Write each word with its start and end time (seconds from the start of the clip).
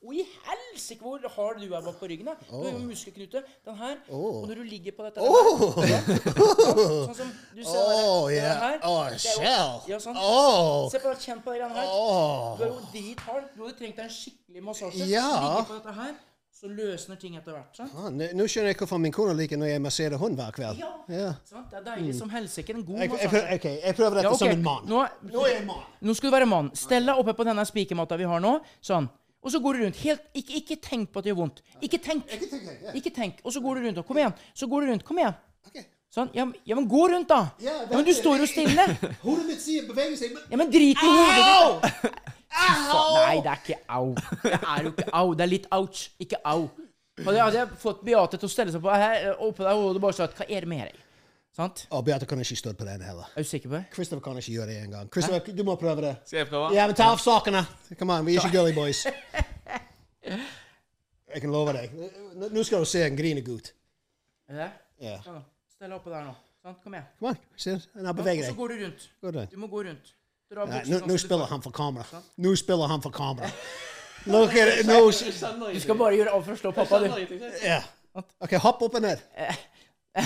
Og 0.00 0.14
i 0.16 0.22
helsike, 0.46 1.02
hvor 1.04 1.20
hard 1.36 1.58
du 1.60 1.74
er 1.76 1.82
bak 1.84 1.98
på 2.00 2.06
ryggen. 2.08 2.24
da. 2.30 2.32
Du 2.48 2.54
har 2.64 2.70
jo 2.72 2.78
muskelknute. 2.88 3.42
Den 3.66 3.74
her. 3.76 3.96
Og 4.08 4.46
når 4.48 4.54
du 4.54 4.62
ligger 4.62 4.92
på 4.96 5.04
dette 5.04 5.20
Oh. 5.20 5.74
der, 5.76 6.00
Sånn 6.40 7.14
som 7.18 7.32
du 7.54 7.60
ser 7.64 7.76
Oh, 7.76 8.28
det 8.30 8.36
yeah. 8.38 8.60
her. 8.62 8.78
Oh, 8.88 9.04
det 9.10 9.20
shell. 9.20 9.76
Ja, 9.90 9.98
sånn. 10.00 10.16
Oh. 10.16 10.88
Se 10.90 10.98
på, 11.04 11.12
kjenn 11.20 11.42
på 11.44 11.52
de 11.52 11.60
greiene 11.60 11.76
her. 11.76 11.92
Du 12.56 12.64
er 12.64 12.72
jo 12.72 12.80
drithard. 12.94 13.44
Du 13.56 13.62
hadde 13.66 13.76
trengt 13.76 14.00
deg 14.00 14.08
en 14.08 14.16
skikkelig 14.16 14.64
massasje. 14.70 15.06
Ja. 15.12 15.28
Ligge 15.36 15.68
på 15.68 15.76
dette 15.82 15.94
her, 16.00 16.14
så 16.60 16.68
løsner 16.72 17.20
ting 17.20 17.36
etter 17.36 17.52
hvert. 17.58 17.76
sant? 17.76 17.92
Ah, 17.96 18.08
Nå 18.10 18.48
skjønner 18.48 18.72
jeg 18.72 18.80
hvorfor 18.80 18.98
min 19.04 19.12
kone 19.12 19.36
liker 19.36 19.60
når 19.60 19.74
jeg 19.74 19.84
masserer 19.84 20.16
hund 20.20 20.36
hver 20.40 20.50
kveld. 20.56 20.80
Ja. 20.80 20.90
Ja. 21.12 21.30
Sant? 21.44 21.68
Det 21.70 21.78
er 21.80 21.86
deilig 21.92 22.16
som 22.18 22.32
helsike. 22.32 22.72
En 22.74 22.84
god 22.88 22.98
Jeg, 23.04 23.10
jeg, 23.10 23.10
massasje. 23.10 23.30
prøver, 23.36 23.54
ok, 23.60 23.70
jeg 23.84 23.94
prøver 24.00 24.14
dette 24.20 24.28
Ja, 24.28 24.32
okay. 24.32 24.38
som 24.38 24.56
en 24.56 24.62
mann. 24.62 24.84
Nå, 24.88 25.06
Nå 25.28 25.80
nå 26.08 26.14
skal 26.16 26.30
du 26.30 26.36
være 26.36 26.46
mann. 26.48 26.72
Stell 26.74 27.04
deg 27.12 27.20
oppe 27.20 27.36
på 27.36 27.44
denne 27.48 27.64
spikermatta 27.68 28.16
vi 28.16 28.24
har 28.24 28.40
nå. 28.40 28.60
Sånn. 28.80 29.08
Og 29.42 29.50
så 29.54 29.60
går 29.64 29.72
du 29.78 29.84
rundt. 29.86 29.96
Helt, 30.04 30.20
ikke, 30.36 30.52
ikke 30.60 30.76
tenk 30.84 31.12
på 31.12 31.18
at 31.20 31.24
det 31.24 31.32
gjør 31.32 31.38
vondt. 31.44 31.62
Ikke 31.80 31.98
tenk. 32.04 32.26
Ikke 32.36 32.48
tenk, 32.50 32.66
ja. 32.84 32.92
Ikke 32.98 33.10
tenk. 33.16 33.38
Og 33.44 33.52
så 33.54 33.60
går 33.64 33.74
du 33.80 33.86
rundt. 33.88 33.98
og 34.02 34.06
Kom 34.06 34.18
igjen. 34.20 34.34
Så 34.54 34.66
går 34.68 34.84
du 34.84 34.90
rundt. 34.92 35.04
Kom 35.08 35.18
igjen. 35.22 35.34
Okay. 35.66 35.84
Sånn. 36.12 36.28
Ja, 36.34 36.44
men- 36.44 36.56
ja 36.66 36.74
men 36.76 36.88
gå 36.90 37.04
rundt, 37.08 37.28
da. 37.30 37.38
Ja, 37.62 37.72
Ja, 37.90 37.96
men 37.96 38.04
du 38.04 38.12
står 38.12 38.38
jo 38.42 38.46
stille. 38.50 38.84
Hodet 39.24 39.46
mitt 39.46 39.60
sier 39.62 39.86
beveger 39.88 40.16
seg, 40.18 40.34
men 40.34 40.42
Ja, 40.50 40.56
men 40.60 40.70
drit 40.70 40.98
i 41.00 41.06
hodet 41.06 41.36
ditt. 41.38 42.20
Au! 42.50 43.14
Nei, 43.14 43.40
det 43.40 43.50
er 43.52 43.60
ikke 43.62 43.78
au. 43.88 44.06
Det 44.42 44.52
er 44.58 44.82
jo 44.82 44.90
ikke 44.90 45.10
au. 45.14 45.34
Det 45.38 45.44
er 45.46 45.50
litt 45.52 45.68
ouch, 45.72 46.00
ikke 46.20 46.40
au. 46.44 46.64
Hadde 47.20 47.36
jeg, 47.36 47.44
hadde 47.44 47.58
jeg 47.60 47.78
fått 47.78 48.00
Beate 48.04 48.38
til 48.40 48.48
å 48.48 48.50
stelle 48.50 48.72
seg 48.74 48.82
på 48.82 48.90
her, 48.96 49.30
oppå 49.44 49.62
der 49.66 49.76
og 49.76 50.00
bare 50.02 50.16
sagt 50.16 50.38
Hva 50.40 50.46
er 50.48 50.64
det 50.64 50.68
med 50.72 50.88
deg? 50.88 50.98
Sant? 51.56 51.86
Og 51.90 52.04
Beate 52.06 52.26
kan 52.30 52.38
ikke 52.38 52.56
stå 52.56 52.72
på 52.78 52.86
den 52.86 53.02
heller. 53.02 53.30
Er 53.36 53.42
du 53.42 53.48
sikker 53.48 53.68
på 53.68 53.74
det? 53.76 53.84
Christopher 53.94 54.22
kan 54.22 54.38
ikke 54.38 54.52
gjøre 54.52 54.66
det 54.70 54.76
engang. 54.84 55.08
Christopher, 55.12 55.56
du 55.56 55.64
må 55.66 55.74
prøve 55.80 56.04
det. 56.04 56.12
Skal 56.26 56.38
jeg 56.44 56.48
prøve? 56.48 56.70
Ja, 56.74 56.86
men 56.86 56.96
ta 56.96 57.10
av 57.10 57.18
sakene! 57.18 57.64
Come 57.98 58.14
on, 58.18 58.26
vi 58.26 58.36
er 58.36 58.44
ikke 58.44 58.54
girly 58.54 58.74
boys. 58.74 59.06
Jeg 61.30 61.42
kan 61.44 61.52
love 61.54 61.72
deg. 61.72 61.92
Nå- 62.50 62.62
skal 62.66 62.82
du 62.82 62.88
se 62.90 63.04
en 63.06 63.16
grinegutt. 63.16 63.72
Er 64.50 64.56
det? 64.56 64.70
Ja. 65.00 65.18
Stell 65.70 65.92
opp 65.92 66.00
oppå 66.00 66.10
der 66.10 66.24
nå. 66.26 66.32
Sant? 66.62 66.80
Kom 66.82 66.94
igjen. 66.94 67.06
Kom 67.20 67.28
igjen. 67.30 67.44
se. 67.56 67.76
Nå 67.94 68.12
beveger 68.18 68.42
deg. 68.42 68.50
så 68.50 68.56
går 68.58 68.68
du 68.72 68.84
rundt. 68.84 69.06
Går. 69.22 69.38
Du 69.52 69.56
må 69.62 69.68
gå 69.70 69.84
rundt. 69.86 70.10
Dra 70.50 70.66
Nei, 70.66 70.80
Nå 70.90 70.98
sånn 70.98 71.06
nå 71.06 71.16
spiller 71.22 71.46
han 71.46 71.62
for 71.62 71.70
kamera. 71.70 72.20
Nå 72.42 72.54
spiller 72.58 72.90
han 72.90 73.02
for 73.04 73.14
kamera. 73.14 73.50
Look 74.26 74.56
at 74.58 74.80
it. 74.80 74.86
Nå 74.88 74.98
Du 75.70 75.80
skal 75.80 75.96
bare 75.96 76.16
gjøre 76.18 76.34
alt 76.34 76.44
for 76.48 76.56
å 76.56 76.58
slå 76.58 76.72
pappa, 76.74 76.98
du. 76.98 77.36
Ja. 77.62 77.78
OK, 78.42 78.56
hopp 78.58 78.82
opp 78.82 78.98
og 78.98 79.04
ned. 79.06 79.22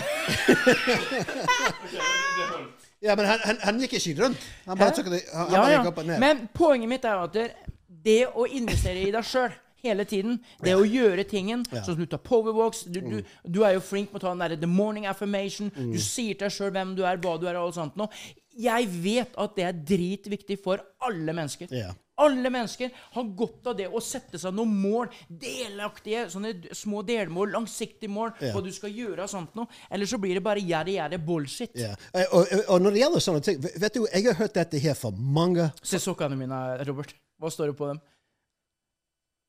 Ja, 3.04 3.12
men 3.16 3.26
han, 3.28 3.38
han, 3.44 3.58
han 3.60 3.80
gikk 3.82 3.98
ikke 3.98 4.14
rundt. 4.22 4.44
Han 4.64 4.78
bare, 4.80 4.94
tok 4.96 5.10
det, 5.12 5.18
han, 5.28 5.50
Ja, 5.52 5.58
bare 5.60 5.72
gikk 5.74 5.88
opp 5.90 5.98
og 6.00 6.06
ned. 6.08 6.20
Men 6.22 6.38
poenget 6.56 6.88
mitt 6.88 7.04
er 7.04 7.18
at 7.26 7.34
det, 7.36 7.42
det 8.06 8.22
å 8.32 8.46
investere 8.48 9.02
i 9.04 9.10
deg 9.12 9.26
sjøl 9.28 9.52
hele 9.84 10.06
tiden, 10.08 10.38
det 10.64 10.72
å 10.72 10.86
gjøre 10.88 11.26
tingen 11.28 11.66
Sånn 11.68 11.84
som 11.90 11.98
du 12.00 12.06
tar 12.08 12.22
powerwalks 12.24 12.86
du, 12.88 13.02
du, 13.04 13.18
du 13.44 13.58
er 13.68 13.74
jo 13.76 13.82
flink 13.84 14.08
med 14.14 14.22
å 14.22 14.24
ta 14.24 14.32
den 14.32 14.40
derre 14.40 14.56
the 14.62 14.70
morning 14.70 15.04
affirmation. 15.10 15.68
Du 15.76 16.00
sier 16.00 16.32
til 16.32 16.46
deg 16.46 16.54
sjøl 16.56 16.72
hvem 16.72 16.94
du 16.96 17.02
er, 17.04 17.20
hva 17.20 17.34
du 17.36 17.44
er, 17.50 17.58
og 17.60 17.68
alt 17.68 17.76
sånt 17.76 18.00
noe. 18.00 18.08
Jeg 18.56 18.88
vet 19.04 19.36
at 19.44 19.52
det 19.58 19.66
er 19.68 19.76
dritviktig 19.92 20.56
for 20.64 20.80
alle 21.04 21.36
mennesker. 21.36 21.68
Ja. 21.76 21.92
Alle 22.22 22.50
mennesker 22.50 22.90
har 23.16 23.24
godt 23.36 23.66
av 23.66 23.76
det 23.76 23.88
å 23.90 23.98
sette 24.02 24.38
seg 24.38 24.54
noen 24.54 24.70
mål. 24.84 25.08
Delaktige, 25.28 26.28
sånne 26.30 26.52
små 26.76 27.02
delmål, 27.06 27.50
langsiktige 27.56 28.10
mål, 28.14 28.30
Ja. 28.40 28.52
hva 28.54 28.62
du 28.62 28.70
skal 28.72 28.90
gjøre 28.94 29.24
og 29.24 29.28
sånt 29.32 29.54
noe. 29.58 29.66
Eller 29.90 30.06
så 30.06 30.18
blir 30.22 30.34
det 30.38 30.42
bare 30.46 30.62
gjerrig, 30.62 30.94
gjerrig 30.94 31.18
bullshit. 31.26 31.70
Ja. 31.74 31.96
Eh, 32.14 32.26
Og, 32.32 32.46
og, 32.52 32.64
og 32.68 32.80
når 32.82 32.90
det 32.94 33.00
gjelder 33.02 33.20
sånne 33.20 33.42
ting 33.42 33.58
Vet 33.60 33.94
du, 33.94 34.06
jeg 34.06 34.24
har 34.26 34.34
hørt 34.34 34.54
dette 34.54 34.78
her 34.78 34.94
for 34.94 35.10
mange 35.10 35.72
Se 35.82 35.98
sokkene 35.98 36.36
mine, 36.38 36.62
Robert. 36.86 37.14
Hva 37.40 37.50
står 37.50 37.72
det 37.72 37.76
på 37.78 37.88
dem? 37.90 38.00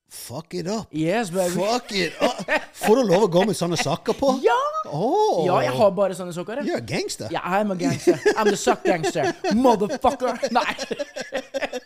Fuck 0.10 0.54
it 0.54 0.68
up. 0.68 0.88
Yes, 0.94 1.30
baby. 1.32 1.50
Fuck 1.56 1.92
it 1.92 2.14
up. 2.22 2.46
Får 2.78 2.96
du 2.96 3.04
lov 3.10 3.24
å 3.26 3.30
gå 3.32 3.42
med 3.50 3.56
sånne 3.58 3.78
sokker 3.78 4.14
på? 4.14 4.36
Ja! 4.46 4.58
Oh. 4.86 5.42
Ja, 5.48 5.58
jeg 5.66 5.74
har 5.74 5.92
bare 5.98 6.14
sånne 6.18 6.34
sokker. 6.34 6.62
Du 6.62 6.70
You're 6.70 6.78
a 6.78 6.86
gangster. 6.86 7.28
Ja, 7.34 7.42
I'm 7.42 7.72
a 7.74 7.76
gangster. 7.76 8.14
I'm 8.38 8.46
the 8.52 8.56
suck 8.58 8.84
gangster. 8.86 9.34
Motherfucker. 9.58 10.38
Nei. 10.54 10.76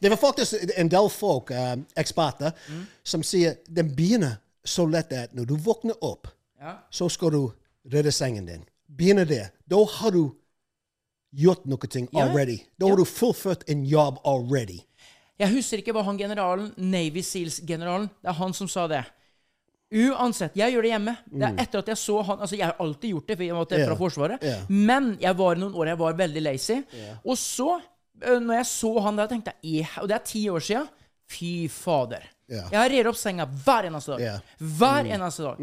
Det 0.00 0.10
var 0.10 0.16
faktisk 0.16 0.54
en 0.76 0.88
del 0.88 1.08
folk, 1.10 1.50
um, 1.50 1.86
eksperter, 1.96 2.52
Mm. 2.68 2.86
som 3.04 3.22
sier 3.22 3.56
den 3.68 3.94
begynner 3.94 4.38
så 4.64 4.86
lett 4.90 5.12
at 5.12 5.32
når 5.34 5.46
du 5.46 5.56
våkner 5.56 5.94
opp, 6.02 6.26
Ja. 6.60 6.76
så 6.90 7.08
skal 7.10 7.30
du 7.30 7.52
redde 7.92 8.12
sengen 8.12 8.46
din. 8.46 8.64
Begynner 8.90 9.24
det. 9.26 9.50
Da 9.68 9.84
har 9.84 10.10
du 10.10 10.30
gjort 11.34 11.66
noe 11.66 11.86
ting 11.88 12.08
Ja. 12.12 12.20
already. 12.28 12.58
Da 12.78 12.86
har 12.88 12.96
du 12.96 13.04
fullført 13.04 13.62
en 13.68 13.84
jobb 13.84 14.18
already. 14.24 14.80
Jeg 15.38 15.48
husker 15.54 15.78
ikke 15.78 15.92
hva 15.92 16.02
han 16.04 16.18
generalen, 16.18 16.72
Navy 16.76 17.20
Seals-generalen, 17.22 18.08
det 18.22 18.28
er 18.28 18.32
han 18.32 18.52
som 18.52 18.66
sa 18.68 18.86
det. 18.88 19.04
Uansett, 19.90 20.52
jeg 20.58 20.74
gjør 20.74 20.82
det 20.84 20.90
hjemme. 20.90 21.14
Det 21.32 21.42
er 21.48 21.62
etter 21.62 21.78
at 21.78 21.86
jeg 21.88 21.96
så 21.96 22.22
han 22.26 22.38
Altså, 22.44 22.56
jeg 22.58 22.66
har 22.66 22.76
alltid 22.80 23.10
gjort 23.14 23.26
det, 23.28 23.36
for 23.38 23.44
jeg 23.44 23.54
var 23.54 23.64
Mm. 23.64 23.86
Fra 23.86 23.96
Forsvaret. 23.96 24.42
Yeah. 24.42 24.62
Men 24.68 25.16
jeg 25.20 25.36
var 25.36 25.54
noen 25.56 25.72
år 25.74 25.86
jeg 25.86 25.98
var 25.98 26.12
veldig 26.12 26.42
lazy. 26.42 26.82
Og 27.24 27.36
så, 27.38 27.80
når 28.20 28.54
jeg 28.60 28.66
så 28.66 28.92
han 29.04 29.16
der, 29.16 29.26
tenkte 29.30 29.52
jeg 29.62 29.84
«Eh», 29.84 29.98
Og 30.02 30.08
det 30.08 30.14
er 30.18 30.24
ti 30.26 30.48
år 30.50 30.60
sia. 30.64 30.82
Fy 31.28 31.68
fader. 31.68 32.22
Yeah. 32.48 32.68
Jeg 32.72 32.90
rer 32.94 33.08
opp 33.10 33.16
senga 33.20 33.44
hver 33.44 33.84
eneste 33.90 34.14
dag. 34.16 34.20
Yeah. 34.20 34.40
Hver 34.78 35.04
eneste 35.12 35.42
dag. 35.44 35.58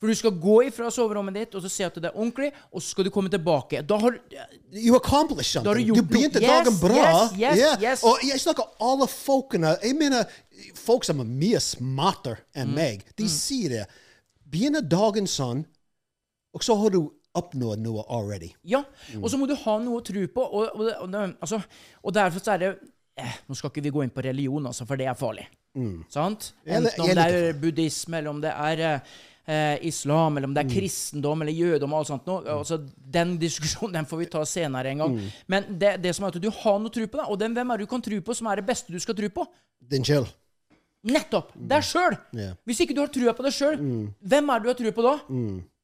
For 0.00 0.08
du 0.08 0.14
skal 0.16 0.32
gå 0.40 0.54
ifra 0.64 0.88
soverommet 0.90 1.34
ditt 1.36 1.54
og 1.54 1.62
så 1.62 1.68
se 1.70 1.84
at 1.84 1.94
det 2.00 2.08
er 2.08 2.16
ordentlig, 2.16 2.48
og 2.72 2.80
så 2.80 2.94
skal 2.94 3.04
du 3.04 3.10
komme 3.12 3.28
tilbake. 3.30 3.82
Da 3.84 3.98
har 4.00 4.16
You 4.72 4.96
accomplished 4.96 5.66
har 5.66 5.74
du 5.76 5.92
Du 5.94 6.02
begynte 6.02 6.40
yes, 6.40 6.48
dagen 6.48 6.78
bra. 6.80 6.94
yes, 6.96 7.34
yes, 7.36 7.58
yeah. 7.60 7.82
yes. 7.84 8.02
Og 8.08 8.18
jeg 8.24 8.40
snakker 8.40 8.64
alle 8.80 9.06
folkene 9.12 9.74
Jeg 9.82 9.94
mener 10.00 10.24
folk 10.74 11.04
som 11.04 11.20
er 11.20 11.28
mye 11.28 11.60
smartere 11.60 12.40
Mm. 12.56 12.62
enn 12.62 12.74
meg. 12.74 13.04
De 13.16 13.28
sier 13.28 13.68
det. 13.68 13.84
Begynner 14.50 14.80
dagen 14.82 15.26
sånn, 15.30 15.64
og 16.54 16.64
så 16.64 16.74
har 16.80 16.90
du 16.90 17.04
oppnådd 17.38 17.78
noe 17.84 18.02
already. 18.10 18.52
Ja, 18.64 18.82
Mm. 19.14 19.22
og 19.24 19.30
så 19.30 19.38
må 19.38 19.46
du 19.46 19.54
ha 19.54 19.78
noe 19.78 20.00
å 20.00 20.04
tro 20.04 20.26
på. 20.26 20.40
Og, 20.42 20.74
og, 20.74 20.90
og, 21.02 21.14
altså, 21.40 21.60
og 22.02 22.12
derfor 22.14 22.40
så 22.42 22.52
er 22.54 22.58
det 22.58 22.70
eh, 23.16 23.34
Nå 23.48 23.54
skal 23.56 23.70
ikke 23.70 23.82
vi 23.84 23.90
gå 23.90 24.02
inn 24.04 24.10
på 24.14 24.22
religion, 24.24 24.66
altså, 24.66 24.86
for 24.86 24.96
det 24.96 25.06
er 25.06 25.14
farlig. 25.18 25.46
Mm. 25.76 26.04
Sant? 26.10 26.52
Enten 26.66 27.00
om 27.04 27.10
det 27.14 27.26
er 27.30 27.52
buddhisme, 27.60 28.18
eller 28.18 28.30
om 28.30 28.40
det 28.42 28.50
er 28.50 28.80
eh, 28.80 29.00
eh, 29.46 29.78
islam, 29.86 30.36
eller 30.38 30.48
om 30.48 30.54
det 30.54 30.64
er 30.64 30.68
Mm. 30.70 30.74
kristendom 30.80 31.42
eller 31.42 31.52
jødom 31.52 31.92
og 31.92 31.98
alt 32.00 32.08
sånt 32.08 32.26
noe. 32.26 32.42
Altså, 32.58 32.80
den 32.96 33.36
diskusjonen 33.38 33.92
den 34.00 34.06
får 34.10 34.18
vi 34.18 34.26
ta 34.26 34.42
senere 34.44 34.90
en 34.90 34.98
gang. 35.04 35.14
Mm. 35.18 35.30
Men 35.48 35.78
det, 35.78 35.94
det 36.02 36.14
som 36.16 36.24
er 36.26 36.34
at 36.34 36.40
du 36.42 36.50
har 36.50 36.78
noe 36.82 36.88
å 36.90 36.94
tro 36.94 37.06
på, 37.06 37.16
da. 37.22 37.28
Og 37.30 37.38
den, 37.38 37.54
hvem 37.54 37.70
er 37.70 37.76
det 37.78 37.86
du 37.86 37.90
kan 37.94 38.02
tro 38.02 38.20
på 38.20 38.34
som 38.34 38.46
er 38.50 38.56
det 38.62 38.66
beste 38.66 38.90
du 38.92 38.98
skal 38.98 39.14
tro 39.14 39.28
på? 39.28 39.46
Din 39.90 40.04
selv. 40.04 40.26
Nettopp! 41.06 41.52
Deg 41.56 41.82
sjøl! 41.86 42.16
Yeah. 42.36 42.56
Hvis 42.68 42.80
ikke 42.84 42.92
du 42.94 43.00
har 43.00 43.08
trua 43.08 43.32
på 43.32 43.44
deg 43.46 43.54
sjøl, 43.56 43.78
hvem 44.20 44.50
er 44.52 44.58
det 44.60 44.66
du 44.66 44.68
har 44.68 44.76
trua 44.82 44.92
på 44.98 45.04
da? 45.06 45.14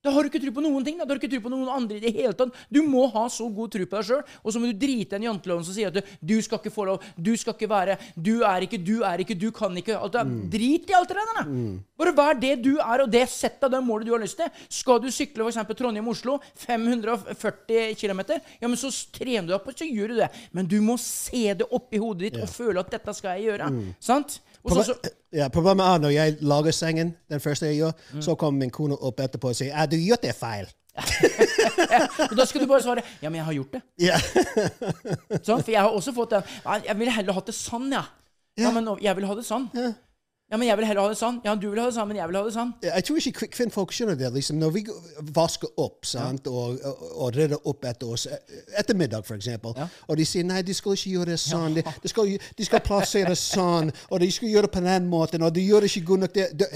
Da 0.07 0.13
har 0.15 0.23
du 0.23 0.31
ikke 0.31 0.41
tro 0.45 0.53
på 0.57 0.63
noen 0.65 0.85
ting. 0.87 0.97
Da, 1.01 1.05
da 1.05 1.13
har 1.15 1.19
du 1.19 1.25
ikke 1.27 1.33
tro 1.35 1.43
på 1.49 1.53
noen 1.53 1.69
andre 1.75 1.99
i 1.99 2.03
det 2.07 2.13
hele 2.15 2.33
tatt. 2.39 2.55
Du 2.73 2.81
må 2.87 3.05
ha 3.13 3.25
så 3.33 3.49
god 3.53 3.73
tro 3.75 3.87
på 3.91 3.99
deg 3.99 4.07
sjøl, 4.11 4.23
og 4.43 4.55
så 4.55 4.63
må 4.63 4.71
du 4.71 4.79
drite 4.87 5.17
den 5.17 5.27
janteloven 5.27 5.67
som 5.67 5.75
sier 5.77 5.91
at 5.91 5.99
du, 5.99 6.15
du 6.23 6.37
skal 6.45 6.61
ikke 6.63 6.73
få 6.75 6.87
lov, 6.89 7.03
du 7.19 7.33
skal 7.39 7.57
ikke 7.57 7.69
være, 7.71 7.99
du 8.15 8.33
er 8.47 8.67
ikke, 8.67 8.79
du 8.87 8.95
er 9.07 9.23
ikke, 9.25 9.37
du 9.39 9.49
kan 9.57 9.75
ikke 9.81 9.99
alt 9.99 10.15
det. 10.17 10.25
Drit 10.55 10.91
i 10.93 10.97
alt 10.97 11.11
det 11.11 11.19
der. 11.19 11.33
da. 11.41 11.45
Bare 11.97 12.13
vær 12.17 12.39
det 12.41 12.55
du 12.65 12.73
er, 12.77 13.03
og 13.05 13.11
det 13.13 13.25
sett 13.33 13.63
av 13.67 13.73
det 13.73 13.83
målet 13.85 14.07
du 14.09 14.13
har 14.15 14.23
lyst 14.23 14.39
til. 14.39 14.51
Skal 14.73 15.01
du 15.03 15.09
sykle 15.13 15.47
f.eks. 15.49 15.59
Trondheim-Oslo, 15.77 16.39
540 16.67 17.95
km, 18.01 18.21
ja, 18.61 18.69
men 18.69 18.77
så 18.79 18.91
trener 19.15 19.47
du 19.49 19.55
deg 19.55 19.67
og 19.67 19.79
så 19.79 19.89
gjør 19.89 20.13
du 20.15 20.19
det. 20.21 20.29
Men 20.57 20.69
du 20.71 20.79
må 20.85 20.97
se 21.01 21.47
det 21.59 21.67
oppi 21.75 22.01
hodet 22.03 22.31
ditt 22.31 22.41
og 22.43 22.51
føle 22.53 22.81
at 22.83 22.93
dette 22.93 23.15
skal 23.17 23.37
jeg 23.41 23.51
gjøre. 23.51 23.71
Sant? 24.03 24.39
Så, 24.67 24.97
Ja, 25.37 25.49
problemet 25.53 25.85
er 25.87 25.99
når 26.03 26.13
jeg 26.15 26.37
lager 26.41 26.75
sengen, 26.75 27.15
den 27.31 27.41
første 27.41 27.69
jeg 27.71 27.77
gjør, 27.83 27.93
så 28.25 28.35
kommer 28.41 28.65
min 28.65 28.73
kone 28.73 28.97
opp 28.97 29.21
etterpå 29.21 29.53
og 29.53 29.59
sier 29.59 29.77
at 29.77 29.91
du 29.93 29.97
gjør 30.01 30.21
det 30.23 30.35
feil. 30.39 30.69
da 32.39 32.45
skal 32.49 32.63
du 32.63 32.67
bare 32.71 32.81
svare 32.81 33.03
Ja, 33.21 33.29
men 33.29 33.37
jeg 33.37 33.45
har 33.45 33.57
gjort 33.59 33.75
det. 33.77 33.83
Yeah. 34.01 34.23
Sånn, 35.45 35.61
for 35.61 35.73
jeg 35.75 35.83
har 35.83 35.93
også 35.93 36.15
fått 36.17 36.33
den 36.33 36.47
Jeg 36.87 36.97
ville 36.97 37.13
heller 37.13 37.37
hatt 37.37 37.51
det 37.51 37.57
sånn, 37.57 37.91
ja. 37.93 38.07
Ja, 38.57 38.71
men 38.73 38.89
jeg 39.05 39.13
vil 39.19 39.27
ha 39.29 39.35
det 39.37 39.45
sånn. 39.45 39.67
Ja, 39.77 39.91
men 40.55 40.69
jeg 40.69 40.77
vil 40.79 40.87
heller 40.87 41.03
ha 41.03 41.09
det 41.11 41.19
sånn. 41.19 41.41
Ja, 41.43 41.55
du 41.59 41.65
vil 41.73 41.81
ha 41.83 41.89
det 41.89 41.95
sånn, 41.97 42.07
men 42.07 42.17
jeg 42.21 42.29
vil 42.31 42.37
ha 42.39 42.43
det 42.47 42.53
sånn. 42.55 42.69
Jeg 42.87 43.05
tror 43.09 43.17
ikke 43.19 43.49
kvinnfolk 43.51 43.91
skjønner 43.91 44.15
det. 44.21 44.29
liksom, 44.33 44.61
Når 44.63 44.71
vi 44.77 44.83
vasker 45.35 45.69
opp 45.83 46.07
sant, 46.07 46.47
og, 46.47 46.79
og, 47.17 47.35
rydder 47.35 47.59
opp 47.67 47.85
etter 47.85 48.13
oss 48.15 48.29
etter 48.79 48.95
middag, 48.95 49.27
f.eks., 49.27 49.49
Ja. 49.49 49.89
og 50.09 50.17
de 50.17 50.25
sier 50.25 50.45
nei, 50.47 50.63
de 50.63 50.73
skal 50.75 50.95
ikke 50.95 51.11
gjøre 51.17 51.27
det 51.35 51.41
sånn, 51.43 51.75
de, 51.75 51.83
de, 51.83 52.09
skal, 52.09 52.31
de 52.57 52.65
skal 52.69 52.81
plassere 52.87 53.35
sånn, 53.35 53.91
og 54.11 54.21
de 54.23 54.31
skal 54.31 54.49
gjøre 54.49 54.69
det 54.71 54.75
på 54.79 54.85
den 54.87 55.11
måten, 55.11 55.43
og 55.43 55.53
de 55.53 55.67
gjør 55.67 55.81
det 55.83 55.91
ikke 55.91 56.07
godt 56.13 56.21
nok 56.21 56.33
det, 56.39 56.47
de, 56.63 56.71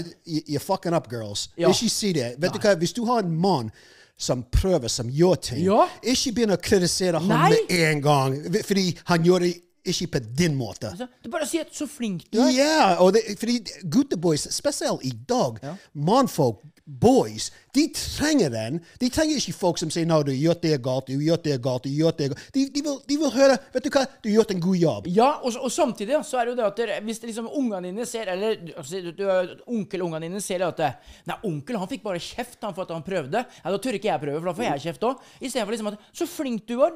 You're 0.51 0.59
fucking 0.59 0.93
up, 0.93 1.07
girls. 1.09 1.47
Ja. 1.55 1.69
Ikke 1.71 1.89
si 1.89 2.11
det. 2.13 2.35
Vet 2.43 2.53
du 2.53 2.59
hva, 2.59 2.75
Hvis 2.75 2.93
du 2.93 3.05
har 3.05 3.23
en 3.23 3.31
mann 3.39 3.71
som 4.17 4.43
prøver, 4.51 4.87
som 4.91 5.07
gjør 5.09 5.39
ting, 5.41 5.63
Ja. 5.63 5.87
ikke 6.03 6.35
begynn 6.35 6.51
å 6.53 6.59
kritisere 6.61 7.19
ham 7.23 7.27
med 7.49 7.71
en 7.71 8.01
gang, 8.01 8.35
fordi 8.67 8.97
han 9.05 9.23
gjør 9.23 9.39
det 9.47 9.55
ikke 9.85 10.07
på 10.15 10.19
din 10.37 10.55
måte. 10.55 10.91
Det 10.97 11.07
du 11.23 11.29
bare 11.33 11.47
sier 11.49 11.65
at 11.65 11.75
så 11.75 11.87
flink 11.89 12.27
du 12.31 12.39
er. 12.41 12.51
Ja, 12.53 12.95
og 13.01 13.13
det, 13.15 13.23
fordi 13.39 13.59
gutteboys, 13.89 14.47
spesielt 14.53 15.03
i 15.07 15.13
dag, 15.29 15.57
mannfolk, 15.93 16.61
boys, 16.85 17.51
de 17.75 17.85
trenger 17.95 18.51
den. 18.51 18.79
De 18.99 19.09
trenger 19.09 19.37
ikke 19.39 19.53
folk 19.55 19.77
som 19.79 19.89
sier 19.93 20.05
'no, 20.05 20.21
du 20.23 20.31
gjør 20.31 20.57
det 20.61 20.81
galt', 20.83 21.07
du 21.07 21.21
gjør 21.23 21.39
det 21.43 21.61
galt, 21.63 21.83
du 21.83 21.89
gjør 21.89 22.11
det 22.17 22.29
galt. 22.31 22.41
De, 22.53 22.65
de, 22.69 22.81
vil, 22.83 22.97
de 23.07 23.17
vil 23.17 23.31
høre 23.31 23.57
'vet 23.73 23.83
du 23.83 23.89
hva, 23.89 24.05
du 24.23 24.29
har 24.29 24.35
gjort 24.35 24.51
en 24.51 24.61
god 24.61 24.77
jobb'. 24.77 25.07
Ja, 25.07 25.29
og, 25.43 25.55
og 25.55 25.71
samtidig 25.71 26.19
så 26.25 26.41
er 26.41 26.45
det 26.45 26.51
jo 26.51 26.57
det 26.59 26.65
at 26.67 26.77
der, 26.77 27.01
hvis 27.01 27.21
liksom 27.23 27.47
ungene 27.47 27.87
dine 27.87 28.05
ser 28.05 28.27
Eller 28.31 28.57
altså, 28.77 29.57
onkelungene 29.67 30.27
dine 30.27 30.41
ser 30.41 30.65
at 30.67 30.79
Nei, 31.25 31.37
onkel 31.43 31.77
han 31.77 31.87
fikk 31.87 32.03
bare 32.03 32.19
kjeft 32.19 32.61
han 32.61 32.73
for 32.73 32.83
at 32.83 32.91
han 32.91 33.03
prøvde. 33.03 33.45
Ja, 33.63 33.71
Da 33.71 33.77
tør 33.77 33.93
ikke 33.97 34.11
jeg 34.11 34.19
prøve, 34.19 34.39
for 34.39 34.51
da 34.51 34.53
får 34.53 34.63
jeg 34.63 34.81
kjeft 34.81 35.03
òg. 35.03 35.21
Istedenfor 35.41 35.71
liksom 35.71 35.87
at 35.87 35.99
Så 36.13 36.27
flink 36.27 36.67
du 36.67 36.75
var! 36.77 36.91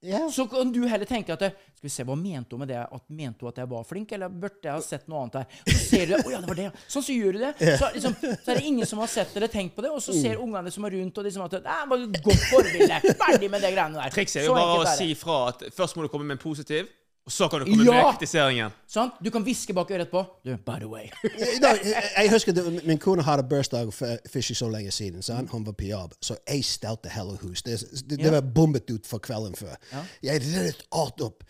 Ja. 0.00 0.30
Så 0.30 0.46
kan 0.46 0.72
du 0.72 0.82
heller 0.86 1.08
tenke 1.08 1.32
at 1.32 1.40
Skal 1.40 1.86
vi 1.86 1.90
se, 1.90 2.04
hva 2.04 2.14
mente 2.18 2.54
hun 2.54 2.60
med 2.62 2.68
det? 2.68 2.82
At, 2.84 3.02
mente 3.08 3.44
hun 3.44 3.50
at 3.50 3.60
jeg 3.62 3.70
var 3.70 3.86
flink, 3.88 4.12
eller 4.12 4.28
burde 4.28 4.68
jeg 4.68 4.74
ha 4.74 4.82
sett 4.84 5.08
noe 5.08 5.22
annet 5.24 5.38
her? 5.40 5.62
Så 5.70 5.78
ser 5.80 6.04
du 6.06 6.12
det. 6.12 6.20
oh, 6.24 6.32
ja, 6.32 6.40
det 6.42 6.50
var 6.50 6.60
det. 6.60 6.66
Sånn 6.92 7.06
så 7.06 7.16
gjør 7.16 7.38
du 7.38 7.40
det. 7.42 7.52
Så, 7.80 7.90
liksom, 7.96 8.16
så 8.20 8.52
er 8.52 8.60
det 8.60 8.66
ingen 8.68 8.88
som 8.88 9.00
har 9.02 9.10
sett 9.12 9.34
eller 9.36 9.52
tenkt 9.52 9.76
på 9.76 9.84
det, 9.84 9.92
og 9.92 10.04
så 10.04 10.14
ser 10.16 10.40
ungene 10.42 10.72
som 10.72 10.86
er 10.88 10.96
rundt, 10.98 11.18
og 11.20 11.26
de 11.26 11.32
som 11.34 11.46
har 11.46 11.56
var 11.90 12.04
et 12.04 12.20
godt 12.24 12.44
forbilde. 12.50 13.00
Ferdig 13.24 13.50
med 13.52 13.64
det 13.64 13.72
greiene 13.74 14.00
der. 14.00 14.14
Trikset 14.14 14.42
er 14.42 14.48
jo 14.50 14.56
bare 14.56 14.84
å 14.84 14.94
si 14.96 15.10
fra 15.18 15.40
at 15.50 15.66
først 15.76 15.98
må 15.98 16.06
du 16.06 16.12
komme 16.12 16.28
med 16.28 16.38
en 16.38 16.44
positiv, 16.44 16.88
og 17.26 17.32
så 17.32 17.48
kan 17.50 17.60
du 17.60 17.64
komme 17.66 17.84
med 17.84 17.92
Ja! 17.92 18.12
kritiseringen. 18.12 18.70
Sant? 18.88 19.12
Du 19.24 19.30
kan 19.34 19.42
hviske 19.42 19.74
bak 19.74 19.90
øret 19.90 20.08
på. 20.12 20.20
Du, 20.46 20.52
by 20.56 20.76
the 20.78 20.86
way. 20.88 21.08
No, 21.62 21.68
jeg, 21.84 22.02
jeg 22.16 22.30
husker 22.30 22.52
det, 22.54 22.64
min 22.86 22.98
kone 23.02 23.22
hadde 23.26 23.42
bursdag 23.50 23.92
for, 23.94 24.16
for 24.30 24.38
ikke 24.38 24.54
så 24.54 24.68
lenge 24.70 24.90
siden. 24.94 25.22
Sant? 25.22 25.50
Hun 25.50 25.66
var 25.66 25.72
på 25.72 25.84
jobb. 25.88 26.12
Så 26.22 26.36
jeg 26.48 26.64
stelte 26.64 27.08
hele 27.10 27.36
huset. 27.42 27.64
Det, 27.66 27.80
det, 28.10 28.18
det 28.18 28.24
Ja. 28.24 28.30
var 28.30 28.40
bombet 28.54 28.90
ut 28.90 29.06
for 29.06 29.18
kvelden 29.18 29.54
før. 29.58 29.74
Jeg 30.22 30.40
reddet 30.46 30.82
alt 30.92 31.20
opp. 31.20 31.42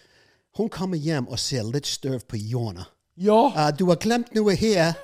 Hun 0.56 0.68
kommer 0.72 0.96
hjem 0.96 1.28
og 1.28 1.38
ser 1.38 1.62
litt 1.68 1.86
støv 1.86 2.20
på 2.28 2.36
hjørnet. 2.40 2.86
Ja. 3.20 3.36
Uh, 3.52 3.68
du 3.78 3.86
har 3.88 3.96
glemt 4.00 4.32
noe 4.36 4.54
her. 4.56 4.94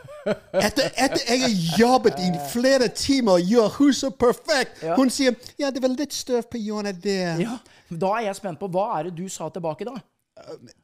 Etter, 0.55 0.89
etter 0.97 1.23
jeg 1.29 1.41
har 1.43 1.55
jobbet 1.81 2.19
i 2.23 2.29
flere 2.53 2.89
timer 2.95 3.33
og 3.41 3.41
gjør 3.53 3.69
huset 3.81 4.15
perfekt, 4.21 4.83
Ja. 4.85 4.95
hun 4.97 5.11
sier 5.11 5.35
ja, 5.59 5.71
det 5.71 5.83
var 5.83 5.89
litt 5.93 6.13
støv 6.15 6.43
på 6.53 6.61
hjørnet 6.63 7.01
der. 7.05 7.41
ja. 7.43 7.57
Da 7.91 8.07
er 8.17 8.29
jeg 8.31 8.37
spent 8.39 8.61
på 8.61 8.69
hva 8.73 8.85
er 8.99 9.09
det 9.11 9.17
du 9.19 9.27
sa 9.29 9.49
tilbake 9.53 9.85
da? 9.85 9.97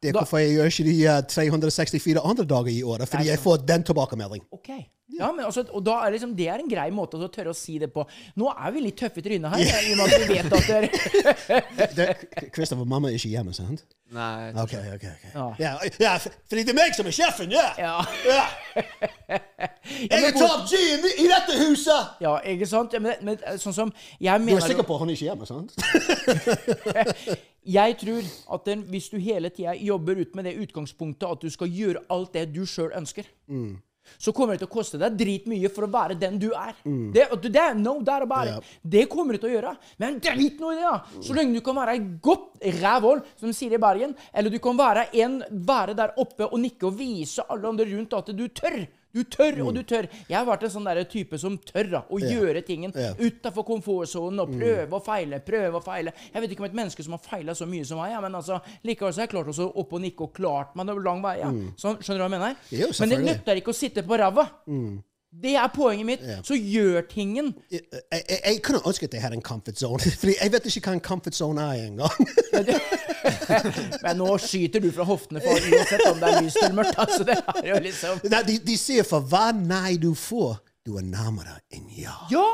Det 0.03 0.11
er 0.11 0.12
hvorfor 0.12 0.39
jeg 0.39 0.55
gjør 0.55 0.71
ikke 0.71 0.85
de 0.85 0.97
uh, 1.09 1.23
364 1.29 2.21
andre 2.25 2.45
dager 2.45 2.73
i 2.73 2.83
året, 2.83 3.09
fordi 3.09 3.29
jeg 3.31 3.39
får 3.39 3.56
den 3.69 3.85
tilbakemelding. 3.89 4.45
Ok. 4.53 4.71
Ja, 5.16 5.31
men 5.32 5.44
altså, 5.46 5.62
og 5.72 5.81
da 5.87 5.94
er 6.05 6.12
liksom, 6.12 6.34
Det 6.37 6.46
er 6.52 6.60
en 6.60 6.69
grei 6.69 6.90
måte 6.93 7.16
å 7.16 7.28
tørre 7.32 7.50
å 7.55 7.56
si 7.56 7.78
det 7.81 7.88
på. 7.94 8.02
Nå 8.37 8.50
er 8.52 8.72
vi 8.75 8.82
litt 8.84 8.99
tøffe 9.00 9.22
i 9.22 9.25
trynet 9.25 9.50
her, 9.55 9.62
i 9.88 9.93
og 9.94 9.99
med 9.99 10.05
at 10.05 10.20
vi 10.20 10.26
vet 10.34 10.52
at 10.52 10.66
det 10.69 10.76
er 11.78 11.94
Det- 11.96 12.50
Christopher, 12.55 12.84
mamma 12.84 13.08
er 13.08 13.16
ikke 13.16 13.31
hjemme, 13.32 13.55
sant? 13.56 13.87
Nei. 14.12 14.50
Ok, 14.56 14.72
ok, 14.78 15.05
ok. 15.05 15.25
Ja. 15.34 15.46
Ja, 15.60 15.72
ja, 16.00 16.12
fordi 16.49 16.62
det 16.64 16.72
er 16.72 16.78
meg 16.78 16.94
som 16.96 17.08
er 17.08 17.12
sjefen, 17.16 17.50
ja! 17.52 17.64
Ja. 17.81 17.96
Ja. 18.28 18.44
Jeg 20.08 20.22
er 20.28 20.32
top 20.37 20.62
G 20.70 20.78
i, 20.78 21.26
dette 21.28 21.56
huset! 21.61 22.14
Ja, 22.25 22.37
ikke 22.44 22.69
sant? 22.70 22.94
Men, 23.04 23.19
men 23.26 23.40
sånn 23.61 23.75
som 23.76 23.93
Jeg 24.20 24.44
Du 24.46 24.54
er 24.54 24.64
sikker 24.64 24.87
på 24.88 24.96
at 24.96 25.02
han 25.04 25.12
er 25.12 25.19
ikke 25.19 25.28
hjemme, 25.28 25.49
sant? 25.49 25.76
Jeg 27.69 27.96
tror 28.00 28.22
at 28.54 28.64
den, 28.64 28.82
hvis 28.88 29.08
du 29.12 29.19
hele 29.20 29.50
tida 29.52 29.75
jobber 29.76 30.20
ut 30.22 30.37
med 30.38 30.46
det 30.49 30.54
utgangspunktet 30.62 31.28
at 31.28 31.43
du 31.44 31.50
skal 31.52 31.69
gjøre 31.69 32.00
alt 32.12 32.32
det 32.37 32.46
du 32.54 32.62
sjøl 32.69 32.93
ønsker, 32.96 33.28
Mm. 33.49 33.76
Så 34.16 34.32
kommer 34.32 34.56
det 34.56 34.62
til 34.64 34.70
å 34.70 34.72
koste 34.72 35.00
deg 35.00 35.16
dritmye 35.19 35.70
for 35.75 35.87
å 35.87 35.90
være 35.93 36.16
den 36.19 36.38
du 36.40 36.49
er. 36.52 36.76
Det, 37.14 37.26
det 37.49 37.62
er 37.62 37.76
no 37.78 37.99
doubt 38.00 38.26
about 38.26 38.50
it. 38.50 38.58
Mm. 38.58 38.90
Det 38.96 39.05
kommer 39.12 39.37
det 39.37 39.43
til 39.43 39.50
å 39.50 39.55
gjøre. 39.56 39.75
Men 40.02 40.20
drit 40.25 40.62
nå 40.62 40.72
i 40.72 40.78
det, 40.78 40.87
da! 40.87 41.22
Så 41.25 41.37
lenge 41.37 41.58
du 41.58 41.64
kan 41.64 41.78
være 41.78 41.96
et 41.99 42.08
godt 42.25 42.62
rævhold, 42.81 43.25
som 43.40 43.55
sier 43.56 43.76
i 43.76 43.82
Bergen, 43.82 44.14
eller 44.32 44.55
du 44.55 44.60
kan 44.62 44.78
være 44.78 45.08
en, 45.22 45.40
være 45.50 45.96
der 45.99 46.16
oppe 46.20 46.49
og 46.49 46.58
nikke 46.62 46.88
og 46.88 46.96
vise 46.99 47.44
alle 47.49 47.69
andre 47.70 47.88
rundt 47.93 48.16
at 48.19 48.32
du 48.37 48.46
tør. 48.49 48.81
Du 49.14 49.22
tør, 49.25 49.62
og 49.64 49.72
du 49.75 49.81
tør. 49.88 50.06
Jeg 50.28 50.37
har 50.37 50.44
vært 50.46 50.66
en 50.66 50.72
sånn 50.75 50.88
der 50.88 51.00
type 51.08 51.38
som 51.40 51.56
tør 51.64 51.88
da, 51.94 52.02
å 52.12 52.20
gjøre 52.20 52.60
tingen 52.66 52.93
yeah. 52.93 53.14
Mm. 53.16 53.31
utafor 53.31 53.64
komfortsonen 53.70 54.43
og 54.44 54.52
prøve 54.52 54.99
og 54.99 55.05
feile, 55.06 55.40
prøve 55.44 55.81
og 55.81 55.84
feile. 55.87 56.12
Jeg 56.34 56.44
vet 56.44 56.55
ikke 56.55 56.66
om 56.66 56.69
et 56.69 56.76
menneske 56.76 57.06
som 57.06 57.16
har 57.16 57.22
feila 57.25 57.56
så 57.56 57.69
mye 57.69 57.87
som 57.88 58.02
meg, 58.02 58.12
ja, 58.12 58.20
men 58.25 58.37
altså, 58.37 58.60
likevel 58.87 59.14
så 59.14 59.22
har 59.22 59.28
jeg 59.28 59.34
klart 59.37 59.52
også 59.55 59.70
opp 59.81 59.94
og 59.96 60.05
nikke 60.05 60.28
og 60.28 60.34
klart 60.37 60.76
meg 60.76 60.93
over 60.93 61.06
lang 61.08 61.25
vei. 61.25 61.38
Ja. 61.40 61.52
Sånn, 61.81 62.02
skjønner 62.02 62.20
du 62.20 62.25
hva 62.25 62.28
jeg 62.28 62.37
mener? 62.37 62.58
Mm. 62.58 62.81
Jo, 62.82 62.90
men 62.99 63.14
det. 63.14 63.20
Mm. 63.22 63.28
nytter 63.32 63.62
ikke 63.62 63.72
å 63.72 63.78
sitte 63.81 64.05
på 64.05 64.20
ræva. 64.20 64.49
Det 65.28 65.54
er 65.60 65.69
poenget 65.75 66.06
mitt. 66.06 66.20
Så 66.44 66.56
gjør 66.56 67.00
tingen. 67.10 67.54
Jeg, 67.70 67.80
jeg, 68.12 68.38
jeg 68.46 68.60
kunne 68.64 68.80
ønske 68.86 69.04
at 69.06 69.14
jeg 69.14 69.22
hadde 69.22 69.36
en 69.36 69.42
comfort 69.42 69.78
zone, 69.78 70.00
fordi 70.20 70.34
jeg 70.42 70.52
vet 70.52 70.66
ikke 70.70 70.88
hva 70.88 70.94
en 70.96 71.04
comfort 71.04 71.36
zone 71.36 71.60
er 71.60 71.84
engang. 71.86 72.28
Men 74.02 74.16
nå 74.22 74.38
skyter 74.40 74.80
du 74.80 74.88
fra 74.94 75.04
hoftene 75.04 75.42
for 75.44 75.52
uansett 75.52 76.06
om 76.08 76.22
det 76.22 76.30
er 76.32 76.40
lyst 76.46 76.62
eller 76.62 76.78
mørkt. 76.80 76.96
Altså, 76.98 77.26
det 77.28 77.36
er 77.64 77.68
jo 77.75 77.82
liksom 77.85 78.25
Nei, 78.32 78.42
de, 78.49 78.56
de 78.70 78.78
sier 78.80 79.06
for 79.08 79.20
hva 79.28 79.50
nei 79.52 79.99
du 80.00 80.14
får, 80.16 80.56
du 80.88 80.97
er 80.97 81.04
nærmere 81.04 81.59
enn 81.75 81.85
ja. 81.99 82.14
Ja! 82.33 82.45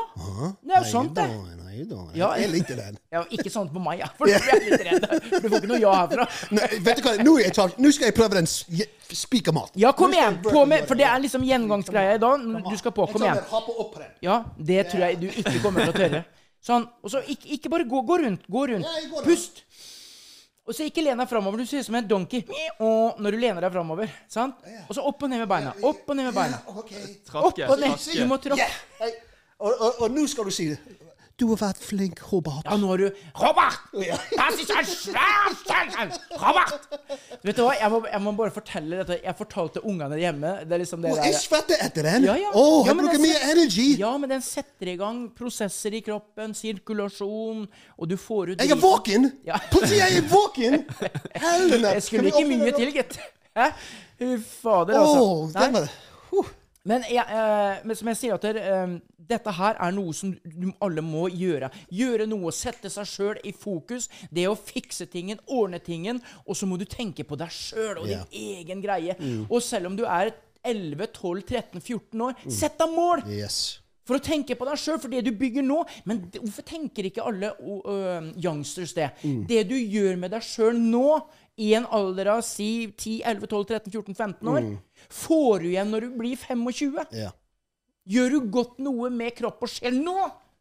Det 0.59 0.75
er 0.75 0.83
jo 0.83 0.89
sant, 0.91 1.13
det. 1.15 1.25
Nei, 1.61 1.85
da. 1.87 2.01
Ja, 2.15 2.29
Jeg 2.35 2.49
er 2.49 2.51
litt 2.51 2.71
redd. 2.75 2.99
Ja, 3.13 3.21
ikke 3.37 3.51
sånn 3.51 3.69
på 3.71 3.81
meg, 3.83 4.01
ja. 4.03 4.09
For 4.17 4.27
da 4.27 4.41
blir 4.43 4.53
jeg 4.53 4.73
litt 4.73 4.85
redd. 4.89 5.07
Du 5.31 5.47
får 5.47 5.57
ikke 5.61 5.71
noe 5.71 5.79
ja 5.79 5.93
herfra. 6.01 6.27
Nei, 6.57 6.69
vet 6.83 6.99
du 6.99 7.07
hva, 7.07 7.15
nå, 7.23 7.35
tar, 7.55 7.75
nå 7.79 7.91
skal 7.95 8.09
jeg 8.09 8.17
prøve 8.17 8.39
den 8.41 8.49
spikermaten. 8.51 9.79
Ja, 9.79 9.93
kom 9.95 10.15
igjen! 10.15 10.41
På 10.43 10.65
med, 10.67 10.87
for 10.89 10.99
det 10.99 11.07
er 11.07 11.23
liksom 11.23 11.45
gjengangsgreia 11.47 12.17
i 12.17 12.23
dag. 12.23 12.47
Du 12.67 12.75
skal 12.79 12.95
på. 12.95 13.07
Kom 13.13 13.23
igjen. 13.27 13.43
Ha 13.51 13.61
opp 13.63 13.93
på 13.95 14.03
den. 14.03 14.15
Ja, 14.25 14.41
det 14.71 14.87
tror 14.91 15.07
jeg 15.07 15.21
du 15.23 15.29
ikke 15.31 15.59
kommer 15.63 15.87
til 15.87 15.95
å 15.95 15.99
tørre. 15.99 16.25
Sånn. 16.65 16.87
Og 17.05 17.11
så 17.13 17.21
ikke, 17.29 17.51
ikke 17.59 17.69
bare 17.71 17.85
gå, 17.87 17.99
gå 18.07 18.19
rundt. 18.23 18.47
Gå 18.49 18.67
rundt. 18.71 18.87
Pust. 19.25 19.63
Og 20.65 20.73
så 20.73 20.87
ikke 20.89 21.03
len 21.05 21.19
deg 21.21 21.29
framover. 21.29 21.61
Du 21.61 21.69
ser 21.69 21.83
ut 21.83 21.85
som 21.85 21.95
en 21.99 22.07
donkey 22.09 22.41
og 22.81 23.19
når 23.21 23.35
du 23.35 23.37
lener 23.43 23.61
deg 23.67 23.73
framover. 23.75 24.09
Sant? 24.31 24.63
Og 24.87 24.95
så 24.97 25.03
opp 25.05 25.21
og 25.21 25.29
ned 25.29 25.43
med 25.43 25.49
beina. 25.51 25.75
Opp 25.85 26.09
og 26.09 26.17
ned 26.17 26.25
med 26.31 26.33
beina. 26.33 26.57
Opp 26.65 27.59
og 27.69 27.79
ned. 27.83 28.07
Du 28.15 28.25
må 28.29 28.39
tråkke. 28.41 28.69
Og, 29.61 29.85
og 30.01 30.09
nå 30.11 30.25
skal 30.27 30.49
du 30.49 30.51
si 30.51 30.71
det. 30.73 30.79
Du 31.35 31.49
har 31.49 31.57
vært 31.59 31.81
flink, 31.83 32.21
Robert. 32.29 32.63
Ja, 32.63 32.77
nå 32.79 32.87
har 32.93 33.01
du 33.01 33.07
Robert! 33.35 33.81
Das 33.91 34.55
ist 34.55 34.71
ein 34.71 34.85
Schwerstein! 34.87 36.13
Robert! 36.39 36.85
Vet 37.43 37.57
du 37.57 37.65
hva, 37.65 37.73
jeg 37.75 37.91
må, 37.91 37.99
jeg 38.07 38.21
må 38.23 38.31
bare 38.37 38.53
fortelle 38.55 39.01
dette. 39.01 39.17
Jeg 39.19 39.35
fortalte 39.35 39.83
ungene 39.83 40.15
hjemme. 40.21 40.53
Det 40.63 40.77
er 40.77 40.81
liksom 40.85 41.03
det 41.03 41.11
der 41.17 41.27
jeg 41.27 41.81
etter 41.89 42.07
den. 42.07 42.29
Ja, 42.29 42.37
ja. 42.39 42.53
Å, 42.55 42.63
jeg 42.85 42.87
ja, 42.87 42.95
bruker 43.01 43.23
mye 43.25 43.43
energi. 43.51 43.87
Ja, 43.99 44.13
men 44.21 44.31
den 44.31 44.45
setter 44.47 44.93
i 44.93 44.95
gang 45.01 45.25
prosesser 45.35 45.99
i 45.99 46.01
kroppen, 46.05 46.55
sirkulasjon, 46.55 47.67
og 47.99 48.11
du 48.13 48.15
får 48.15 48.53
ut 48.53 48.63
Jeg 48.63 48.71
er 48.71 48.79
våken. 48.79 49.29
Ja. 49.43 49.59
Plutselig 49.73 50.05
er 50.07 50.15
jeg 50.15 50.27
våken. 50.31 50.81
Helvete. 51.49 51.83
Det 51.89 52.03
skulle 52.07 52.31
ikke 52.31 52.47
mye 52.53 52.75
til, 52.79 52.95
gitt. 52.95 53.19
Hæ? 53.59 53.71
Fy 54.15 54.37
fader, 54.39 55.01
altså. 55.03 55.19
Oh, 55.19 55.51
Nei. 55.51 55.87
Men, 56.85 57.05
jeg, 57.09 57.25
eh, 57.25 57.81
men 57.85 57.97
som 57.97 58.09
jeg 58.11 58.19
sier, 58.19 58.37
at 58.37 58.45
eh, 58.45 58.95
dette 59.31 59.53
her 59.57 59.77
er 59.81 59.93
noe 59.95 60.13
som 60.13 60.33
du 60.43 60.67
alle 60.85 61.03
må 61.05 61.25
gjøre. 61.33 61.71
Gjøre 61.93 62.27
noe, 62.29 62.53
sette 62.55 62.91
seg 62.93 63.09
sjøl 63.09 63.39
i 63.43 63.53
fokus. 63.57 64.09
Det 64.29 64.45
å 64.49 64.57
fikse 64.59 65.09
tingen, 65.11 65.41
ordne 65.49 65.81
tingen. 65.83 66.21
Og 66.45 66.57
så 66.57 66.69
må 66.69 66.77
du 66.81 66.85
tenke 66.89 67.25
på 67.25 67.39
deg 67.39 67.53
sjøl 67.53 68.03
og 68.03 68.09
yeah. 68.09 68.27
din 68.29 68.59
egen 68.61 68.83
greie. 68.85 69.17
Og 69.49 69.57
selv 69.65 69.89
om 69.89 69.97
du 69.97 70.05
er 70.05 70.35
11, 70.65 71.09
12, 71.13 71.41
13, 71.45 71.81
14 71.81 72.27
år, 72.27 72.37
sett 72.49 72.77
deg 72.81 72.93
mål! 72.93 73.25
Yes. 73.29 73.81
For 74.05 74.19
å 74.19 74.21
tenke 74.21 74.53
på 74.57 74.67
deg 74.67 74.77
sjøl, 74.77 74.99
for 75.01 75.09
det 75.09 75.23
du 75.25 75.31
bygger 75.33 75.65
nå 75.65 75.79
Men 76.05 76.19
hvorfor 76.35 76.65
tenker 76.67 77.07
ikke 77.09 77.25
alle 77.25 77.49
uh, 77.57 78.27
youngsters 78.37 78.93
det? 78.93 79.09
Mm. 79.23 79.39
Det 79.49 79.63
du 79.71 79.73
gjør 79.79 80.19
med 80.21 80.35
deg 80.35 80.45
sjøl 80.45 80.77
nå, 80.77 81.07
i 81.57 81.73
en 81.77 81.85
alder 81.95 82.27
av 82.33 82.41
si 82.43 82.87
10, 82.91 83.21
11, 83.23 83.47
12, 83.47 83.65
13, 83.69 83.91
14, 83.93 84.15
15 84.15 84.47
år, 84.51 84.65
får 85.09 85.59
du 85.63 85.67
igjen 85.69 85.91
når 85.93 86.07
du 86.09 86.17
blir 86.19 86.35
25. 86.41 86.97
Ja. 87.15 87.31
Gjør 88.05 88.35
du 88.35 88.39
godt 88.53 88.79
noe 88.83 89.09
med 89.09 89.33
kropp 89.37 89.63
og 89.65 89.71
sjel 89.71 89.95
nå, 90.03 90.17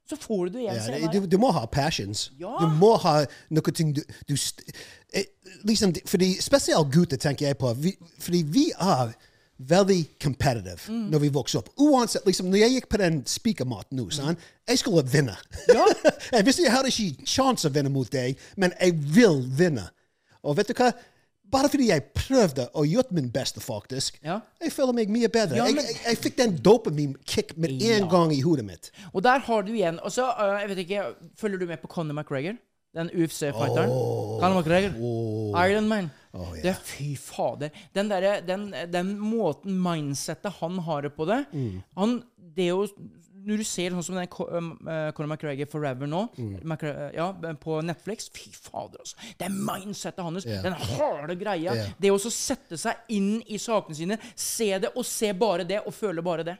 så 0.08 0.16
får 0.20 0.46
du 0.46 0.56
det 0.58 0.62
igjen 0.66 0.76
Ja, 0.78 0.84
senere. 0.84 1.10
du, 1.12 1.26
du 1.26 1.38
må 1.40 1.50
ha 1.56 1.64
passions. 1.66 2.26
Ja. 2.38 2.54
Du 2.60 2.66
må 2.78 2.94
ha 3.02 3.22
noe 3.56 3.72
ting 3.74 3.92
du, 3.96 4.02
du 4.28 4.34
eh, 4.36 5.24
liksom, 5.64 5.94
fordi 6.06 6.34
Spesielt 6.44 6.90
gutter 6.92 7.16
tenker 7.20 7.48
jeg 7.50 7.58
på. 7.60 7.72
Vi, 7.80 7.94
fordi 8.20 8.42
vi 8.54 8.66
er 8.76 9.14
veldig 9.58 9.98
competitive 10.20 10.80
Mm. 10.90 11.08
når 11.10 11.18
vi 11.22 11.28
vokser 11.32 11.58
opp. 11.62 11.68
Uansett, 11.80 12.26
liksom, 12.26 12.48
Når 12.50 12.58
jeg 12.58 12.72
gikk 12.74 12.88
på 12.90 12.98
den 13.00 13.20
spikermaten 13.26 13.96
nå, 13.96 14.08
sånn, 14.12 14.36
jeg 14.68 14.78
skulle 14.78 15.04
vinne. 15.08 15.36
Ja. 15.68 15.84
jeg 16.36 16.44
visste 16.44 16.62
jeg 16.66 16.72
hadde 16.74 16.90
ikke 16.92 17.24
sjanse 17.28 17.68
å 17.68 17.72
vinne 17.72 17.92
mot 17.92 18.10
deg, 18.12 18.36
men 18.56 18.74
jeg 18.80 18.96
vil 19.14 19.40
vinne. 19.56 19.86
Og 20.44 20.56
vet 20.56 20.68
du 20.68 20.74
hva? 20.78 20.92
Bare 21.52 21.68
fordi 21.68 21.90
jeg 21.90 22.02
prøvde 22.16 22.64
og 22.74 22.86
gjort 22.88 23.10
min 23.12 23.26
beste, 23.30 23.60
faktisk, 23.60 24.16
Ja. 24.24 24.38
jeg 24.64 24.72
føler 24.72 24.92
meg 24.96 25.08
mye 25.12 25.28
bedre. 25.28 25.56
Ja, 25.56 25.64
jeg, 25.68 25.74
men- 25.74 25.84
jeg, 25.84 25.96
jeg 26.08 26.16
fikk 26.18 26.36
den 26.38 26.54
dopamin-kick 26.58 27.56
med 27.56 27.70
en 27.70 27.80
Ja. 27.80 28.08
gang 28.08 28.32
i 28.32 28.40
hodet 28.40 28.64
mitt. 28.64 28.90
Og 29.12 29.22
der 29.22 29.38
har 29.38 29.62
du 29.62 29.72
igjen 29.72 30.00
Og 30.02 30.10
så, 30.12 30.24
øh, 30.24 30.60
jeg 30.60 30.68
vet 30.68 30.78
ikke 30.78 31.02
Følger 31.36 31.58
du 31.58 31.66
med 31.66 31.76
på 31.82 31.86
Conor 31.88 32.14
McGregor? 32.14 32.56
Den 32.94 33.10
UFC-fighteren? 33.14 33.88
Conor 34.40 34.60
McGregor. 34.60 34.92
Iron 35.66 35.88
Man. 35.88 36.10
ja. 36.34 36.68
Det, 36.70 36.76
fy 36.82 37.16
fader. 37.16 37.68
Den, 37.94 38.08
der, 38.10 38.40
den, 38.40 38.74
den 38.92 39.18
måten, 39.18 39.72
mindsettet 39.82 40.52
han 40.60 40.78
har 40.78 41.08
på 41.16 41.24
det 41.26 41.44
Mm. 41.52 41.82
han, 41.96 42.22
Det 42.56 42.70
å 42.72 42.86
Når 43.44 43.60
du 43.60 43.64
ser 43.68 43.94
sånn 43.94 44.06
som 44.06 44.16
den 44.16 44.28
um, 44.56 44.70
uh, 44.88 45.10
Conor 45.16 45.34
McGregor 45.34 45.68
Forever 45.70 46.08
nå, 46.10 46.24
Mm. 46.34 46.74
Ja, 47.14 47.28
på 47.60 47.78
Netflix 47.84 48.28
Fy 48.32 48.50
fader, 48.52 48.98
altså. 49.02 49.16
Det 49.38 49.46
er 49.46 49.52
mindsettet 49.54 50.24
hans. 50.24 50.46
Yeah. 50.46 50.62
Den 50.64 50.72
harde 50.72 51.36
greia. 51.38 51.74
Yeah. 51.74 51.94
Det 52.00 52.10
å 52.10 52.18
sette 52.18 52.78
seg 52.80 53.14
inn 53.14 53.42
i 53.46 53.58
sakene 53.60 53.96
sine, 53.98 54.18
se 54.34 54.72
det, 54.78 54.92
og 54.96 55.04
se 55.06 55.32
bare 55.36 55.66
det, 55.68 55.82
og 55.84 55.94
føle 55.94 56.24
bare 56.24 56.46
det. 56.46 56.56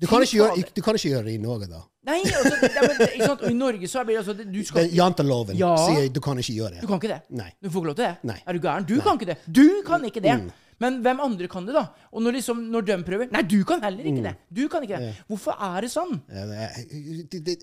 Du 0.00 0.08
kan, 0.10 0.24
gjøre, 0.26 0.64
du 0.74 0.80
kan 0.82 0.96
ikke 0.98 1.12
gjøre 1.12 1.28
det 1.28 1.34
i 1.36 1.42
Norge, 1.42 1.68
da. 1.70 1.80
Nei, 2.04 2.18
altså, 2.26 2.56
det, 2.60 2.70
men, 2.74 2.98
ikke 3.06 3.28
sant? 3.30 3.44
I 3.48 3.54
Norge 3.56 3.88
så 3.88 4.02
blir 4.04 4.18
det 4.18 4.24
altså 4.24 4.34
Du 4.44 4.58
skal 4.66 4.90
Janteloven 4.92 5.56
Ja. 5.56 5.70
sier 5.80 6.10
du 6.12 6.20
kan 6.20 6.40
ikke 6.42 6.56
gjøre 6.58 6.74
det. 6.74 6.82
Du 6.82 6.90
kan 6.90 7.00
ikke 7.00 7.12
det? 7.14 7.20
Nei. 7.38 7.46
Du 7.62 7.70
får 7.70 7.80
ikke 7.80 7.90
lov 7.92 7.96
til 8.00 8.04
det? 8.04 8.16
Nei. 8.28 8.36
Er 8.44 8.58
du 8.58 8.60
gæren? 8.66 8.88
Du 8.90 8.96
kan 9.00 9.20
ikke 9.20 9.30
det. 9.30 9.38
Du 9.46 9.64
kan 9.86 10.04
ikke 10.10 10.24
det. 10.24 10.34
Men 10.82 11.00
hvem 11.04 11.22
andre 11.22 11.48
kan 11.50 11.66
det, 11.68 11.76
da? 11.76 11.86
Og 12.12 12.24
når, 12.24 12.38
liksom, 12.40 12.66
når 12.72 12.88
de 12.88 12.98
prøver 13.06 13.30
Nei, 13.32 13.42
du 13.46 13.60
kan 13.68 13.82
heller 13.84 14.10
ikke 14.10 14.24
det. 14.26 14.34
Du 14.50 14.66
kan 14.72 14.82
ikke 14.86 15.00
det. 15.00 15.14
Hvorfor 15.30 15.56
er 15.60 15.86
det 15.86 15.90
sånn? 15.94 16.20
Ja, 16.32 16.46
det 16.50 17.40
det- 17.44 17.58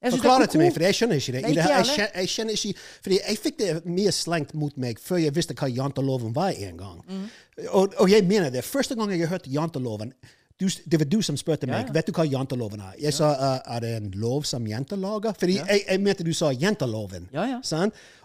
Forklar 0.00 0.40
det 0.40 0.50
til 0.50 0.60
meg, 0.62 0.72
for 0.72 0.80
jeg 0.80 0.96
skjønner 0.96 1.18
ikke 1.20 1.32
det. 1.32 1.42
Nei, 1.42 1.50
ikke 1.50 1.68
jeg, 1.68 1.86
skjønner, 1.86 2.12
jeg 2.14 2.28
skjønner 2.32 2.54
ikke 2.56 2.84
Fordi 3.04 3.16
jeg 3.20 3.38
fikk 3.38 3.58
det 3.58 3.72
mye 3.84 4.12
slengt 4.16 4.54
mot 4.56 4.78
meg 4.80 5.00
før 5.04 5.20
jeg 5.20 5.34
visste 5.36 5.56
hva 5.60 5.68
janteloven 5.68 6.32
var 6.32 6.56
en 6.56 6.78
gang. 6.80 7.02
Mm. 7.04 7.26
Og, 7.68 7.96
og 8.00 8.08
jeg 8.08 8.24
mener 8.24 8.48
det. 8.54 8.64
Første 8.64 8.96
gang 8.96 9.12
jeg 9.12 9.28
hørte 9.28 9.52
janteloven 9.52 10.14
du, 10.60 10.68
Det 10.68 11.00
var 11.00 11.08
du 11.08 11.20
som 11.24 11.36
spurte 11.40 11.68
meg 11.68 11.88
ja. 11.88 11.92
vet 11.92 12.08
du 12.08 12.14
hva 12.16 12.24
janteloven 12.28 12.80
er. 12.84 12.96
Jeg 13.00 13.16
sa 13.16 13.30
uh, 13.32 13.76
er 13.76 13.84
det 13.84 13.92
en 13.98 14.10
lov 14.20 14.48
som 14.48 14.66
jenter 14.68 15.00
lager? 15.00 15.36
Fordi 15.36 15.58
jeg, 15.58 15.84
jeg 15.84 16.00
mente 16.00 16.24
du 16.24 16.32
sa 16.36 16.50
janteloven. 16.52 17.28
Ja, 17.32 17.44
ja. 17.48 17.60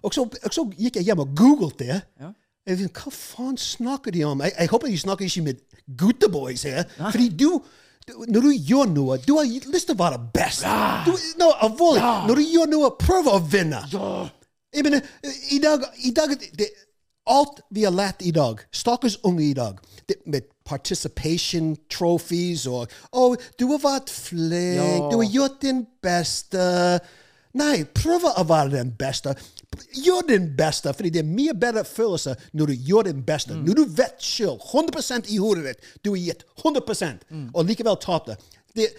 Og, 0.01 0.15
så, 0.15 0.25
og 0.27 0.55
så 0.55 0.65
gikk 0.75 0.99
jeg 0.99 1.09
hjem 1.11 1.23
og 1.23 1.35
googlet 1.35 1.79
det. 1.79 2.01
Ja. 2.65 2.71
Jeg 2.71 2.79
vet, 2.79 2.93
Hva 2.93 3.11
faen 3.11 3.57
snakker 3.57 4.11
de 4.11 4.23
om? 4.25 4.41
Jeg, 4.41 4.53
jeg 4.59 4.67
håper 4.69 4.87
de 4.87 4.97
snakker 4.97 5.25
ikke 5.25 5.41
med 5.43 5.55
gutteboys 5.97 6.63
her. 6.63 6.83
Fordi 7.11 7.29
du 7.29 7.61
du- 8.07 8.25
når 8.27 8.41
du 8.41 8.51
gjør 8.53 8.85
noe, 8.93 9.17
du 9.17 9.35
har 9.37 9.45
lyst 9.73 9.87
til 9.87 9.95
å 9.95 9.97
være 9.97 10.19
best. 10.33 10.61
Du, 11.05 11.11
no, 11.39 11.47
alvorlig. 11.61 12.01
Når 12.27 12.35
du 12.35 12.41
gjør 12.41 12.67
noe, 12.69 12.89
prøv 12.99 13.25
å 13.31 13.39
vinne. 13.51 13.79
Jeg 14.75 14.83
mener, 14.83 15.01
i 15.51 15.57
dag, 15.59 15.81
i 16.03 16.11
dag 16.11 16.29
det, 16.57 16.69
Alt 17.27 17.61
vi 17.73 17.81
har 17.83 17.91
lært 17.91 18.21
i 18.21 18.29
dag, 18.31 18.59
stakkars 18.71 19.15
unge 19.25 19.41
i 19.49 19.53
dag, 19.57 19.79
det, 20.07 20.15
med 20.27 20.41
participation 20.65 21.75
trophies 21.89 22.67
og 22.67 22.87
Å, 23.11 23.35
du 23.59 23.65
har 23.71 23.79
vært 23.81 24.09
flink, 24.13 24.77
Ja. 24.77 25.09
du 25.09 25.17
har 25.17 25.25
gjort 25.33 25.61
din 25.61 25.87
beste. 26.03 26.99
Nei, 27.55 27.85
prøv 27.95 28.25
å 28.27 28.43
være 28.47 28.73
den 28.73 28.91
beste. 28.99 29.35
Gjør 29.95 30.27
din 30.27 30.49
beste, 30.57 30.91
fordi 30.95 31.11
det 31.15 31.21
er 31.23 31.29
mye 31.29 31.55
bedre 31.57 31.85
følelse 31.87 32.35
når 32.55 32.71
du 32.71 32.87
gjør 32.89 33.09
din 33.09 33.23
beste. 33.27 33.55
Når 33.55 33.79
du 33.79 33.95
vet 33.97 34.19
selv, 34.23 34.59
100 34.73 35.31
i 35.31 35.39
hodet 35.39 35.65
ditt, 35.69 35.89
du 36.03 36.11
har 36.13 36.21
gitt 36.21 36.45
100 36.63 37.53
og 37.53 37.67
likevel 37.69 37.99
tapte. 38.03 38.37
Det, 38.75 38.89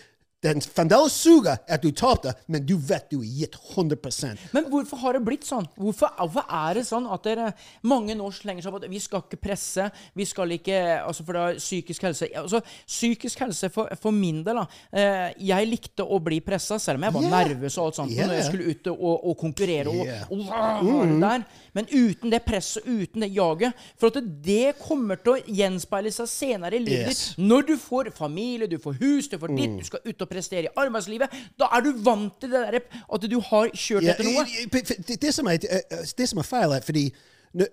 den 0.46 0.62
fremdeles 0.62 1.14
suger 1.16 1.58
at 1.66 1.82
du 1.82 1.90
tapte, 1.96 2.32
men 2.50 2.64
du 2.66 2.76
vet 2.78 3.08
du 3.10 3.18
har 3.20 3.26
gitt 3.42 3.56
100 3.76 4.36
Men 4.54 4.68
hvorfor 4.70 5.00
har 5.02 5.16
det 5.16 5.22
blitt 5.26 5.46
sånn? 5.46 5.66
Hvorfor, 5.76 6.12
hvorfor 6.18 6.46
er 6.48 6.78
det 6.78 6.86
sånn 6.88 7.06
at 7.12 7.26
dere, 7.26 7.50
mange 7.86 8.14
nå 8.18 8.30
slenger 8.34 8.62
seg 8.66 8.74
på 8.74 8.80
at 8.82 8.88
vi 8.90 9.00
skal 9.02 9.24
ikke 9.24 9.40
presse, 9.42 9.88
vi 10.16 10.26
skal 10.28 10.54
ikke 10.56 10.78
altså 11.06 11.24
For 11.26 11.36
det 11.36 11.42
er 11.42 11.60
psykisk 11.60 12.06
helse 12.06 12.28
altså 12.36 12.60
Psykisk 12.86 13.40
helse 13.44 13.70
for, 13.72 13.90
for 14.00 14.14
min 14.14 14.42
del, 14.46 14.60
da. 14.60 14.66
Eh, 14.92 15.34
jeg 15.48 15.68
likte 15.70 16.04
å 16.06 16.18
bli 16.22 16.40
pressa, 16.44 16.78
selv 16.82 17.00
om 17.00 17.08
jeg 17.08 17.16
var 17.16 17.24
Yeah. 17.26 17.48
nervøs 17.48 17.76
og 17.78 17.86
alt 17.88 17.96
sånt 17.98 18.12
Yeah. 18.12 18.28
når 18.28 18.34
jeg 18.38 18.44
skulle 18.50 18.70
ut 18.70 18.86
og, 18.92 19.14
og 19.30 19.36
konkurrere 19.40 19.88
og, 19.90 20.04
Yeah. 20.06 20.30
og 20.30 20.44
ha 20.50 21.04
det 21.06 21.20
der. 21.20 21.44
Men 21.74 21.88
uten 21.90 22.30
det 22.32 22.42
presset, 22.46 22.86
uten 22.86 23.24
det 23.24 23.30
jaget. 23.34 23.74
For 23.98 24.08
at 24.12 24.28
det 24.44 24.76
kommer 24.78 25.18
til 25.20 25.34
å 25.34 25.42
gjenspeile 25.58 26.12
seg 26.14 26.28
senere 26.30 26.78
i 26.78 26.84
livet 26.84 27.10
Yes. 27.10 27.34
Når 27.38 27.66
du 27.66 27.74
får 27.80 28.10
familie, 28.16 28.68
du 28.70 28.78
får 28.78 28.96
hus, 29.00 29.28
du 29.28 29.38
får 29.38 29.56
ditt, 29.56 29.76
du 29.80 29.84
skal 29.84 30.00
ut 30.06 30.22
og 30.22 30.28
prestere 30.36 30.68
i 30.68 30.74
arbeidslivet, 30.76 31.38
da 31.58 31.70
er 31.72 31.86
du 31.86 31.94
vant 32.06 32.36
til 32.40 32.52
det 32.52 32.66
der 32.66 32.82
at 32.84 33.30
du 33.30 33.38
har 33.50 33.72
kjørt 33.72 34.10
etter 34.12 34.28
noe. 34.28 34.44
det, 34.76 35.16
det, 35.22 35.32
som 35.34 35.48
er, 35.50 35.64
eh, 35.64 36.04
det 36.18 36.28
som 36.30 36.42
er 36.42 36.46
feil, 36.46 36.76
er 36.76 36.84
fordi 36.84 37.08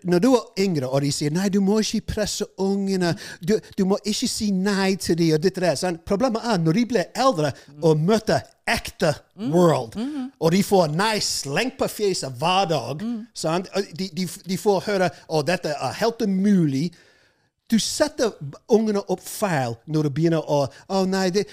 når, 0.04 0.20
du 0.20 0.30
er 0.34 0.64
yngre, 0.64 0.88
og 0.88 1.02
de 1.04 1.12
sier 1.12 1.34
nei, 1.34 1.50
du 1.52 1.60
må 1.64 1.80
ikke 1.84 2.14
presse 2.14 2.46
ungene, 2.62 3.14
du, 3.44 3.58
du 3.78 3.84
må 3.88 3.98
ikke 4.08 4.30
si 4.32 4.50
nei 4.56 4.94
til 4.96 5.18
dem, 5.20 5.34
og 5.36 5.44
ditt 5.44 5.60
og 5.60 5.80
sånn. 5.80 6.00
Problemet 6.08 6.46
er 6.48 6.62
når 6.64 6.80
de 6.80 6.84
blir 6.94 7.24
eldre 7.26 7.52
og 7.82 8.00
møter 8.00 8.46
ekte 8.70 9.12
world, 9.52 9.98
og 10.40 10.54
de 10.56 10.62
får 10.64 10.94
nei 10.96 11.18
slengt 11.24 11.76
på 11.82 11.90
fjeset 11.92 12.38
hver 12.40 12.70
dag, 12.72 13.04
sant? 13.36 13.72
De, 13.92 14.08
de, 14.16 14.28
de 14.48 14.60
får 14.60 14.86
høre 14.88 15.10
at 15.12 15.50
dette 15.50 15.74
er 15.74 16.00
helt 16.00 16.24
umulig, 16.24 16.88
du 17.72 17.80
setter 17.80 18.34
ungene 18.72 19.02
opp 19.10 19.22
feil 19.24 19.78
når 19.86 20.08
du 20.08 20.10
begynner 20.18 20.44
å 20.52 20.66
Å 20.90 21.04
nei, 21.10 21.30
det, 21.34 21.46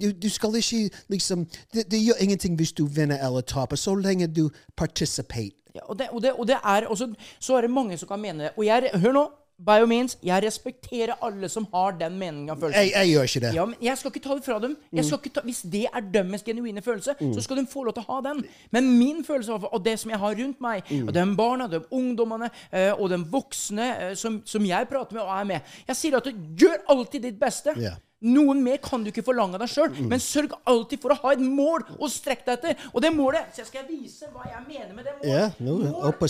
du, 0.00 0.10
du 0.12 0.28
skal 0.32 0.56
ikke 0.58 0.88
liksom 1.12 1.46
det, 1.72 1.86
det 1.90 2.00
gjør 2.02 2.20
ingenting 2.24 2.56
hvis 2.58 2.74
du 2.76 2.84
vinner 2.86 3.20
eller 3.22 3.46
taper, 3.46 3.78
så 3.78 3.94
lenge 3.94 4.28
du 4.28 4.48
participater. 4.76 5.56
Ja, 5.74 5.86
og, 5.86 6.00
og, 6.10 6.24
og 6.34 6.46
det 6.50 6.58
er 6.58 6.88
også, 6.90 7.12
Så 7.38 7.56
er 7.56 7.62
det 7.62 7.70
mange 7.70 7.98
som 7.98 8.08
kan 8.10 8.20
mene 8.20 8.48
det. 8.48 8.50
Og 8.56 8.66
jeg, 8.66 8.90
hør 9.02 9.14
nå, 9.14 9.24
by 9.66 9.76
all 9.80 9.86
means, 9.90 10.16
jeg 10.24 10.42
respekterer 10.44 11.14
alle 11.22 11.48
som 11.52 11.66
har 11.72 11.92
den 12.00 12.16
meninga. 12.18 12.56
Jeg, 12.72 12.92
jeg 12.94 13.10
gjør 13.12 13.28
ikke 13.28 13.42
det. 13.44 13.52
Ja, 13.54 13.64
men 13.68 13.76
Jeg 13.84 13.98
skal 14.00 14.10
ikke 14.14 14.22
ta 14.24 14.34
det 14.38 14.44
fra 14.46 14.58
dem. 14.62 14.76
Jeg 14.92 15.04
skal 15.04 15.18
ikke 15.20 15.32
ta, 15.36 15.44
hvis 15.44 15.62
det 15.62 15.84
er 15.92 16.00
deres 16.14 16.42
genuine 16.46 16.82
følelse, 16.82 17.14
så 17.20 17.44
skal 17.44 17.60
de 17.60 17.66
få 17.70 17.84
lov 17.84 17.94
til 17.98 18.04
å 18.06 18.14
ha 18.14 18.20
den. 18.30 18.44
Men 18.72 18.90
min 18.98 19.24
følelse 19.24 19.52
og 19.60 19.84
det 19.84 19.98
som 20.00 20.10
jeg 20.14 20.18
har 20.22 20.34
rundt 20.42 20.60
meg, 20.64 20.84
og 21.06 21.12
de 21.14 21.26
barna, 21.36 21.66
de 21.70 21.82
ungdommene 21.90 22.50
eh, 22.72 22.92
og 22.96 23.10
de 23.12 23.20
voksne 23.30 23.88
eh, 24.10 24.14
som, 24.14 24.40
som 24.44 24.64
jeg 24.64 24.88
prater 24.90 25.14
med 25.18 25.22
og 25.24 25.34
er 25.36 25.44
med 25.44 25.74
Jeg 25.88 25.96
sier 25.96 26.16
at 26.16 26.24
du 26.24 26.32
gjør 26.64 26.80
alltid 26.88 27.28
ditt 27.28 27.38
beste. 27.40 27.74
Yeah. 27.76 27.98
Noen 28.20 28.58
mer 28.60 28.76
kan 28.84 29.00
du 29.00 29.08
ikke 29.08 29.22
forlange 29.24 29.56
av 29.56 29.62
deg 29.62 29.70
sjøl, 29.72 29.94
men 30.10 30.20
sørg 30.20 30.52
alltid 30.68 31.00
for 31.00 31.14
å 31.14 31.16
ha 31.22 31.30
et 31.32 31.40
mål 31.40 31.86
å 31.96 32.08
strekke 32.12 32.44
deg 32.50 32.58
etter. 32.58 32.82
Og 32.92 33.00
det 33.00 33.14
målet 33.16 33.48
Så 33.56 33.62
jeg 33.62 33.70
skal 33.70 33.86
vise 33.88 34.28
hva 34.34 34.44
jeg 34.44 34.60
mener 34.66 34.92
med 34.92 35.08
det 35.08 35.14
målet. 35.16 35.30
Ja, 35.30 35.46
nå, 35.56 35.78
Mål. 35.86 35.94
opp 36.10 36.18
på 36.20 36.28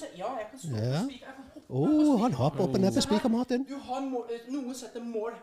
se- 0.00 0.08
Ja, 0.16 0.30
jeg 0.40 0.48
kan 0.48 0.58
stå 0.62 0.70
på 0.72 0.80
spikermaten 0.80 1.10
spiker. 1.10 1.49
På 1.70 2.16
han 2.24 2.36
hopper 2.38 2.66
opp 2.66 2.76
og 2.76 2.82
ned 2.82 2.94
på 2.94 3.04
spikermaten. 3.06 3.66
Du 3.68 3.76
har 3.88 4.04
mål, 4.06 4.24
eh, 4.34 4.46
noen 4.50 4.74
setter 4.74 5.04
mål. 5.04 5.36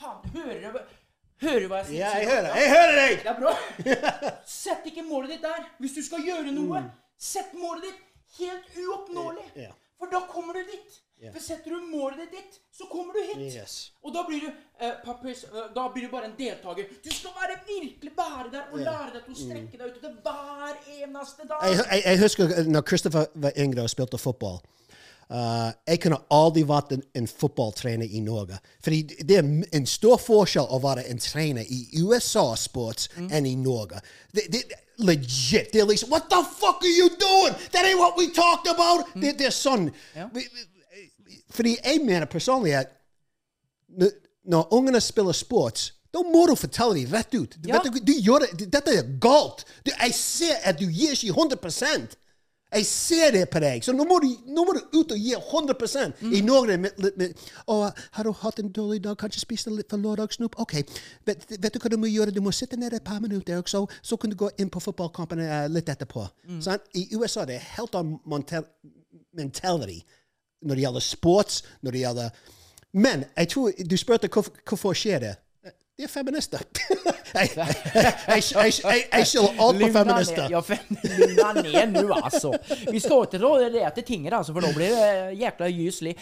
Faen, 0.00 0.24
hører 0.34 0.66
du 0.66 0.80
Hører 1.40 1.62
du 1.64 1.68
hva 1.70 1.78
jeg 1.80 1.86
sier? 1.88 2.00
Ja, 2.02 2.08
jeg 2.20 2.28
hører, 2.28 2.56
jeg 2.60 2.70
hører 2.74 2.98
deg! 2.98 3.12
Det 3.22 3.30
er 3.30 3.38
bra. 3.38 3.52
Sett 4.60 4.88
ikke 4.90 5.04
målet 5.08 5.30
ditt 5.34 5.44
der. 5.46 5.62
Hvis 5.80 5.94
du 5.96 6.02
skal 6.04 6.26
gjøre 6.26 6.52
noe, 6.52 6.82
sett 7.16 7.54
målet 7.56 7.86
ditt 7.86 8.02
helt 8.42 8.74
uoppnåelig. 8.76 9.46
Mm. 9.54 9.78
For 10.00 10.12
da 10.12 10.20
kommer 10.28 10.58
du 10.58 10.68
dit. 10.68 10.98
For 11.20 11.40
setter 11.44 11.74
du 11.76 11.88
målet 11.92 12.22
ditt 12.22 12.36
dit, 12.36 12.58
så 12.72 12.86
kommer 12.88 13.16
du 13.16 13.20
hit. 13.20 13.54
Yes. 13.56 13.78
Og 14.04 14.12
da 14.14 14.22
blir 14.28 14.40
du 14.40 14.48
eh, 14.48 14.94
papis, 15.04 15.42
eh, 15.48 15.66
Da 15.76 15.86
blir 15.92 16.06
du 16.08 16.12
bare 16.12 16.30
en 16.30 16.36
deltaker. 16.38 16.92
Du 17.04 17.10
skal 17.12 17.34
være 17.36 17.58
virkelig 17.66 18.12
være 18.16 18.52
der 18.52 18.68
og 18.72 18.84
lære 18.84 19.10
deg 19.16 19.26
til 19.26 19.36
å 19.36 19.40
strekke 19.40 19.80
deg 19.80 19.96
ut 19.96 20.22
hver 20.24 20.78
eneste 20.96 21.48
dag. 21.48 21.66
Jeg, 21.68 21.80
jeg, 21.84 22.04
jeg 22.06 22.22
husker 22.24 22.54
når 22.68 22.86
Christopher 22.88 23.32
var 23.46 23.56
yngre 23.64 23.84
og 23.84 23.92
spilte 23.92 24.20
fotball. 24.20 24.60
Uh, 25.30 25.70
jeg 25.86 26.00
kunne 26.02 26.18
aldri 26.34 26.64
vært 26.66 26.92
en, 26.96 27.02
en 27.14 27.26
fotballtrener 27.30 28.10
i 28.10 28.22
Norge. 28.24 28.58
Fordi 28.82 29.02
det 29.28 29.36
er 29.38 29.50
en 29.78 29.86
stor 29.86 30.18
forskjell 30.18 30.66
å 30.66 30.80
være 30.82 31.04
en 31.06 31.22
trener 31.22 31.68
i 31.70 31.84
USA-sports 32.02 33.12
enn 33.28 33.46
i 33.46 33.54
Norge. 33.54 34.02
Det, 34.34 34.48
det, 34.50 34.64
legit. 34.98 35.72
Det 35.72 35.80
er 35.80 35.86
liksom 35.86 36.10
What 36.10 36.30
the 36.30 36.42
fuck 36.44 36.82
are 36.82 36.88
you 36.88 37.08
doing? 37.08 37.54
That 37.70 37.84
ain't 37.84 37.98
what 37.98 38.18
we 38.18 38.26
talked 38.34 38.66
about! 38.74 39.06
Det, 39.14 39.36
det 39.38 39.46
er 39.52 39.54
sånn. 39.54 39.90
Ja. 40.16 40.26
Fordi 41.50 41.76
jeg 41.78 42.02
mener 42.04 42.26
personlig 42.30 42.74
at 42.80 42.92
når, 44.50 44.66
ungene 44.74 45.00
spiller 45.02 45.34
sports, 45.36 45.92
da 46.10 46.22
må 46.26 46.46
du 46.50 46.56
fortelle 46.58 46.96
dem 46.98 47.12
rett 47.14 47.34
ut. 47.34 47.54
Ja. 47.66 47.78
du, 47.84 48.00
du 48.02 48.12
gjør 48.18 48.46
det, 48.46 48.66
dette 48.72 48.96
er 48.98 49.10
galt. 49.22 49.62
Du, 49.86 49.92
jeg 49.94 50.14
ser 50.16 50.58
at 50.66 50.78
du 50.80 50.88
gir 50.88 51.14
ikke 51.14 51.36
100 51.38 52.18
Jeg 52.70 52.86
ser 52.86 53.32
det 53.34 53.42
på 53.50 53.60
deg. 53.62 53.82
Så 53.84 53.92
nå 53.96 54.04
må 54.06 54.20
du, 54.22 54.28
nå 54.46 54.64
må 54.66 54.74
du 54.76 54.80
ut 54.94 55.12
og 55.12 55.18
gi 55.18 55.34
100 55.34 55.76
Mm. 56.20 56.32
I 56.32 56.40
Norge 56.44 56.76
med, 56.78 56.90
med 57.16 57.32
Å, 57.66 57.90
har 58.12 58.24
du 58.24 58.30
hatt 58.42 58.58
en 58.60 58.70
dårlig 58.72 59.02
dag? 59.04 59.16
Kanskje 59.18 59.40
spiste 59.42 59.72
litt 59.74 59.90
for 59.90 59.98
lørdagssnop? 59.98 60.54
OK. 60.60 60.74
Vet, 61.26 61.44
vet 61.50 61.74
du 61.74 61.78
hva 61.80 61.90
du 61.90 61.96
må 62.00 62.10
gjøre? 62.10 62.34
Du 62.34 62.40
må 62.44 62.52
sitte 62.54 62.78
ned 62.78 62.94
et 62.94 63.04
par 63.04 63.20
minutter, 63.20 63.58
og 63.58 63.68
så, 63.68 63.82
så 64.02 64.16
kan 64.20 64.30
du 64.30 64.36
gå 64.38 64.50
inn 64.58 64.70
på 64.70 64.82
fotballkampen 64.82 65.42
uh, 65.42 65.66
litt 65.72 65.88
etterpå. 65.90 66.26
Mm. 66.46 66.60
Sånn? 66.64 66.86
I 66.94 67.08
USA 67.16 67.46
det 67.48 67.58
er 67.58 67.68
helt 67.76 67.96
annen 67.98 68.20
mentality 69.36 70.00
når 70.60 70.76
det 70.76 70.84
gjelder 70.84 71.04
sports, 71.04 71.62
når 71.80 71.96
det 71.96 72.02
gjelder 72.04 72.40
Men 72.92 73.24
jeg 73.36 73.48
tror 73.48 73.84
du 73.86 73.96
spurte 73.96 74.28
hvorfor, 74.28 74.62
hvorfor 74.66 74.96
skjer 74.98 75.24
det. 75.24 75.34
De 76.00 76.04
er 76.04 76.08
feminister. 76.08 76.62
jeg, 77.36 77.50
jeg, 77.54 78.42
jeg, 78.48 79.02
jeg, 79.12 79.26
skylder 79.28 79.58
alt 79.60 79.82
på 79.82 79.88
feminister. 79.92 80.46
Ja, 80.50 80.60
lugna 81.20 81.50
ned 81.60 81.98
nå, 81.98 82.06
altså. 82.16 82.54
Vi 82.88 83.02
skal 83.02 83.26
ikke 83.26 83.40
råde 83.42 83.68
det 83.74 83.84
til 83.98 84.06
tinget, 84.08 84.32
altså, 84.32 84.54
for 84.56 84.64
nå 84.64 84.72
blir 84.74 84.94
det 84.96 85.10
jækla 85.42 85.68
gyselig. 85.74 86.14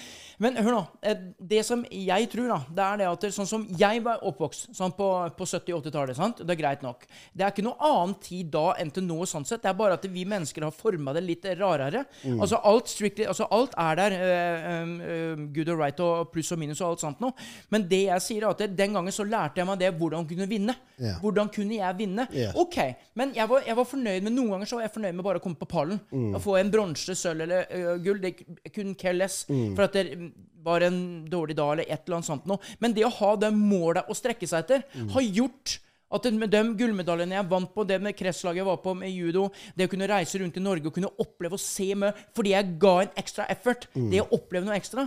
Men 0.43 0.59
hør 0.59 0.75
nå. 0.75 0.83
eh, 1.03 1.23
Det 1.39 1.65
som 1.67 1.85
jeg 1.91 2.29
tror, 2.31 2.49
da, 2.51 2.59
det 2.75 2.85
er 2.85 3.01
det 3.01 3.09
at 3.11 3.27
sånn 3.35 3.49
som 3.51 3.65
jeg 3.79 4.03
var 4.05 4.23
oppvokst 4.27 4.75
sånn 4.77 4.95
på, 4.99 5.09
på 5.39 5.49
70-80-tallet, 5.49 6.19
sant? 6.19 6.43
det 6.43 6.55
er 6.55 6.61
greit 6.61 6.85
nok. 6.85 7.07
Det 7.33 7.47
er 7.47 7.55
ikke 7.55 7.67
noe 7.67 7.79
annen 7.89 8.15
tid 8.23 8.51
da 8.55 8.73
enn 8.79 8.93
til 8.95 9.07
nå, 9.07 9.21
sånn 9.31 9.47
sett. 9.49 9.63
Det 9.65 9.71
er 9.71 9.79
bare 9.79 9.99
at 9.99 10.07
vi 10.11 10.27
mennesker 10.29 10.67
har 10.67 10.75
forma 10.75 11.15
det 11.17 11.25
litt 11.27 11.49
rarere. 11.59 12.05
Mm. 12.23 12.39
Altså, 12.43 12.61
alt 12.71 12.91
strictly, 12.91 13.27
altså, 13.31 13.49
alt 13.55 13.75
er 13.79 14.03
der. 14.03 14.19
Uh, 14.19 14.69
um, 14.83 15.49
good 15.55 15.71
og 15.73 15.81
right 15.81 16.03
og 16.03 16.31
pluss 16.35 16.53
og 16.55 16.61
minus 16.61 16.83
og 16.83 16.93
alt 16.93 17.07
sånt 17.07 17.23
noe. 17.23 17.49
Men 17.75 17.87
det 17.91 18.05
jeg 18.09 18.25
sier, 18.25 18.47
er 18.47 18.53
at 18.53 18.63
det, 18.63 18.73
den 18.79 18.95
gangen 18.95 19.15
så 19.15 19.27
lærte 19.27 19.63
jeg 19.63 19.68
meg 19.71 19.81
det 19.83 19.93
hvordan 20.01 20.27
kunne 20.29 20.49
vinne. 20.51 20.75
Yeah. 20.99 21.17
Hvordan 21.23 21.51
kunne 21.55 21.79
jeg 21.79 21.99
vinne? 21.99 22.27
Yeah. 22.35 22.57
OK, 22.59 22.79
men 23.19 23.33
jeg 23.37 23.49
var, 23.51 23.65
jeg 23.67 23.79
var 23.79 23.89
fornøyd 23.93 24.27
med 24.27 24.35
noen 24.37 24.55
ganger 24.57 24.71
så 24.71 24.79
var 24.79 24.87
jeg 24.89 24.95
fornøyd 24.99 25.19
med 25.19 25.27
bare 25.29 25.41
å 25.43 25.45
komme 25.45 25.61
på 25.61 25.71
pallen. 25.71 26.01
Mm. 26.11 26.31
Å 26.37 26.43
få 26.43 26.59
en 26.61 26.71
bronse, 26.75 27.17
sølv 27.19 27.47
eller 27.47 27.67
uh, 27.73 27.97
gull. 28.05 28.23
Det 28.23 28.35
kunne 28.75 28.97
care 28.99 29.17
less. 29.19 29.43
Mm. 29.51 29.75
For 29.79 29.87
at 29.87 29.99
det 29.99 30.07
mm, 30.15 30.31
var 30.67 30.85
en 30.87 31.03
dårlig 31.31 31.57
dag 31.59 31.75
eller 31.77 31.89
et 31.89 32.01
eller 32.03 32.19
annet 32.19 32.31
sånt 32.31 32.49
noe. 32.51 32.73
Men 32.83 32.97
det 32.97 33.07
å 33.07 33.13
ha 33.21 33.35
det 33.41 33.53
målet 33.55 34.09
å 34.09 34.17
strekke 34.17 34.49
seg 34.49 34.65
etter, 34.67 34.87
Mm. 34.99 35.13
har 35.15 35.23
gjort 35.23 35.79
at 36.11 36.25
med 36.33 36.49
de 36.53 36.61
gullmedaljene 36.79 37.37
jeg 37.37 37.49
vant 37.51 37.73
på, 37.75 37.85
det 37.85 37.99
med 38.01 38.17
kretslaget 38.17 38.63
jeg 38.63 38.69
var 38.69 38.79
på 38.81 38.95
med 38.97 39.13
judo, 39.13 39.49
det 39.77 39.89
å 39.89 39.93
kunne 39.93 40.09
reise 40.09 40.41
rundt 40.41 40.57
i 40.57 40.63
Norge 40.65 40.89
og 40.89 40.95
kunne 40.97 41.11
oppleve 41.21 41.59
og 41.59 41.61
se 41.63 41.91
med 41.99 42.17
Fordi 42.37 42.55
jeg 42.55 42.79
ga 42.81 42.95
en 43.03 43.13
ekstra 43.21 43.45
effort. 43.53 43.85
Mm. 43.95 44.09
Det 44.15 44.23
å 44.25 44.31
oppleve 44.39 44.65
noe 44.65 44.79
ekstra. 44.79 45.05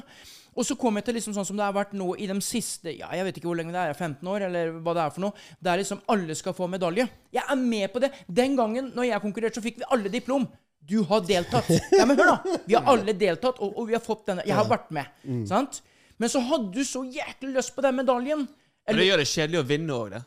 Og 0.52 0.66
så 0.68 0.76
kom 0.76 0.98
jeg 1.00 1.06
til 1.08 1.16
liksom 1.16 1.36
sånn 1.36 1.48
som 1.48 1.60
det 1.60 1.64
har 1.64 1.76
vært 1.76 1.94
nå 1.96 2.10
i 2.20 2.26
de 2.28 2.36
siste 2.44 2.92
ja, 2.92 3.08
Jeg 3.16 3.24
vet 3.24 3.38
ikke 3.40 3.48
hvor 3.48 3.56
lenge 3.56 3.72
det 3.72 3.84
er, 3.86 3.94
15 3.96 4.28
år, 4.28 4.48
eller 4.50 4.74
hva 4.84 4.96
det 4.98 5.04
er 5.06 5.14
for 5.16 5.24
noe. 5.24 5.46
Det 5.64 5.72
er 5.72 5.80
liksom 5.80 6.02
alle 6.12 6.36
skal 6.36 6.56
få 6.58 6.68
medalje. 6.72 7.06
Jeg 7.32 7.46
er 7.46 7.62
med 7.62 7.88
på 7.94 8.02
det. 8.04 8.12
Den 8.28 8.58
gangen 8.60 8.90
når 8.98 9.08
jeg 9.14 9.24
konkurrerte, 9.24 9.62
så 9.62 9.64
fikk 9.64 9.80
vi 9.80 9.88
alle 9.96 10.12
diplom. 10.12 10.50
Du 10.92 10.98
har 11.08 11.22
deltatt. 11.24 11.70
Ja, 11.96 12.08
men 12.10 12.20
hør, 12.20 12.34
da. 12.34 12.58
Vi 12.68 12.76
har 12.76 12.90
alle 12.92 13.14
deltatt, 13.16 13.62
og, 13.62 13.78
og 13.78 13.88
vi 13.88 13.96
har 13.96 14.04
fått 14.04 14.26
denne. 14.28 14.44
Jeg 14.50 14.58
har 14.58 14.68
vært 14.68 14.92
med. 14.98 15.08
Sant? 15.48 15.80
Men 16.20 16.30
så 16.30 16.42
hadde 16.46 16.74
du 16.76 16.84
så 16.86 17.06
jæklig 17.08 17.56
lyst 17.56 17.72
på 17.78 17.86
den 17.86 17.96
medaljen. 18.02 18.44
Men 18.90 18.98
det 18.98 19.08
gjør 19.08 19.22
det 19.22 19.30
kjedelig 19.30 19.60
å 19.62 19.68
vinne 19.70 19.96
òg, 19.96 20.12
det. 20.18 20.22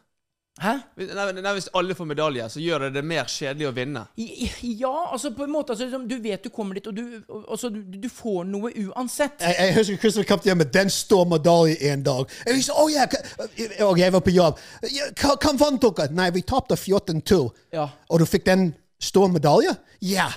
Hæ? 0.63 0.73
Hvis- 0.97 1.15
Nei, 1.15 1.33
nei, 1.33 1.53
Hvis 1.53 1.69
alle 1.75 1.95
får 1.95 2.05
medalje, 2.07 2.45
så 2.49 2.61
gjør 2.63 2.79
det 2.79 2.95
det 2.95 3.05
mer 3.05 3.25
kjedelig 3.25 3.67
å 3.69 3.73
vinne. 3.75 4.05
Ja, 4.63 4.93
altså 5.13 5.33
på 5.35 5.43
en 5.45 5.51
måte 5.51 5.73
altså, 5.75 5.85
liksom, 5.89 6.07
Du 6.09 6.15
vet 6.23 6.45
du 6.45 6.49
kommer 6.49 6.75
dit, 6.75 6.87
og 6.87 6.95
du, 6.97 7.23
og, 7.29 7.45
altså, 7.51 7.69
du, 7.75 7.83
du 7.83 8.09
får 8.09 8.45
noe 8.47 8.71
uansett. 8.87 9.33
Jeg, 9.41 9.55
jeg 9.59 9.75
husker 9.75 9.97
Christopher 9.99 10.29
kom 10.29 10.41
hjem 10.47 10.57
med 10.63 10.71
den 10.73 10.91
store 10.91 11.27
medaljen 11.27 11.77
en 11.99 12.03
dag. 12.07 12.21
Og 12.47 12.55
jeg 12.55 12.65
oh, 12.79 12.93
ja, 12.93 13.07
hva- 13.07 13.83
og 13.89 13.99
jeg 13.99 14.13
var 14.13 14.21
på 14.21 14.31
jobb. 14.31 14.59
Hvem 14.81 15.13
hva, 15.19 15.35
hva 15.43 15.55
vant 15.65 15.83
dere? 15.89 16.09
Nei, 16.15 16.31
vi 16.31 16.43
tapte 16.47 16.77
14-2. 16.79 17.41
Ja. 17.73 17.89
Og 18.11 18.21
du 18.23 18.25
fikk 18.31 18.47
den 18.47 18.75
store 19.03 19.29
medaljen? 19.35 19.75
Ja. 20.01 20.29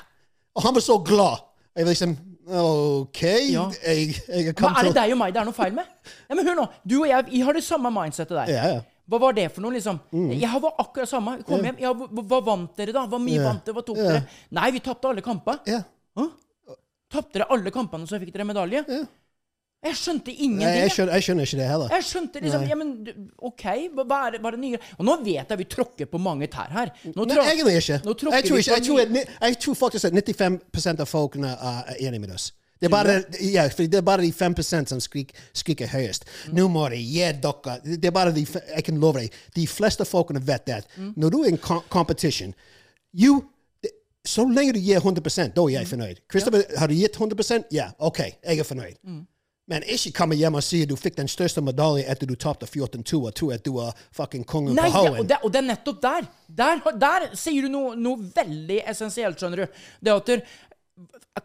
Og 0.56 0.64
han 0.66 0.74
var 0.74 0.82
så 0.82 0.98
glad. 1.06 1.44
Jeg 1.78 1.86
var 1.86 1.94
liksom 1.94 2.18
OK, 2.50 3.22
Ja. 3.52 3.70
jeg, 3.86 4.16
jeg 4.28 4.54
Hva 4.54 4.54
kom 4.56 4.76
er 4.80 4.84
det 4.88 4.94
deg 4.96 5.12
og 5.12 5.18
meg 5.20 5.34
det 5.36 5.42
er 5.42 5.46
noe 5.50 5.54
feil 5.54 5.74
med? 5.76 5.86
Nei, 6.30 6.36
men 6.40 6.48
hør 6.48 6.56
nå, 6.62 6.68
Du 6.88 7.02
og 7.04 7.10
jeg 7.10 7.26
vi 7.30 7.42
har 7.44 7.54
det 7.54 7.64
samme 7.64 7.92
mindsetet 7.92 8.34
der. 8.40 8.54
Ja, 8.54 8.68
ja. 8.78 8.86
Hva 9.08 9.20
var 9.24 9.36
det 9.38 9.46
for 9.56 9.64
noe, 9.64 9.76
liksom? 9.78 10.02
Jeg 10.36 10.64
var 10.64 10.82
akkurat 10.84 11.10
samme. 11.10 11.38
Kom 11.48 11.64
hjem. 11.64 11.78
Ja, 11.80 11.94
hva, 11.96 12.08
hva 12.32 12.42
vant 12.44 12.74
dere, 12.80 12.96
da? 12.96 13.06
Hvor 13.08 13.22
mye 13.24 13.38
yeah. 13.38 13.46
vant 13.48 13.64
dere? 13.64 13.78
Hva 13.78 13.86
tok 13.88 14.02
yeah. 14.02 14.18
dere? 14.18 14.42
Nei, 14.58 14.72
vi 14.76 14.82
tapte 14.84 15.12
alle 15.12 15.24
kamper. 15.24 15.62
Ja. 15.70 15.80
Tapte 17.08 17.40
dere 17.40 17.48
alle 17.56 17.72
kampene, 17.72 18.08
så 18.10 18.20
fikk 18.20 18.34
dere 18.36 18.48
medalje? 18.50 18.84
Yeah. 18.84 19.08
Jeg 19.86 19.94
skjønte 20.00 20.34
ingenting. 20.34 20.66
Nei, 20.66 20.78
jeg. 20.82 20.94
skjønner, 20.96 21.14
jeg 21.14 21.26
skjønner 21.28 21.48
ikke 21.48 21.60
det 21.60 21.66
heller. 21.70 21.92
Jeg 21.94 22.06
skjønte 22.08 22.42
liksom 22.44 22.64
Ja, 22.66 22.78
men 22.80 22.94
OK, 23.46 23.66
hva 23.94 24.06
hva 24.10 24.22
er, 24.26 24.38
hva 24.42 24.50
er 24.50 24.58
det 24.58 24.62
nye? 24.64 24.80
Og 24.98 25.06
nå 25.06 25.16
vet 25.22 25.54
jeg 25.54 25.62
vi 25.62 25.68
tråkker 25.70 26.10
på 26.10 26.22
mange 26.22 26.50
tær 26.52 26.74
her. 26.74 26.92
Nå 27.14 27.28
Nei, 27.30 27.38
egentlig 27.44 27.76
ikke. 27.84 28.00
Jeg 28.02 28.18
tror, 28.24 28.40
ikke, 28.42 28.72
jeg, 28.74 28.86
tror, 28.88 29.04
jeg 29.46 29.60
tror 29.64 29.78
faktisk 29.78 30.10
at 30.10 30.18
95 30.18 31.04
av 31.06 31.12
folkene 31.12 31.54
er 31.54 31.94
enig 32.10 32.24
med 32.26 32.34
oss. 32.34 32.50
Det 32.80 32.86
er 32.86 32.94
bare, 32.94 33.18
ja, 33.42 33.68
det 33.68 33.96
er 33.96 34.06
bare 34.06 34.22
de 34.22 34.32
5 34.34 34.56
som 34.88 35.00
skrik, 35.02 35.34
skriker 35.54 35.88
høyest. 35.88 36.26
Nå 36.54 36.68
må 36.70 36.88
de 36.90 37.00
gi 37.02 37.26
dere 37.42 37.78
Det 37.84 38.06
er 38.06 38.12
bare 38.12 38.32
de, 38.32 38.46
Jeg 38.76 38.84
kan 38.84 39.00
love 39.00 39.20
deg, 39.20 39.34
de 39.56 39.68
fleste 39.68 40.06
folkene 40.06 40.42
vet 40.46 40.66
det. 40.68 40.84
Når 41.16 41.30
du 41.30 41.42
er 41.42 41.50
i 41.50 41.56
en 41.56 41.62
competition 41.90 42.54
you, 43.14 43.42
Så 44.28 44.44
lenge 44.44 44.74
du 44.74 44.80
gir 44.80 45.00
100 45.00 45.54
da 45.56 45.62
er 45.64 45.70
jeg 45.70 45.88
fornøyd. 45.88 46.18
Christopher, 46.30 46.64
har 46.78 46.88
du 46.88 46.94
gitt 46.94 47.16
100 47.16 47.64
Ja, 47.72 47.92
OK, 48.00 48.20
jeg 48.20 48.60
er 48.60 48.64
fornøyd. 48.64 49.26
Men 49.68 49.84
ikke 49.84 50.14
komme 50.16 50.36
hjem 50.40 50.56
og 50.56 50.64
si 50.64 50.80
at 50.86 50.90
du 50.90 50.96
fikk 50.96 51.18
den 51.18 51.28
største 51.28 51.60
medaljen 51.64 52.08
etter 52.08 52.28
du 52.30 52.36
tapte 52.40 52.66
14-2 52.66 53.18
og 53.20 53.34
tror 53.36 53.54
at 53.58 53.66
du 53.66 53.74
er 53.84 53.92
fucking 54.16 54.46
kongen 54.48 54.78
Nei, 54.78 54.86
på 54.88 54.94
ja, 54.94 55.02
haugen. 55.02 55.20
og, 55.20 55.28
det, 55.28 55.40
og 55.44 55.52
det 55.52 55.60
er 55.60 55.66
nettopp 55.68 56.00
der. 56.06 56.28
Der, 56.62 56.84
der 57.02 57.26
sier 57.36 57.68
du 57.68 57.74
noe, 57.74 57.96
noe 58.00 58.30
veldig 58.36 58.78
essensielt, 58.88 59.40
skjønner 59.42 59.66
du. 59.66 59.82
Det 60.00 60.14
at 60.14 60.32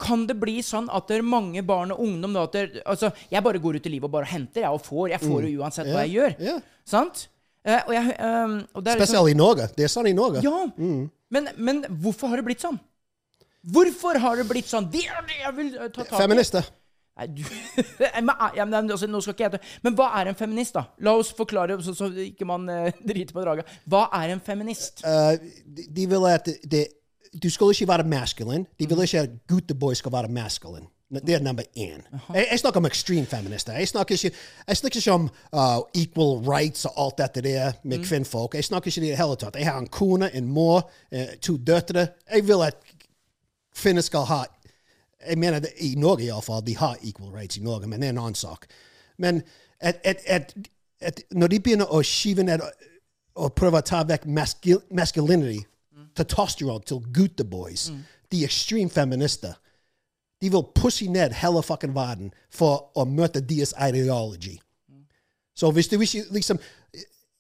kan 0.01 0.27
det 0.27 0.37
bli 0.41 0.61
sånn 0.65 0.89
at 0.93 1.11
det 1.11 1.19
er 1.21 1.27
mange 1.27 1.63
barn 1.67 1.93
og 1.95 2.01
ungdom 2.05 2.33
da, 2.37 2.47
at 2.49 2.55
der, 2.57 2.79
altså, 2.89 3.11
Jeg 3.31 3.45
bare 3.45 3.61
går 3.63 3.77
ut 3.79 3.87
i 3.87 3.93
livet 3.93 4.09
og 4.09 4.15
bare 4.15 4.31
henter, 4.31 4.65
jeg, 4.65 4.71
og 4.71 4.81
får. 4.87 5.11
Jeg 5.13 5.21
får 5.25 5.43
det 5.45 5.53
uansett 5.61 5.91
hva 5.93 6.05
jeg 6.07 6.15
gjør. 6.17 6.37
Yeah. 6.41 6.63
Sant? 6.89 7.27
Uh, 7.63 7.79
og 7.87 7.93
jeg, 7.95 8.15
ehm, 8.19 8.55
og 8.75 8.85
det 8.85 8.97
Spesielt 8.99 9.31
i 9.31 9.37
Norge. 9.39 9.69
Det 9.77 9.85
er 9.87 9.93
sånn 9.93 10.09
i 10.11 10.17
Norge. 10.17 10.41
Ja, 10.43 10.65
Mm. 10.77 11.11
men, 11.31 11.49
men 11.57 11.85
hvorfor 12.03 12.33
har 12.33 12.41
det 12.41 12.47
blitt 12.49 12.65
sånn? 12.65 12.81
Hvorfor 13.63 14.19
har 14.19 14.41
det 14.41 14.49
blitt 14.49 14.67
sånn? 14.67 14.89
Det 14.91 15.05
er 15.07 15.23
det 15.29 15.37
jeg 15.39 15.55
vil 15.59 15.69
eh, 15.77 15.91
ta 15.93 16.03
tak 16.03 16.17
i. 16.17 16.23
Feminister. 16.25 16.67
Nei, 17.13 17.27
du 17.29 17.43
ja, 18.57 18.65
men, 18.65 18.91
altså, 18.91 19.07
Nå 19.07 19.21
skal 19.21 19.35
ikke 19.37 19.49
jeg 19.51 19.61
Men 19.85 19.97
hva 19.99 20.07
er 20.17 20.31
en 20.31 20.39
feminist, 20.39 20.73
da? 20.79 20.87
La 21.05 21.13
oss 21.21 21.29
forklare, 21.37 21.77
så, 21.85 21.93
så 21.95 22.09
ikke 22.25 22.49
man 22.49 22.65
uh, 22.73 22.89
driter 23.09 23.37
på 23.37 23.45
draget. 23.45 23.69
Hva 23.87 24.07
er 24.17 24.33
en 24.35 24.41
feminist? 24.43 25.05
Uh, 25.05 25.37
de, 25.63 25.87
de 25.93 26.09
vil 26.09 26.27
at 26.31 26.49
det, 26.49 26.57
det, 26.73 26.87
du 27.43 27.51
skal 27.51 27.71
ikke 27.73 27.89
være 27.89 28.05
maskulin. 28.09 28.67
De 28.79 28.89
vil 28.89 29.03
ikke 29.03 29.21
at 29.21 29.31
gutteboy 29.49 29.95
skal 29.95 30.13
være 30.13 30.29
maskulin. 30.29 30.87
Det 31.13 31.35
er 31.35 31.41
nummer 31.41 31.63
én. 31.77 32.19
Jeg, 32.35 32.47
jeg 32.51 32.59
snakker 32.59 32.81
om 32.81 32.87
extreme 32.87 33.27
feminister. 33.27 33.73
Jeg 33.73 33.89
snakker 33.89 34.15
ikke, 34.15 34.37
jeg 34.69 34.77
snakker 34.77 34.97
ikke 34.97 35.13
om 35.13 35.31
uh, 35.53 35.61
equal 35.95 36.55
rights 36.55 36.85
og 36.85 36.93
alt 36.97 37.19
dette 37.19 37.41
der 37.41 37.73
med 37.85 38.05
kvinnfolk. 38.05 38.55
Jeg 38.55 38.65
snakker 38.65 38.89
ikke 38.89 39.01
det 39.01 39.07
i 39.07 39.11
det 39.11 39.19
hele 39.19 39.37
tatt. 39.37 39.57
Jeg 39.57 39.67
har 39.67 39.79
en 39.79 39.87
kone, 39.87 40.35
en 40.35 40.49
mor, 40.49 40.91
to 41.43 41.57
døtre. 41.57 42.07
Jeg 42.33 42.49
vil 42.49 42.65
at 42.65 42.77
kvinner 43.77 44.03
skal 44.03 44.21
ha 44.21 44.45
Jeg 45.29 45.39
mener 45.39 45.59
det, 45.59 45.71
i 45.77 45.95
Norge 45.95 46.25
iallfall, 46.25 46.67
de 46.67 46.77
har 46.77 46.97
equal 47.03 47.31
rights 47.31 47.57
i 47.57 47.61
Norge, 47.63 47.87
men 47.87 48.01
det 48.01 48.07
er 48.07 48.11
en 48.11 48.19
annen 48.19 48.35
sak. 48.35 48.67
Men 49.19 49.43
at, 49.81 49.97
at, 50.05 50.17
at, 50.27 50.55
at 51.01 51.23
når 51.31 51.47
de 51.47 51.61
begynner 51.61 51.87
å 51.95 52.03
skyve 52.03 52.43
ned 52.43 52.61
og 53.35 53.53
prøve 53.55 53.79
å 53.79 53.87
ta 53.87 54.01
vekk 54.03 54.27
masculinity, 54.91 55.61
testosteron 56.17 56.83
til 56.87 57.03
gutteboys, 57.15 57.91
de 58.33 58.45
extreme 58.45 58.91
feminister, 58.91 59.53
de 60.43 60.51
vil 60.51 60.65
pusse 60.75 61.07
ned 61.07 61.31
hele 61.33 61.63
fucking 61.63 61.95
verden 61.95 62.33
for 62.51 62.91
å 62.99 63.05
møte 63.05 63.41
deres 63.41 63.75
ideology. 63.89 64.59
Så 65.55 65.71
hvis 65.71 65.89
du 65.89 66.01
ikke 66.01 66.25
liksom 66.31 66.59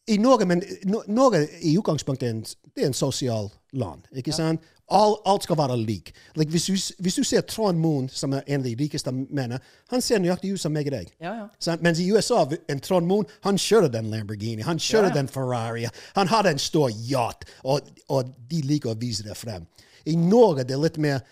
I 0.09 0.17
Norge 0.17 0.47
men 0.47 0.63
no, 0.85 1.03
Norge 1.07 1.47
i 1.63 1.79
utgangspunktet 1.79 2.27
er 2.27 2.31
en, 2.35 2.45
det 2.75 2.83
er 2.83 2.87
en 2.87 2.95
sosial 2.95 3.51
land. 3.73 4.03
ikke 4.13 4.33
sant? 4.33 4.61
All, 4.92 5.14
alt 5.28 5.46
skal 5.46 5.57
være 5.57 5.76
lik. 5.81 6.12
Like, 6.37 6.50
hvis, 6.52 6.66
du, 6.68 7.02
hvis 7.02 7.16
du 7.16 7.24
ser 7.24 7.44
Trond 7.48 7.81
Moen, 7.81 8.09
som 8.12 8.35
er 8.37 8.44
en 8.46 8.61
av 8.61 8.66
de 8.66 8.74
rikeste 8.76 9.12
mennene, 9.12 9.61
han 9.92 10.05
ser 10.05 10.20
nøyaktig 10.20 10.52
ut 10.52 10.61
som 10.61 10.74
meg 10.74 10.90
og 10.90 10.96
deg. 10.98 11.12
Ja, 11.22 11.33
ja. 11.42 11.76
Mens 11.85 12.00
i 12.02 12.09
USA, 12.12 12.42
en 12.68 12.83
Trond 12.85 13.09
Moen, 13.09 13.28
han 13.46 13.61
kjører 13.61 13.92
den 13.92 14.11
Lamborghini, 14.12 14.64
han 14.66 14.81
kjører 14.83 15.11
Ja, 15.11 15.16
den 15.20 15.31
Ferrari, 15.33 15.87
han 16.16 16.28
har 16.33 16.48
en 16.50 16.61
stor 16.61 16.92
yacht, 17.09 17.48
og, 17.64 17.88
og 18.12 18.35
de 18.50 18.61
liker 18.68 18.92
å 18.92 18.98
vise 19.00 19.24
det 19.24 19.37
frem. 19.38 19.64
I 20.09 20.16
Norge 20.18 20.66
det 20.66 20.74
er 20.76 20.83
litt 20.83 20.98
mer 20.98 21.22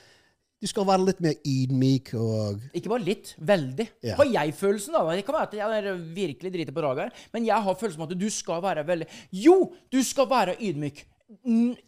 Du 0.60 0.68
skal 0.68 0.84
være 0.86 1.06
litt 1.08 1.22
mer 1.24 1.38
ydmyk 1.48 2.10
og 2.20 2.66
Ikke 2.76 2.90
bare 2.92 3.02
litt. 3.06 3.30
Veldig. 3.40 3.86
Ja. 4.04 4.18
Har 4.18 4.28
jeg 4.28 4.52
følelsen, 4.58 4.92
da? 4.92 5.16
Det 5.16 5.24
kan 5.24 5.38
være 5.38 5.48
at 5.48 5.54
jeg 5.56 5.78
er 5.80 6.02
virkelig 6.16 6.52
driter 6.52 6.76
på 6.76 6.84
draget 6.84 7.06
her, 7.06 7.22
men 7.32 7.46
jeg 7.48 7.64
har 7.64 7.78
følelsen 7.80 8.04
av 8.04 8.10
at 8.12 8.20
du 8.20 8.28
skal 8.32 8.60
være 8.62 8.84
veldig 8.86 9.08
Jo, 9.40 9.56
du 9.90 10.02
skal 10.04 10.28
være 10.30 10.58
ydmyk. 10.60 11.00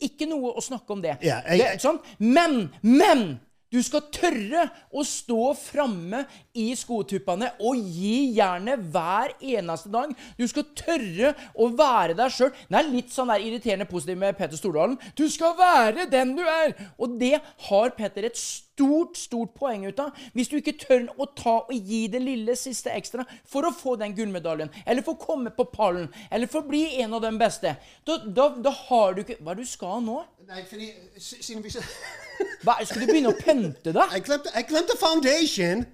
Ikke 0.01 0.27
noe 0.31 0.53
å 0.57 0.61
snakke 0.63 0.91
om 0.95 1.03
det. 1.03 1.17
Yeah, 1.23 1.43
jeg- 1.49 1.59
det 1.59 1.83
sånn. 1.83 1.99
Men, 2.19 2.71
men! 2.83 3.41
Du 3.73 3.79
skal 3.81 4.05
tørre 4.13 4.67
å 4.93 5.03
stå 5.07 5.53
framme 5.57 6.27
i 6.61 6.67
skotuppene 6.77 7.55
og 7.65 7.79
gi 7.81 8.35
jernet 8.37 8.83
hver 8.93 9.33
eneste 9.41 9.89
dag. 9.93 10.13
Du 10.37 10.45
skal 10.51 10.67
tørre 10.77 11.33
å 11.57 11.71
være 11.73 12.17
deg 12.19 12.35
sjøl. 12.35 12.53
Det 12.69 12.81
er 12.83 12.91
litt 12.91 13.15
sånn 13.15 13.33
der 13.33 13.45
irriterende 13.47 13.89
positiv 13.89 14.21
med 14.21 14.37
Petter 14.37 14.61
Stordalen. 14.61 14.99
Du 15.17 15.25
skal 15.33 15.57
være 15.57 16.05
den 16.13 16.35
du 16.37 16.45
er! 16.45 16.77
Og 17.01 17.17
det 17.21 17.39
har 17.69 17.95
Petter 17.97 18.29
et 18.29 18.37
stort, 18.37 19.17
stort 19.17 19.55
poeng 19.57 19.87
ut 19.89 20.05
av. 20.05 20.13
Hvis 20.37 20.53
du 20.53 20.59
ikke 20.59 20.77
tør 20.77 21.09
å 21.17 21.31
ta 21.33 21.57
og 21.63 21.73
gi 21.73 22.05
det 22.13 22.21
lille 22.21 22.57
siste 22.61 22.93
ekstra 22.93 23.25
for 23.49 23.65
å 23.65 23.73
få 23.73 23.97
den 24.01 24.13
gullmedaljen, 24.17 24.73
eller 24.85 25.05
for 25.07 25.17
å 25.17 25.23
komme 25.23 25.53
på 25.55 25.65
pallen, 25.73 26.11
eller 26.29 26.51
for 26.51 26.61
å 26.61 26.69
bli 26.69 26.85
en 27.01 27.17
av 27.17 27.25
de 27.25 27.33
beste, 27.41 27.73
da, 28.05 28.19
da, 28.27 28.51
da 28.53 28.75
har 28.85 29.17
du 29.17 29.25
ikke 29.25 29.41
Hva 29.41 29.55
er 29.55 29.63
det 29.63 29.65
du 29.65 29.73
skal 29.73 30.05
nå? 30.05 30.21
Nei, 30.51 30.65
fordi 30.69 30.93
siden 31.17 31.65
vi 31.65 31.73
Hva, 32.63 32.79
skal 32.85 33.05
du 33.05 33.11
begynne 33.11 33.33
å 33.33 33.39
pynte 33.39 33.93
deg? 33.95 34.17
Jeg 34.17 34.25
glemte, 34.29 34.55
jeg 34.55 34.69
glemte 34.71 34.97
foundation! 35.01 35.85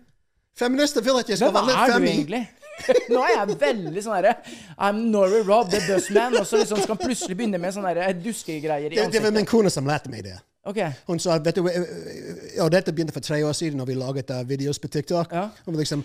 Feminister 0.58 1.04
vil 1.06 1.20
at 1.20 1.28
jeg 1.30 1.38
skal 1.38 1.52
Men 1.52 1.60
hva 1.60 1.66
være 1.68 1.92
Hvem 1.92 2.02
er 2.02 2.06
du 2.06 2.12
egentlig? 2.12 2.44
Nå 3.12 3.22
er 3.24 3.32
jeg 3.34 3.56
veldig 3.60 4.02
sånn 4.04 4.16
herre 4.18 4.34
I'm 4.76 5.00
Norway 5.12 5.42
Rob, 5.46 5.70
the 5.72 5.80
busman, 5.86 6.36
og 6.38 6.46
så 6.46 6.60
liksom 6.60 6.82
skal 6.82 6.94
han 6.94 7.00
plutselig 7.02 7.38
begynne 7.38 7.58
med 7.62 7.74
sånne 7.74 8.12
duskegreier 8.22 8.92
i 8.92 9.00
Det, 9.00 9.08
det 9.14 9.22
var 9.24 9.34
min 9.34 9.48
kone 9.48 9.72
som 9.72 9.88
lærte 9.88 10.12
meg 10.12 10.26
det. 10.28 10.36
Okay. 10.68 10.92
Hun 11.08 11.20
sa 11.22 11.38
vet 11.40 11.56
du, 11.56 11.62
eh, 11.70 11.80
eh, 11.80 12.62
og 12.62 12.70
dette 12.74 12.92
begynte 12.92 13.14
for 13.14 13.24
tre 13.24 13.40
år 13.46 13.54
siden 13.56 13.80
når 13.80 13.88
vi 13.88 13.94
laget 13.96 14.30
uh, 14.34 14.42
videos 14.44 14.78
på 14.78 14.90
TikTok. 14.92 15.32
Ja. 15.32 15.48
Hun 15.64 15.74
var 15.74 15.80
liksom 15.80 16.04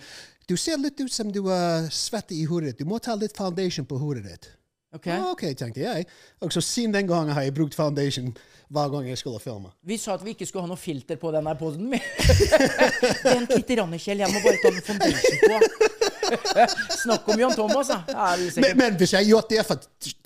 Du 0.49 0.57
ser 0.59 0.77
litt 0.77 0.99
ut 0.99 1.11
som 1.11 1.31
du 1.31 1.41
uh, 1.47 1.89
svett 1.91 2.31
i 2.31 2.43
hodet 2.45 2.73
ditt. 2.73 2.83
Du 2.83 2.89
må 2.89 2.99
ta 2.99 3.15
litt 3.15 3.35
foundation 3.37 3.85
på 3.87 3.97
hodet 3.99 4.23
ditt. 4.27 4.49
Ok. 4.95 5.07
Ah, 5.07 5.29
OK, 5.31 5.45
tenkte 5.57 5.83
jeg. 5.83 6.05
Og 6.41 6.53
så 6.53 6.61
siden 6.61 6.93
den 6.93 7.07
gangen 7.07 7.33
har 7.33 7.45
jeg 7.45 7.53
brukt 7.53 7.75
foundation 7.75 8.33
hver 8.73 8.89
gang 8.89 9.07
jeg 9.09 9.17
skulle 9.17 9.39
filme. 9.39 9.69
Vi 9.85 9.97
sa 10.01 10.15
at 10.17 10.23
vi 10.25 10.33
ikke 10.33 10.47
skulle 10.49 10.65
ha 10.65 10.71
noe 10.71 10.79
filter 10.79 11.19
på 11.21 11.31
denne 11.33 11.53
poden. 11.59 11.91
Den 11.93 13.45
Kitty-Rannekjell, 13.51 14.21
jeg 14.23 14.33
må 14.33 14.41
bare 14.45 14.61
ta 14.63 14.71
med 14.73 14.87
foundation 14.87 15.37
på. 15.43 15.99
Snakk 17.03 17.27
om 17.29 17.39
Jan 17.39 17.53
Thomas, 17.53 17.91
da. 17.91 17.99
Men, 18.63 18.77
men 18.79 18.97
hvis 18.97 19.13
jeg 19.13 19.29
gjorde 19.29 19.53
det 19.53 19.65
for 19.67 19.81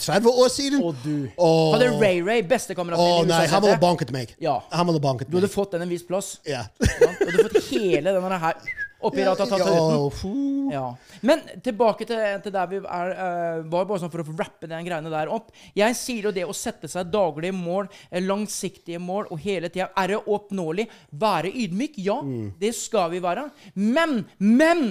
30 0.05 0.29
år 0.29 0.51
siden 0.53 0.83
Og 0.83 0.95
du. 1.03 1.27
Og... 1.35 1.75
Hadde 1.75 1.89
Ray 1.99 2.21
Ray, 2.23 2.43
bestekameraten 2.47 3.03
Å 3.03 3.21
din 3.25 3.33
nei, 3.33 3.43
han 3.51 3.63
ville 3.65 3.79
banket 3.81 4.13
meg. 4.15 4.35
Ja. 4.43 4.59
Han 4.71 4.87
ville 4.91 5.01
banket 5.03 5.31
Du 5.31 5.39
hadde 5.41 5.51
fått 5.51 5.75
den 5.75 5.83
en 5.83 5.91
viss 5.91 6.05
plass. 6.07 6.37
Ja. 6.47 6.67
Ja, 6.79 7.09
du 7.19 7.25
hadde 7.25 7.49
fått 7.49 7.71
hele 7.73 8.13
denne 8.15 8.39
her 8.45 8.86
oppi 8.99 9.25
ratatatuten. 9.25 10.69
ja. 10.71 10.85
Men 11.21 11.41
tilbake 11.63 12.07
til, 12.07 12.21
til 12.43 12.53
der 12.53 12.69
vi 12.71 12.79
er, 12.81 13.13
uh, 13.13 13.65
var 13.71 13.87
bare 13.89 14.01
sånn 14.03 14.13
for 14.13 14.23
å 14.23 14.37
rappe 14.37 14.69
den 14.69 14.85
greiene 14.87 15.11
der 15.13 15.31
opp. 15.33 15.51
Jeg 15.77 15.97
sier 15.99 16.29
jo 16.29 16.35
det 16.35 16.45
å 16.47 16.55
sette 16.55 16.89
seg 16.91 17.11
daglige 17.13 17.55
mål, 17.55 17.89
eh, 18.09 18.23
langsiktige 18.23 19.01
mål, 19.01 19.29
og 19.31 19.41
hele 19.43 19.71
tida 19.73 19.89
Er 19.97 20.13
det 20.13 20.23
oppnåelig? 20.25 20.87
Være 21.11 21.51
ydmyk? 21.51 21.99
Ja, 22.03 22.21
det 22.59 22.73
skal 22.77 23.11
vi 23.13 23.23
være. 23.23 23.49
Men, 23.75 24.23
men! 24.37 24.89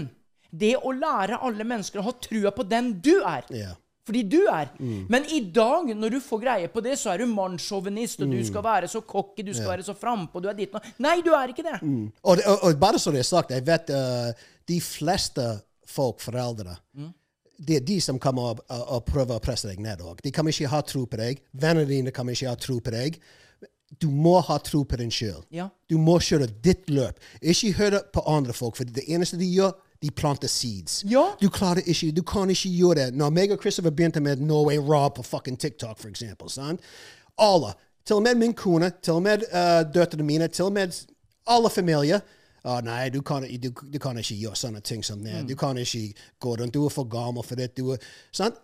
Det 0.56 0.76
å 0.78 0.92
lære 0.94 1.40
alle 1.44 1.66
mennesker 1.68 2.00
å 2.00 2.06
ha 2.06 2.14
trua 2.22 2.52
på 2.54 2.64
den 2.64 2.94
du 3.04 3.18
er. 3.18 3.44
Ja. 3.52 3.74
Fordi 4.06 4.22
du 4.30 4.38
er. 4.46 4.70
Men 5.10 5.26
i 5.34 5.40
dag, 5.50 5.88
når 5.98 6.16
du 6.16 6.20
får 6.22 6.42
greie 6.44 6.70
på 6.70 6.82
det, 6.84 6.94
så 7.00 7.10
er 7.12 7.24
du 7.24 7.32
mannssjåvinist, 7.32 8.22
og 8.22 8.34
du 8.36 8.38
skal 8.46 8.62
være 8.62 8.90
så 8.90 9.02
cocky, 9.02 9.42
du 9.42 9.52
skal 9.54 9.72
være 9.74 9.86
så 9.88 9.96
frampå, 9.98 10.42
du 10.42 10.46
er 10.50 10.58
ditt 10.58 10.74
nå. 10.76 10.82
Nei, 11.02 11.18
du 11.26 11.32
er 11.34 11.50
ikke 11.50 11.66
det. 11.66 11.80
Og, 11.82 12.38
og, 12.38 12.66
og 12.68 12.80
bare 12.80 13.02
så 13.02 13.10
det 13.14 13.24
er 13.24 13.30
sagt, 13.30 13.54
jeg 13.56 13.66
vet 13.66 13.90
uh, 13.90 14.30
de 14.70 14.80
fleste 14.84 15.48
folk, 15.90 16.20
foreldre, 16.22 16.76
det 17.56 17.78
er 17.78 17.84
de 17.88 17.96
som 18.04 18.18
kommer 18.20 18.52
og, 18.52 18.62
og 18.68 19.04
prøver 19.08 19.38
å 19.38 19.42
presse 19.42 19.68
deg 19.70 19.80
ned 19.82 20.02
òg. 20.04 20.20
De 20.24 20.32
kan 20.34 20.46
ikke 20.48 20.70
ha 20.70 20.82
tro 20.84 21.06
på 21.08 21.18
deg. 21.20 21.40
Vennene 21.56 21.88
dine 21.88 22.12
kan 22.14 22.28
ikke 22.28 22.50
ha 22.50 22.58
tro 22.60 22.78
på 22.84 22.92
deg. 22.92 23.16
Du 24.02 24.08
må 24.10 24.34
ha 24.44 24.58
tro 24.60 24.82
på 24.84 24.98
deg 25.00 25.12
sjøl. 25.14 25.40
Ja. 25.54 25.70
Du 25.88 25.96
må 26.02 26.18
kjøre 26.20 26.50
ditt 26.62 26.90
løp. 26.92 27.20
Ikke 27.40 27.72
høre 27.78 28.02
på 28.12 28.24
andre 28.28 28.54
folk, 28.56 28.76
for 28.78 28.88
det 28.98 29.06
eneste 29.08 29.38
de 29.40 29.48
gjør, 29.48 29.72
de 30.02 30.10
planter 30.10 30.48
seeds. 30.48 31.04
Ja. 31.08 31.24
Du 31.40 31.48
klarer 31.48 31.82
ikke, 31.86 32.10
du 32.12 32.22
kan 32.22 32.50
ikke 32.50 32.70
gjøre 32.70 32.94
det. 32.94 33.14
Når 33.14 33.30
meg 33.30 33.52
og 33.52 33.60
Christopher 33.60 33.90
begynte 33.90 34.20
med 34.20 34.36
Norway 34.36 34.78
Raw 34.78 35.08
på 35.08 35.22
fucking 35.22 35.58
TikTok, 35.58 35.98
for 35.98 36.08
eksempel, 36.08 36.50
sant? 36.50 36.80
alle, 37.38 37.74
til 38.06 38.16
og 38.16 38.22
med 38.22 38.34
min 38.34 38.54
kone, 38.54 38.92
til 39.02 39.12
og 39.12 39.22
med 39.22 39.44
uh, 39.52 39.84
døtrene 39.94 40.24
mine, 40.24 40.48
til 40.48 40.64
og 40.64 40.72
med 40.72 40.92
alle 41.46 41.70
familier, 41.70 42.20
Å 42.66 42.80
nei, 42.82 43.10
du 43.14 43.20
kan, 43.22 43.44
du, 43.46 43.68
du 43.70 43.98
kan 44.02 44.18
ikke 44.18 44.34
gjøre 44.34 44.58
sånne 44.58 44.80
ting 44.82 45.04
som 45.06 45.20
det. 45.22 45.44
Du 45.46 45.54
kan 45.54 45.78
ikke 45.78 46.08
gå 46.42 46.54
rundt. 46.58 46.74
Du 46.74 46.82
er 46.82 46.90
for 46.90 47.06
gammel 47.06 47.44
for 47.46 47.54
det. 47.54 47.76
Du 47.78 47.92
er, 47.94 48.02
sant? 48.34 48.58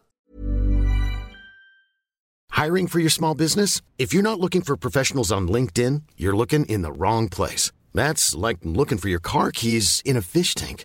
Hiring 2.50 2.88
for 2.88 2.98
your 2.98 3.10
small 3.10 3.36
business? 3.36 3.80
If 3.98 4.12
you're 4.12 4.22
not 4.22 4.40
looking 4.40 4.60
for 4.60 4.76
professionals 4.76 5.30
on 5.30 5.46
LinkedIn, 5.46 6.02
you're 6.16 6.36
looking 6.36 6.66
in 6.66 6.82
the 6.82 6.90
wrong 6.90 7.28
place. 7.28 7.70
That's 7.94 8.34
like 8.34 8.58
looking 8.64 8.98
for 8.98 9.08
your 9.08 9.20
car 9.20 9.52
keys 9.52 10.02
in 10.04 10.16
a 10.16 10.22
fish 10.22 10.56
tank. 10.56 10.84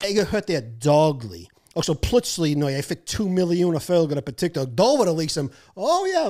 Jeg 0.00 0.16
har 0.16 0.30
hørt 0.32 0.48
det 0.48 0.60
daglig. 0.84 1.46
Og 1.78 1.84
så 1.86 1.94
plutselig, 1.94 2.56
når 2.58 2.72
jeg 2.74 2.86
fikk 2.88 3.02
to 3.06 3.24
millioner 3.30 3.82
følgere 3.82 4.24
på 4.26 4.32
TikTok, 4.34 4.72
da 4.74 4.88
var 4.98 5.06
det 5.06 5.14
liksom 5.20 5.50
Å 5.78 5.98
ja, 6.10 6.24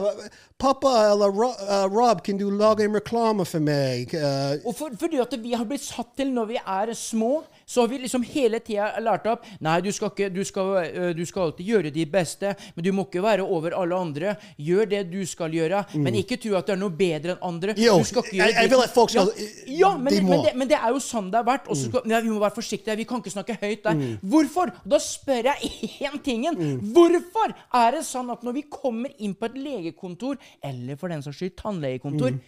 pappa 0.61 0.92
eller 1.14 1.33
uh, 1.33 1.87
Rob, 1.88 2.20
kan 2.26 2.37
du 2.37 2.50
lage 2.52 2.85
en 2.85 2.98
reklame 2.98 3.46
for 3.48 3.64
meg? 3.64 4.12
Uh, 4.12 4.61
Og 4.68 4.76
for, 4.76 4.92
fordi 5.00 5.22
at 5.22 5.33
vi 5.40 5.54
har 5.56 5.64
blitt 5.68 5.87
satt 5.87 6.12
til 6.20 6.35
når 6.37 6.50
vi 6.52 6.61
er 6.61 6.92
små, 6.98 7.40
så 7.70 7.85
har 7.85 7.90
vi 7.92 8.00
liksom 8.02 8.24
hele 8.26 8.59
tida 8.66 8.88
lært 9.04 9.28
opp 9.30 9.44
Nei, 9.62 9.76
du 9.85 9.90
skal, 9.94 10.11
ikke, 10.11 10.28
du, 10.35 10.40
skal, 10.48 11.12
du 11.14 11.22
skal 11.28 11.44
alltid 11.48 11.68
gjøre 11.70 11.92
de 11.94 12.04
beste, 12.11 12.50
men 12.74 12.85
du 12.87 12.90
må 12.96 13.04
ikke 13.06 13.22
være 13.22 13.44
over 13.46 13.76
alle 13.78 13.94
andre. 14.02 14.33
Gjør 14.59 14.88
det 14.90 15.04
du 15.12 15.20
skal 15.30 15.54
gjøre, 15.54 15.85
men 16.02 16.16
ikke 16.18 16.38
tro 16.42 16.56
at 16.59 16.66
du 16.66 16.72
er 16.74 16.80
noe 16.80 16.90
bedre 16.98 17.37
enn 17.37 17.44
andre. 17.50 17.76
Yo, 17.78 17.98
du 18.02 18.09
skal 18.09 18.24
ikke 18.26 18.37
gjøre 18.40 18.48
jeg- 18.50 18.59
jeg 18.64 18.70
vil 18.74 18.83
at 18.83 18.94
folk 18.94 19.11
skal- 19.14 19.30
ja, 19.38 19.46
ja, 19.85 19.90
men, 19.96 20.11
de 20.12 20.16
det. 20.18 20.22
Mm. 20.24 20.30
men, 20.30 20.42
det, 20.44 20.54
men 20.56 20.68
det 20.74 20.78
er 20.80 20.88
jo 20.90 20.98
sånn 21.04 21.30
det 21.30 21.38
har 21.40 21.46
vært. 21.46 21.68
Og 21.70 21.76
skal, 21.76 22.02
ja, 22.11 22.20
vi 22.20 22.28
må 22.35 22.40
være 22.42 22.56
forsiktige. 22.59 22.96
Vi 22.96 23.04
kan 23.04 23.22
ikke 23.22 23.35
snakke 23.37 23.56
høyt 23.62 23.83
der. 23.87 23.94
Hvorfor? 24.24 24.72
Da 24.85 24.98
spør 24.98 25.50
jeg 25.52 25.70
én 26.11 26.20
tingen. 26.26 26.59
Mm. 26.59 26.92
Hvorfor 26.96 27.54
er 27.74 27.90
det 27.98 28.02
sånn 28.09 28.30
at 28.35 28.42
når 28.42 28.52
vi 28.59 28.62
kommer 28.70 29.14
inn 29.18 29.35
på 29.38 29.46
et 29.46 29.54
legekontor, 29.61 30.37
eller 30.62 30.96
for 30.96 31.09
den 31.09 31.22
saks 31.22 31.37
skyld 31.38 31.56
tannlegekontor, 31.61 32.30
Mm. 32.35 32.40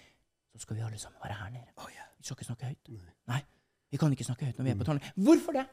så 0.56 0.60
skal 0.66 0.76
vi 0.76 0.82
alle 0.82 0.98
sammen 0.98 1.18
være 1.22 1.38
her 1.38 1.50
nede. 1.50 1.68
Vi 2.18 2.24
skal 2.26 2.36
ikke 2.36 2.46
snakke 2.50 2.66
høyt. 2.70 2.90
Nei, 3.28 3.40
vi 3.92 4.00
kan 4.00 4.12
ikke 4.14 4.24
snakke 4.26 4.48
høyt 4.48 4.58
når 4.58 4.66
vi 4.66 4.72
er 4.72 4.80
på 4.80 4.88
tannlege. 4.88 5.14
Hvorfor 5.20 5.60
det? 5.60 5.68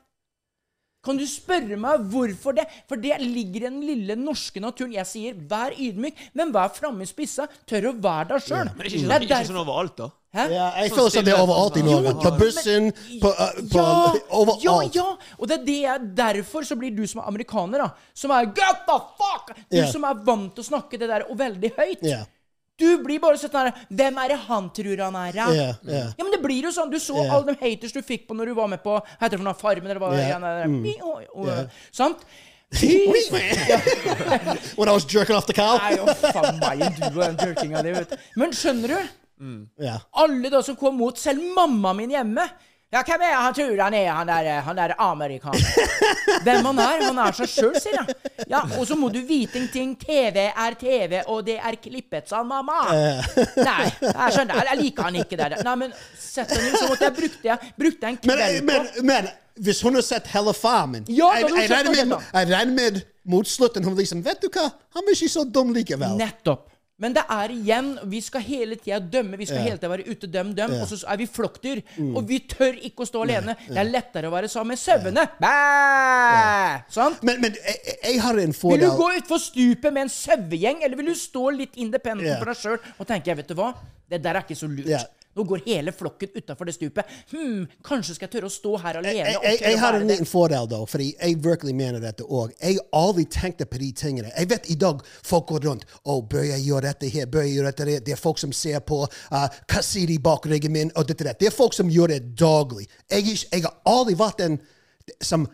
Kan 1.00 1.16
du 1.16 1.24
spørre 1.32 1.78
meg 1.80 2.02
hvorfor 2.12 2.58
det? 2.58 2.66
For 2.90 3.00
det 3.00 3.16
ligger 3.24 3.62
i 3.62 3.68
den 3.70 3.78
lille 3.88 4.18
norske 4.20 4.60
naturen. 4.60 4.92
Jeg 4.98 5.08
sier 5.08 5.38
vær 5.48 5.72
ydmyk, 5.72 6.18
men 6.36 6.52
vær 6.52 6.74
framme 6.76 7.06
i 7.06 7.08
spissa. 7.08 7.46
Tør 7.70 7.94
å 7.94 8.00
være 8.04 8.34
deg 8.34 8.44
sjøl. 8.44 8.72
Men 8.76 8.90
ikke, 8.90 9.06
sånn- 9.06 9.24
ikke 9.24 9.38
sånn 9.48 9.62
overalt, 9.62 9.96
da. 9.96 10.10
Hæ? 10.36 10.44
ja, 10.54 10.66
jeg 10.84 10.92
føler 10.94 11.14
sånn 11.16 11.26
det 11.26 11.32
er 11.34 11.40
overalt 11.42 11.78
i 11.80 11.84
Norge. 11.88 12.12
På 12.22 12.32
bussen, 12.38 12.92
på, 13.24 13.32
uh, 13.32 13.62
på 13.72 13.80
ja, 13.80 13.94
ja, 14.14 14.26
Overalt. 14.42 14.98
ja! 15.00 15.06
Og 15.40 15.48
det 15.50 15.56
er 15.56 15.64
det 15.66 15.78
jeg, 15.86 16.10
derfor 16.20 16.68
så 16.68 16.78
blir 16.78 16.92
du 16.94 17.08
som 17.08 17.24
er 17.24 17.32
amerikaner, 17.32 17.86
da. 17.86 18.12
Som 18.14 18.36
er 18.36 18.52
Get 18.52 18.84
the 18.92 19.00
fuck! 19.18 19.56
Du 19.72 19.80
yeah. 19.80 19.90
som 19.90 20.04
er 20.06 20.20
vant 20.28 20.52
til 20.54 20.68
å 20.68 20.68
snakke 20.68 21.00
det 21.00 21.10
der 21.10 21.26
og 21.32 21.40
veldig 21.40 21.72
høyt. 21.80 22.04
Ja. 22.06 22.26
Du 22.80 23.04
blir 23.04 23.20
bare 23.22 23.38
sånn 23.40 23.58
her 23.58 23.72
Hvem 23.88 24.18
er 24.24 24.28
det 24.34 24.40
han 24.48 24.70
tror 24.76 24.98
han 25.06 25.16
er? 25.20 25.34
Ja, 25.36 25.48
ja. 25.84 26.06
men 26.18 26.32
det 26.34 26.42
blir 26.44 26.64
jo 26.70 26.74
sånn. 26.76 26.92
Du 26.92 27.00
så 27.02 27.16
yeah. 27.20 27.34
alle 27.36 27.54
de 27.54 27.60
haters 27.62 27.94
du 27.96 28.02
fikk 28.06 28.28
på 28.30 28.34
når 28.38 28.46
du 28.52 28.56
var 28.60 28.68
med 28.72 28.82
på 28.84 28.92
Hva 28.98 29.04
heter 29.22 29.38
det 29.38 29.42
for 29.42 29.50
noe? 29.50 29.60
Farmen, 29.60 29.90
eller 29.92 30.04
hva? 30.04 30.10
Er? 30.16 30.68
Mm. 30.70 30.86
Sant? 31.92 32.20
When 34.78 34.88
I 34.88 34.92
was 34.94 35.06
jerking 35.06 35.36
off 35.36 35.48
the 35.50 35.54
cow. 35.58 35.78
Nei, 35.82 35.98
å 35.98 36.06
faen 36.14 36.60
meg, 36.62 36.84
du 37.00 37.06
og 37.10 37.24
den 37.24 37.38
jerkinga 37.42 37.82
di, 37.86 37.92
vet 37.96 38.10
du. 38.14 38.18
Men 38.38 38.54
skjønner 38.54 38.88
du? 38.94 39.00
Ja. 39.82 39.96
Alle 40.22 40.50
da 40.52 40.62
som 40.66 40.76
kom 40.78 40.98
mot, 41.00 41.18
selv 41.18 41.42
mamma 41.56 41.94
min 41.98 42.12
hjemme 42.14 42.46
Ja, 42.90 43.04
hvem 43.06 43.22
er 43.22 43.36
han 43.38 43.54
tror 43.54 43.82
han 43.84 43.94
er, 43.94 44.08
han 44.10 44.30
der, 44.32 44.48
han 44.66 44.78
der 44.80 44.92
amerikaneren? 44.98 45.66
Hvem 46.46 46.66
han 46.66 46.80
er? 46.82 47.04
Han 47.04 47.20
er 47.22 47.36
seg 47.38 47.52
sjøl, 47.52 47.76
sier 47.78 48.00
jeg. 48.00 48.16
Ja, 48.50 48.64
og 48.80 48.88
så 48.90 48.96
må 48.98 49.12
du 49.14 49.20
vite 49.28 49.60
en 49.60 49.68
ting. 49.70 49.92
TV 50.00 50.48
er 50.50 50.78
TV, 50.80 51.20
og 51.30 51.44
det 51.46 51.60
er 51.62 51.78
klippet, 51.78 52.26
sa 52.32 52.42
mamma. 52.42 52.80
Nei, 53.70 53.92
jeg 54.02 54.34
skjønner. 54.34 54.64
Jeg 54.72 54.80
liker 54.82 55.06
han 55.06 55.20
ikke 55.22 55.38
der. 55.38 55.60
Nei, 55.68 55.76
men 55.84 55.94
sett 56.18 56.50
deg 56.50 56.66
ned, 56.66 56.80
så 56.80 56.90
måtte 56.90 57.06
jeg 57.06 57.18
brukte, 57.20 57.46
jeg 57.52 57.72
brukte 57.78 58.10
en 58.10 58.18
Men, 58.24 58.42
kveld 58.42 58.68
men, 58.72 58.90
på 58.98 59.06
men 59.12 59.30
hvis 59.60 59.84
hun 59.86 60.00
har 60.00 60.06
sett 60.08 60.30
hele 60.32 60.54
Farmen 60.56 61.06
Ja, 61.12 61.34
jeg, 61.36 61.50
jeg, 61.52 61.70
regner 61.70 62.08
med, 62.08 62.74
med 62.74 63.02
mot 63.30 63.48
slutten 63.48 63.84
hun 63.86 63.98
liksom 64.00 64.24
Vet 64.26 64.42
du 64.42 64.48
hva, 64.48 64.70
han 64.96 65.06
er 65.06 65.18
ikke 65.18 65.30
så 65.36 65.46
dum 65.46 65.76
likevel. 65.76 66.18
Nettopp. 66.18 66.66
Men 67.00 67.14
det 67.16 67.22
er 67.32 67.50
igjen 67.56 67.94
Vi 68.12 68.20
skal 68.22 68.42
hele 68.44 68.76
tida 68.76 69.00
dømme. 69.00 69.38
Vi 69.40 69.46
skal 69.48 69.62
hele 69.64 69.78
tida 69.80 69.88
være 69.92 70.04
ute, 70.12 70.28
døm, 70.28 70.50
døm. 70.58 70.74
Og 70.82 70.88
så 70.92 70.98
er 71.08 71.18
vi 71.22 71.26
flokkdyr. 71.32 71.80
Mm. 71.98 72.16
Og 72.20 72.28
vi 72.28 72.40
tør 72.52 72.76
ikke 72.90 73.06
å 73.06 73.08
stå 73.08 73.22
alene. 73.24 73.56
Det 73.70 73.78
er 73.80 73.88
lettere 73.88 74.28
å 74.28 74.34
være 74.34 74.50
sammen 74.52 74.74
med 74.76 74.82
sauene. 74.82 75.24
Sant? 76.92 77.24
Men, 77.24 77.40
men 77.42 77.56
jeg, 77.56 77.78
jeg- 77.86 78.00
jeg 78.14 78.22
har 78.24 78.40
en 78.44 78.54
fordel 78.54 78.80
Vil 78.80 78.90
du 78.90 78.98
gå 78.98 79.08
utfor 79.22 79.40
stupet 79.44 79.94
med 79.94 80.02
en 80.08 80.10
sauegjeng, 80.14 80.84
eller 80.84 80.96
vil 81.00 81.06
du 81.12 81.16
stå 81.16 81.50
litt 81.56 81.78
independent 81.78 82.40
for 82.40 82.52
deg 82.52 82.58
sjøl 82.58 82.78
og 83.00 83.08
tenke 83.08 83.36
vet 83.40 83.48
du 83.48 83.56
hva, 83.60 83.72
det 84.10 84.22
der 84.24 84.36
er 84.40 84.44
ikke 84.46 84.58
så 84.58 84.68
lurt. 84.70 84.88
Nå 85.40 85.44
går 85.48 85.62
hele 85.66 85.92
flokken 85.96 86.30
utafor 86.36 86.68
det 86.68 86.74
stupet. 86.76 87.06
Hm, 87.32 87.68
kanskje 87.86 88.18
skal 88.18 88.28
jeg 88.28 88.34
tørre 88.34 88.50
å 88.50 88.54
stå 88.54 88.74
her 88.84 88.98
alene 89.00 89.22
jeg, 89.22 89.38
jeg, 89.46 89.60
jeg 89.64 89.80
har 89.80 89.96
en 89.96 90.08
liten 90.10 90.28
fordel, 90.28 90.68
da, 90.68 90.82
fordi 90.90 91.14
jeg 91.14 91.38
virkelig 91.46 91.76
mener 91.80 92.04
dette 92.04 92.26
òg. 92.28 92.52
Jeg 92.60 92.76
har 92.76 92.90
aldri 93.00 93.24
tenkt 93.32 93.64
på 93.64 93.80
de 93.80 93.92
tingene. 93.96 94.34
Jeg 94.36 94.50
vet 94.52 94.68
i 94.74 94.76
dag 94.80 95.00
folk 95.06 95.48
går 95.54 95.64
rundt 95.70 95.86
og 96.12 96.28
bør 96.34 96.44
jeg 96.50 96.66
gjøre 96.66 96.90
dette 96.90 97.12
her? 97.14 97.30
Bør 97.32 97.48
jeg 97.48 97.56
gjøre 97.56 97.72
dette 97.72 97.88
her? 97.88 98.04
Det 98.04 98.16
er 98.18 98.20
folk 98.20 98.42
som 98.42 98.52
ser 98.56 98.84
på 98.84 99.06
uh, 99.06 99.48
hva 99.72 99.86
sier 99.86 100.12
de 100.12 100.20
bak 100.24 100.48
ryggen 100.52 100.76
min, 100.76 100.92
og 101.00 101.08
dette 101.08 101.28
der. 101.30 101.40
Det 101.40 101.48
er 101.48 101.56
folk 101.56 101.78
som 101.78 101.92
gjør 101.92 102.12
det 102.18 102.20
daglig. 102.40 102.90
Jeg, 103.08 103.40
jeg 103.48 103.64
har 103.64 103.80
aldri 103.88 104.20
vært 104.20 104.44
den 104.44 104.60
som 105.22 105.48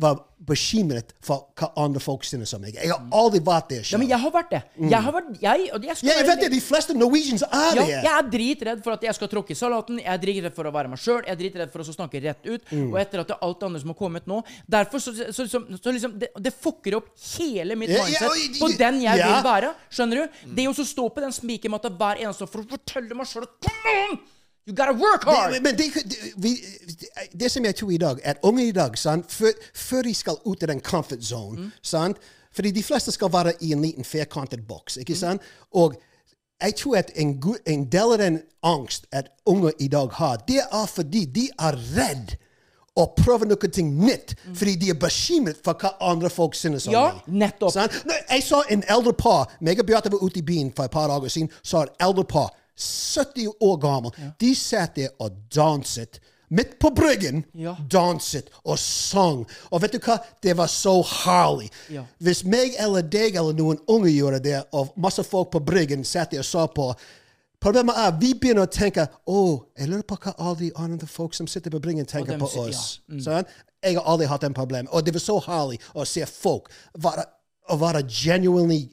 var 0.00 0.18
bekymret 0.40 1.10
for 1.24 1.50
hva 1.58 1.68
andre 1.82 2.00
folk 2.00 2.24
synes 2.24 2.54
om 2.56 2.62
meg. 2.64 2.78
Jeg 2.80 2.88
har 2.88 3.02
aldri 3.14 3.42
vært 3.44 3.68
der 3.70 3.82
sjøl. 3.84 3.92
Ja, 3.94 4.00
men 4.00 4.08
jeg 4.10 4.20
har 4.22 4.32
vært 4.34 4.54
det. 4.54 4.60
Jeg 4.80 5.04
har 5.04 5.14
vært, 5.14 5.28
jeg, 5.42 5.66
og 5.76 5.84
jeg. 5.84 5.96
Ja, 6.06 6.14
jeg 6.16 6.28
vet 6.30 6.42
det. 6.44 6.48
De 6.54 6.60
fleste 6.64 6.96
Norwegians 6.96 7.44
er 7.44 7.76
Ja, 7.76 7.84
det. 7.84 7.98
jeg 8.06 8.12
er 8.14 8.30
dritredd 8.32 8.82
for 8.86 8.96
at 8.96 9.04
jeg 9.04 9.18
skal 9.18 9.30
tråkke 9.34 9.52
i 9.52 9.58
salaten. 9.58 10.00
Jeg 10.00 10.08
er 10.14 10.22
dritredd 10.24 10.56
for 10.56 10.70
å 10.70 10.72
være 10.74 10.92
meg 10.92 11.02
sjøl. 11.02 11.20
Jeg 11.26 11.34
er 11.36 11.40
dritredd 11.42 11.74
for 11.74 11.84
å 11.84 11.96
snakke 11.98 12.24
rett 12.24 12.48
ut. 12.48 12.64
Mm. 12.72 12.88
Og 12.88 12.98
etter 13.02 13.22
at 13.22 13.30
det 13.30 13.36
er 13.36 13.46
alt 13.50 13.68
andre 13.68 13.84
som 13.84 13.92
har 13.92 14.00
kommet 14.00 14.26
nå 14.30 14.40
Derfor 14.70 15.02
så, 15.02 15.12
så, 15.12 15.44
så, 15.46 15.60
så 15.76 15.92
liksom 15.94 16.16
Det, 16.20 16.30
det 16.40 16.52
fucker 16.56 16.96
opp 16.98 17.12
hele 17.36 17.76
mitt 17.78 17.92
mindset 17.92 18.58
på 18.62 18.72
den 18.80 19.04
jeg 19.04 19.20
vil 19.20 19.40
være. 19.44 19.74
Skjønner 19.92 20.24
du? 20.24 20.42
Det 20.56 20.68
å 20.70 20.76
så 20.76 20.88
stå 20.88 21.08
på 21.12 21.24
den 21.24 21.36
spikermatta 21.36 21.92
hver 21.92 22.24
eneste 22.24 22.46
dag 22.46 22.52
for 22.54 22.64
å 22.64 22.70
fortelle 22.74 23.16
meg 23.18 23.28
sjøl 23.28 23.44
at 23.48 23.56
Come 23.68 23.96
on! 24.08 24.20
You 24.70 24.76
gotta 24.76 24.92
work 24.94 25.24
hard! 25.24 25.52
Det, 25.52 25.62
men 25.62 25.74
det, 25.78 25.88
det, 26.42 26.52
det 27.40 27.50
som 27.50 27.64
jeg 27.64 27.74
tror 27.76 27.90
i 27.90 27.96
dag, 27.98 28.20
at 28.24 28.36
unge 28.42 28.68
i 28.68 28.72
dag, 28.72 28.98
sant, 28.98 29.26
før, 29.32 29.50
før 29.74 30.02
de 30.06 30.14
skal 30.14 30.36
ut 30.46 30.62
av 30.62 30.68
den 30.70 30.80
comfort 30.80 31.24
zone 31.26 31.70
sant, 31.82 32.16
Fordi 32.54 32.70
de 32.74 32.82
fleste 32.82 33.12
skal 33.14 33.30
være 33.32 33.52
i 33.62 33.72
en 33.72 33.82
liten 33.82 34.04
firkantet 34.04 34.62
boks. 34.68 34.96
ikke 34.96 35.14
sant? 35.16 35.42
Og 35.74 35.94
jeg 36.62 36.74
tror 36.76 36.96
at 36.98 37.10
en, 37.16 37.36
en 37.66 37.84
del 37.92 38.12
av 38.12 38.18
den 38.18 38.40
angst 38.62 39.06
at 39.12 39.28
unge 39.46 39.70
i 39.78 39.88
dag 39.88 40.10
har, 40.12 40.36
det 40.48 40.58
er 40.72 40.86
fordi 40.90 41.24
de 41.24 41.44
er 41.58 41.78
redd 41.96 42.34
å 42.98 43.06
prøve 43.16 43.46
noe 43.46 43.56
nytt. 43.70 43.78
nytt. 44.02 44.34
Fordi 44.58 44.74
de 44.76 44.90
er 44.90 44.98
bekymret 44.98 45.60
for 45.64 45.78
hva 45.78 45.92
andre 46.10 46.30
folk 46.30 46.54
synes 46.58 46.86
om 46.86 46.92
Ja, 46.92 47.04
dem. 47.26 47.38
nettopp. 47.38 47.72
Sant? 47.72 47.92
Nå, 48.06 48.14
Jeg 48.30 48.42
så 48.42 48.62
en 48.70 48.82
eldre 48.88 49.12
par 49.12 49.52
meg 49.60 49.78
og 49.80 49.86
Beate 49.86 50.10
var 50.10 50.18
ute 50.26 50.38
i 50.38 50.42
byen 50.42 50.72
for 50.76 50.84
et 50.84 50.90
par 50.90 51.06
dager 51.08 51.28
siden. 51.28 51.50
så 51.62 51.82
et 51.86 51.94
eldre 52.00 52.24
par, 52.24 52.50
70 52.80 53.48
år 53.60 53.76
gammel. 53.82 54.10
De 54.40 54.54
satt 54.54 54.96
der 54.96 55.08
og 55.20 55.36
danset. 55.54 56.20
Midt 56.50 56.78
på 56.82 56.90
bryggen. 56.90 57.44
Ja. 57.54 57.76
Danset 57.92 58.48
og 58.64 58.78
sang. 58.82 59.44
Og 59.70 59.82
vet 59.84 59.92
du 59.94 60.00
hva? 60.02 60.16
Det 60.42 60.56
var 60.58 60.66
så 60.66 60.96
herlig. 61.06 61.68
Ja. 61.94 62.02
Hvis 62.18 62.42
meg 62.44 62.74
eller 62.82 63.02
deg 63.06 63.36
eller 63.38 63.54
noen 63.54 63.78
unge 63.86 64.10
gjorde 64.10 64.40
det, 64.42 64.56
og 64.74 64.90
masse 64.98 65.22
folk 65.22 65.52
på 65.54 65.60
bryggen 65.62 66.02
satt 66.04 66.32
der 66.34 66.42
og 66.42 66.48
så 66.48 66.66
på 66.74 66.92
Problemet 67.60 67.92
er 68.00 68.14
vi 68.16 68.30
begynner 68.40 68.64
å 68.64 68.70
tenke 68.72 69.02
å, 69.28 69.40
jeg 69.76 69.90
lurer 69.90 70.04
på 70.08 70.16
hva 70.16 70.32
alle 70.40 70.56
de 70.62 70.70
andre 70.80 71.04
folk 71.06 71.34
som 71.36 71.44
sitter 71.46 71.68
på 71.74 71.76
bryggen, 71.84 72.06
tenker 72.08 72.38
på 72.40 72.46
på 72.48 72.62
Ja. 72.62 72.70
oss. 72.70 73.00
Sånn? 73.20 73.44
Jeg 73.84 73.98
har 73.98 74.06
aldri 74.08 74.26
hatt 74.30 74.40
den 74.40 74.54
problemet. 74.56 74.88
Og 74.96 75.04
det 75.04 75.12
var 75.12 75.20
så 75.20 75.36
herlig 75.44 75.76
å 75.94 76.06
se 76.08 76.24
folk 76.24 76.70
være, 76.96 77.26
å 77.68 77.76
være 77.76 78.00
genuinely 78.08 78.88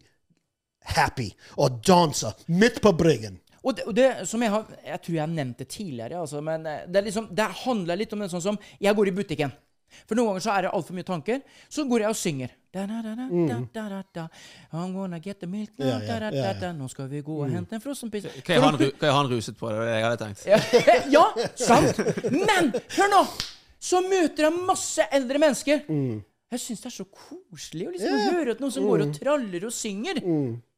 happy 0.84 1.30
og 1.58 1.80
danse 1.88 2.34
midt 2.48 2.82
på 2.84 2.92
bryggen. 2.92 3.40
Og 3.64 3.76
det, 3.76 3.86
og 3.90 3.96
det 3.98 4.10
som 4.30 4.42
jeg 4.46 4.52
har 4.54 4.66
Jeg 4.86 5.00
tror 5.02 5.16
jeg 5.16 5.22
har 5.24 5.32
nevnt 5.34 5.58
det 5.58 5.68
tidligere, 5.74 6.20
altså, 6.22 6.42
men 6.46 6.66
eh, 6.66 6.84
det, 6.88 7.00
er 7.02 7.08
liksom, 7.10 7.28
det 7.36 7.48
handler 7.64 7.98
litt 7.98 8.14
om 8.14 8.22
en 8.22 8.30
sånn 8.30 8.44
som 8.44 8.60
Jeg 8.80 8.96
går 8.96 9.08
i 9.10 9.16
butikken. 9.18 9.52
For 10.06 10.20
noen 10.20 10.28
ganger 10.34 10.44
så 10.44 10.52
er 10.52 10.66
det 10.66 10.72
altfor 10.76 10.96
mye 10.98 11.06
tanker. 11.08 11.38
Så 11.72 11.86
går 11.88 12.04
jeg 12.04 12.12
og 12.12 12.18
synger. 12.20 12.52
Da, 12.76 12.84
da, 12.86 12.98
da, 13.02 13.14
da, 13.16 13.26
da, 13.32 13.58
da, 13.74 13.84
da, 13.90 14.00
da. 14.14 14.26
I'm 14.76 14.92
gonna 14.94 15.18
get 15.24 15.40
the 15.40 15.48
milk 15.48 15.72
now, 15.80 15.88
Ja, 15.88 16.00
ja, 16.04 16.20
da, 16.20 16.30
da, 16.30 16.38
ja, 16.38 16.50
da, 16.54 16.60
da. 16.68 16.72
Nå 16.76 16.90
skal 16.92 17.08
vi 17.10 17.22
gå 17.26 17.38
og 17.46 17.50
hente 17.50 17.78
en 17.78 17.82
frossenpizza. 17.82 18.30
Hva 18.44 18.58
er, 18.58 18.66
han, 18.66 18.76
ru- 18.78 19.06
er 19.08 19.16
han 19.16 19.30
ruset 19.32 19.56
på? 19.58 19.70
Det 19.72 19.78
var 19.80 19.88
det 19.88 19.96
jeg 19.96 20.06
hadde 20.06 20.26
tenkt. 20.26 20.44
ja, 21.16 21.24
sant. 21.56 22.04
Men 22.36 22.74
hør 22.98 23.14
nå! 23.16 23.22
Så 23.88 24.02
møter 24.04 24.50
jeg 24.50 24.66
masse 24.68 25.06
eldre 25.16 25.40
mennesker. 25.42 25.82
Mm. 25.88 26.20
Jeg 26.52 26.62
syns 26.64 26.84
det 26.84 26.92
er 26.92 26.96
så 26.98 27.06
koselig 27.08 27.88
å 27.88 27.92
liksom 27.96 28.22
høre 28.36 28.54
at 28.58 28.62
noen 28.64 28.72
som 28.76 28.86
går 28.88 29.06
og 29.08 29.16
traller 29.16 29.66
og 29.72 29.74
synger. 29.76 30.20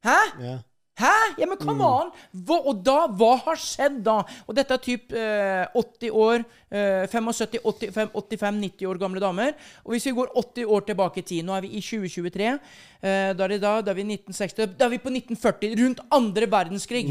Hæ? 0.05 0.17
Ja. 0.45 0.55
Hæ? 0.99 1.15
Ja, 1.39 1.47
men 1.47 1.57
come 1.61 1.85
on! 1.85 2.09
Hva, 2.35 2.57
og 2.67 2.81
da, 2.83 2.97
hva 3.07 3.31
har 3.45 3.59
skjedd 3.59 4.01
da? 4.03 4.17
Og 4.47 4.57
dette 4.57 4.75
er 4.75 4.81
typ 4.83 5.13
eh, 5.15 5.63
80 5.79 6.11
år, 6.11 6.43
eh, 6.75 7.05
75, 7.07 7.61
85, 7.63 8.11
85, 8.15 8.59
90 8.65 8.89
år 8.91 8.99
gamle 8.99 9.23
damer. 9.23 9.55
Og 9.85 9.95
hvis 9.95 10.09
vi 10.09 10.15
går 10.17 10.33
80 10.35 10.73
år 10.75 10.87
tilbake 10.89 11.23
i 11.23 11.27
tid, 11.31 11.47
nå 11.47 11.55
er 11.55 11.63
vi 11.63 11.71
i 11.79 11.83
2023, 11.83 12.49
eh, 12.51 13.31
da 13.31 13.47
er 13.47 13.55
det 13.55 13.61
da, 13.63 13.77
da 13.79 13.93
er 13.93 13.99
vi 14.01 14.07
i 14.07 14.09
1960, 14.17 14.75
da 14.75 14.89
er 14.89 14.95
vi 14.97 15.03
på 15.05 15.13
1940, 15.13 15.77
rundt 15.83 16.03
andre 16.19 16.51
verdenskrig. 16.51 17.07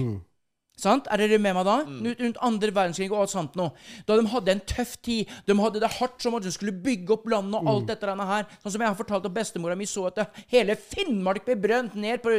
Sant? 0.78 1.08
Er 1.10 1.18
dere 1.18 1.38
med 1.42 1.56
meg 1.58 1.64
da? 1.66 1.76
Rundt- 1.84 2.20
Rundt 2.22 2.36
andre 2.46 2.70
verdenskrig 2.70 3.10
og 3.10 3.24
alt 3.24 3.32
sånt 3.34 3.56
noe. 3.58 3.72
Da 4.06 4.14
de 4.16 4.26
hadde 4.30 4.52
en 4.54 4.60
tøff 4.60 4.96
tid. 5.02 5.26
De 5.46 5.54
hadde 5.58 5.80
det 5.82 5.90
hardt 5.98 6.22
som 6.22 6.36
at 6.38 6.44
de 6.46 6.52
skulle 6.54 6.72
bygge 6.72 7.10
opp 7.16 7.26
landet 7.26 7.58
og 7.58 7.66
alt 7.72 7.86
dette 7.90 8.06
her. 8.06 8.46
Sånn 8.62 8.72
som 8.76 8.80
jeg 8.80 8.88
har 8.92 8.98
fortalt 9.00 9.26
at 9.26 9.34
bestemora 9.34 9.76
mi 9.76 9.84
så 9.90 10.06
at 10.06 10.30
hele 10.48 10.76
Finnmark 10.76 11.44
ble 11.44 11.56
brent 11.56 11.94
ned 11.98 12.22
pga. 12.22 12.38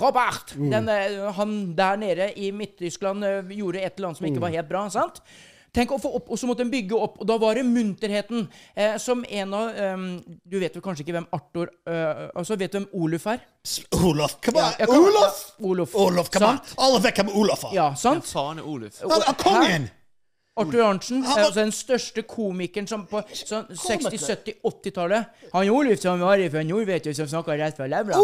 Robert. 0.00 0.54
Den, 0.70 0.88
eh, 0.88 1.32
han 1.32 1.74
der 1.76 1.96
nede 1.96 2.32
i 2.38 2.50
Midt-Tyskland 2.50 3.24
eh, 3.24 3.42
gjorde 3.56 3.80
et 3.84 3.96
eller 3.98 4.08
annet 4.08 4.18
som 4.18 4.26
ikke 4.26 4.40
var 4.40 4.50
helt 4.50 4.68
bra. 4.68 4.88
sant? 4.88 5.20
Tenk 5.74 5.92
å 5.94 6.00
få 6.02 6.10
opp, 6.18 6.30
Og 6.30 6.38
så 6.38 6.48
måtte 6.50 6.64
de 6.64 6.72
bygge 6.72 6.96
opp. 6.98 7.20
Og 7.20 7.28
da 7.28 7.36
var 7.40 7.58
det 7.58 7.64
munterheten. 7.68 8.48
Eh, 8.74 8.96
som 8.98 9.24
en 9.28 9.54
av 9.54 9.78
um, 9.94 10.08
Du 10.44 10.58
vet 10.58 10.74
vel 10.74 10.82
kanskje 10.84 11.04
ikke 11.06 11.16
hvem 11.18 11.28
Arthur 11.36 11.70
uh, 11.88 12.28
altså 12.34 12.56
Vet 12.60 12.72
du 12.72 12.80
hvem 12.80 12.88
Oluf 13.02 13.26
er? 13.30 13.44
Olof, 14.00 14.38
kom 14.44 14.56
on! 14.56 14.74
Ja, 14.80 14.88
Olof! 14.88 15.40
Olof. 15.60 15.94
Olof, 15.94 16.30
come 16.32 16.46
Sant? 16.46 16.74
on! 16.74 16.84
Alle 16.86 17.00
vet 17.04 17.20
hvem 17.20 17.32
Olof 17.36 17.64
er. 17.68 17.74
Ja, 17.76 17.88
sant? 17.98 18.24
Ja, 18.26 18.40
faen 18.40 18.62
er 18.62 18.68
Oluf? 18.68 19.02
Kongen! 19.44 19.90
Arthur 20.60 20.82
Arntzen, 20.86 21.22
eh, 21.24 21.30
altså 21.32 21.60
den 21.60 21.72
største 21.74 22.22
komikeren 22.28 22.86
som 22.90 23.06
på 23.10 23.22
sånn 23.32 23.66
60-, 23.70 24.18
70-, 24.20 24.56
80-tallet. 24.70 25.40
Han 25.54 25.70
Oluf 25.72 26.00
som 26.02 26.20
var 26.22 26.42
fra 26.52 26.62
nord, 26.66 26.84
vet 26.88 27.08
du, 27.08 27.12
som 27.16 27.28
snakka 27.30 27.56
rett 27.60 27.78
fra 27.78 27.88
levra. 27.90 28.18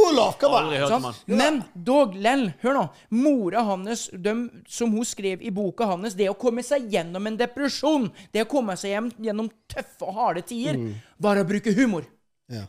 Sånn. 0.92 1.08
Men 1.38 1.62
dog 1.74 2.14
lell, 2.14 2.48
hør 2.62 2.76
nå. 2.78 2.84
Mora 3.16 3.64
hans, 3.68 4.06
dem, 4.12 4.46
som 4.68 4.92
hun 4.94 5.06
skrev 5.08 5.42
i 5.42 5.50
boka 5.54 5.88
hans, 5.92 6.14
det 6.18 6.28
å 6.32 6.36
komme 6.38 6.64
seg 6.66 6.86
gjennom 6.92 7.26
en 7.30 7.38
depresjon, 7.40 8.10
det 8.34 8.44
å 8.46 8.50
komme 8.50 8.76
seg 8.80 8.94
hjem 8.96 9.10
gjennom 9.28 9.50
tøffe 9.72 10.06
og 10.06 10.14
harde 10.20 10.44
tider, 10.48 10.78
var 11.18 11.40
å 11.40 11.46
bruke 11.48 11.72
humor. 11.76 12.06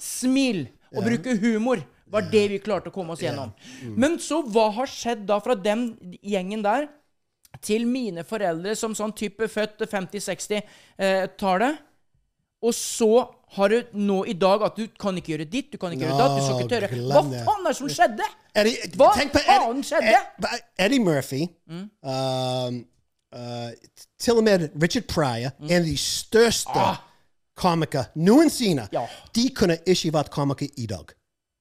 Smil 0.02 0.66
og 0.96 1.04
bruke 1.06 1.36
humor 1.42 1.84
var 2.08 2.24
det 2.32 2.46
vi 2.54 2.58
klarte 2.64 2.88
å 2.88 2.94
komme 2.96 3.14
oss 3.18 3.20
gjennom. 3.22 3.50
Men 4.00 4.16
så 4.24 4.40
hva 4.48 4.70
har 4.78 4.88
skjedd 4.88 5.26
da 5.28 5.42
fra 5.44 5.58
den 5.60 5.90
gjengen 6.24 6.64
der 6.64 6.88
til 7.62 7.86
mine 7.90 8.24
foreldre 8.28 8.76
som 8.78 8.96
sånn 8.98 9.14
type 9.18 9.48
født 9.52 9.84
50-60-tallet? 9.92 11.84
Og 12.66 12.74
så 12.74 13.10
har 13.54 13.70
du 13.70 13.98
nå 14.02 14.24
i 14.26 14.34
dag 14.34 14.64
at 14.66 14.78
du 14.80 14.88
kan 15.00 15.18
ikke 15.20 15.36
gjøre 15.36 15.46
ditt, 15.50 15.68
du 15.72 15.78
kan 15.78 15.94
ikke 15.94 16.08
gjøre 16.08 16.18
datt, 16.18 16.38
du 16.40 16.42
skal 16.44 16.58
ikke 16.58 16.72
tørre. 16.72 16.90
Hva 17.06 17.22
faen 17.46 17.62
er 17.62 17.68
det 17.70 17.78
som 17.78 17.92
skjedde? 17.94 18.30
Eddie, 18.58 18.90
Hva 18.98 19.10
faen 19.14 19.84
skjedde? 19.86 20.54
Eddie 20.88 21.04
Murphy, 21.06 21.44
um, 21.70 22.80
uh, 23.38 23.70
til 24.18 24.42
og 24.42 24.48
med 24.48 24.66
Richard 24.82 25.06
Pryor, 25.12 25.54
en 25.62 25.76
av 25.84 25.86
de 25.86 25.98
største 26.02 26.88
komikere 27.58 28.10
noensinne, 28.18 28.90
Ja. 28.94 29.06
de 29.38 29.48
kunne 29.54 29.78
ikke 29.86 30.12
vært 30.18 30.34
komikere 30.34 30.74
i 30.82 30.90
dag. 30.90 31.14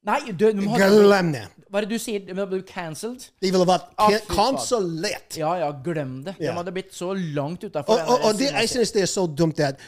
Nei, 0.07 0.21
du, 0.33 0.45
de 0.55 0.67
hadde, 0.71 0.87
Glem 1.03 1.33
det. 1.35 1.41
hva 1.71 1.81
er 1.81 1.87
det 1.87 1.97
du 1.97 1.99
sier? 1.99 2.21
De 2.23 2.35
hadde 2.37 2.47
blitt 2.53 2.69
cancelled? 2.71 3.25
De 3.43 3.51
ville 3.51 3.67
vært 3.67 3.89
Ah, 3.99 4.13
kan- 4.13 4.37
kansellert. 4.37 5.35
Ja, 5.41 5.51
ja, 5.59 5.73
glem 5.85 6.21
det. 6.25 6.37
De 6.39 6.53
hadde 6.55 6.73
blitt 6.77 6.95
så 6.95 7.09
langt 7.35 7.65
utafor 7.67 7.99
Og, 7.99 8.13
og, 8.15 8.25
og 8.29 8.39
det, 8.39 8.53
jeg 8.55 8.69
synes 8.71 8.93
det 8.95 9.03
er 9.03 9.11
så 9.11 9.27
dumt 9.27 9.59
at 9.61 9.81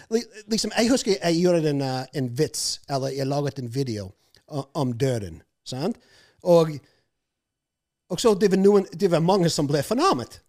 liksom, 0.50 0.72
Jeg 0.76 0.90
husker 0.90 1.14
jeg 1.22 1.38
gjorde 1.42 1.70
en, 1.70 1.82
uh, 1.86 2.02
en 2.18 2.32
vits, 2.38 2.80
eller 2.90 3.14
jeg 3.14 3.26
laget 3.30 3.58
en 3.62 3.70
video 3.74 4.08
uh, 4.50 4.64
om 4.74 4.92
døden. 4.98 5.38
Sant? 5.64 5.96
Og, 6.42 6.74
og 8.10 8.20
så 8.20 8.34
det 8.34 8.50
var, 8.50 8.58
noen, 8.62 8.86
det 8.98 9.10
var 9.12 9.20
mange 9.20 9.48
som 9.52 9.66
ble 9.70 9.82
fornærmet. 9.86 10.40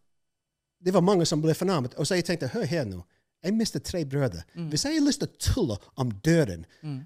Det 0.82 0.94
var 0.96 1.02
mange 1.04 1.26
som 1.28 1.42
ble 1.44 1.54
fornærmet. 1.54 1.94
Og 2.00 2.08
så 2.08 2.16
jeg 2.16 2.26
tenkte 2.26 2.48
hør 2.54 2.66
her 2.66 2.86
nå. 2.88 3.04
Jeg 3.44 3.54
mistet 3.56 3.84
tre 3.88 4.02
brødre. 4.06 4.42
Hvis 4.72 4.86
jeg 4.86 4.98
har 4.98 5.06
lyst 5.06 5.22
til 5.22 5.30
å 5.30 5.38
tulle 5.40 5.78
om 6.00 6.10
døden 6.26 6.66
I, 6.84 6.98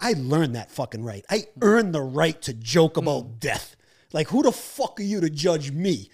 I 0.00 0.12
learned 0.12 0.54
that 0.54 0.70
fucking 0.70 1.04
right. 1.04 1.24
I 1.30 1.46
earned 1.62 1.94
the 1.94 2.02
right 2.02 2.40
to 2.42 2.52
joke 2.52 2.96
about 2.96 3.40
death. 3.40 3.76
Like, 4.12 4.28
who 4.28 4.42
the 4.42 4.52
fuck 4.52 5.00
are 5.00 5.02
you 5.02 5.20
to 5.20 5.30
judge 5.30 5.72
me? 5.72 6.10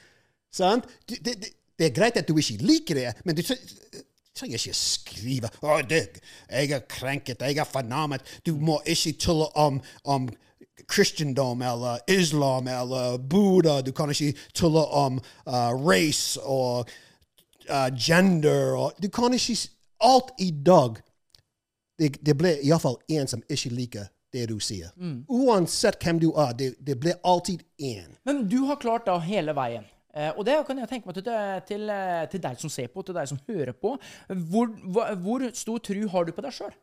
Sant? 0.51 0.85
Det, 1.07 1.25
det, 1.25 1.53
det, 1.79 1.87
er 1.87 1.95
greit 1.95 2.17
at 2.17 2.29
du 2.29 2.37
ikke 2.37 2.63
liker 2.63 2.95
det, 2.95 3.13
men 3.25 3.37
du 3.37 3.43
tre- 3.43 3.59
trenger 4.37 4.59
ikke 4.59 4.77
skrive 4.77 5.51
Å, 5.63 5.81
det, 5.89 6.21
jeg 6.51 6.71
er 6.71 6.87
krenket, 6.89 7.43
jeg 7.43 7.59
er 7.59 7.69
fornærmet. 7.69 8.23
Du 8.47 8.55
må 8.57 8.81
ikke 8.87 9.13
tulle 9.19 9.49
om, 9.59 9.81
om 10.05 10.29
kristendom 10.89 11.63
eller 11.63 12.01
islam 12.09 12.69
eller 12.69 13.19
Buddha. 13.19 13.81
Du 13.83 13.93
kan 13.93 14.11
ikke 14.11 14.35
tulle 14.55 14.85
om 14.87 15.21
uh, 15.47 15.73
race 15.75 16.41
og 16.41 16.89
uh, 17.69 17.89
gender. 17.97 18.77
Og, 18.77 18.93
du 19.03 19.09
kan 19.09 19.35
ikke 19.35 19.59
Alt 20.03 20.33
i 20.43 20.51
dag 20.51 20.97
det, 22.03 22.19
det 22.21 22.35
ble 22.39 22.57
iallfall 22.67 22.99
én 23.11 23.31
som 23.31 23.43
ikke 23.47 23.73
liker 23.73 24.11
det 24.33 24.47
du 24.49 24.59
sier. 24.65 24.93
Uansett 25.29 26.01
hvem 26.03 26.21
du 26.23 26.31
er, 26.33 26.55
det, 26.57 26.75
det 26.81 26.97
blir 27.01 27.19
alltid 27.23 27.63
én. 27.79 28.15
Men 28.25 28.47
du 28.49 28.63
har 28.69 28.81
klart 28.81 29.07
da 29.07 29.19
hele 29.23 29.55
veien. 29.57 29.85
Eh, 30.13 30.31
og 30.37 30.45
det 30.45 30.59
kan 30.69 30.81
jeg 30.81 30.89
tenke 30.91 31.09
meg 31.09 31.17
til, 31.17 31.29
til, 31.69 31.85
eh, 31.93 32.25
til 32.33 32.43
deg 32.45 32.59
som 32.61 32.73
ser 32.73 32.89
på, 32.93 33.05
til 33.05 33.17
deg 33.17 33.29
som 33.31 33.41
hører 33.49 33.73
på. 33.77 33.95
Hvor, 34.53 34.73
hvor 35.25 35.45
stor 35.57 35.85
tru 35.85 36.03
har 36.13 36.29
du 36.29 36.35
på 36.37 36.45
deg 36.45 36.57
sjøl? 36.57 36.75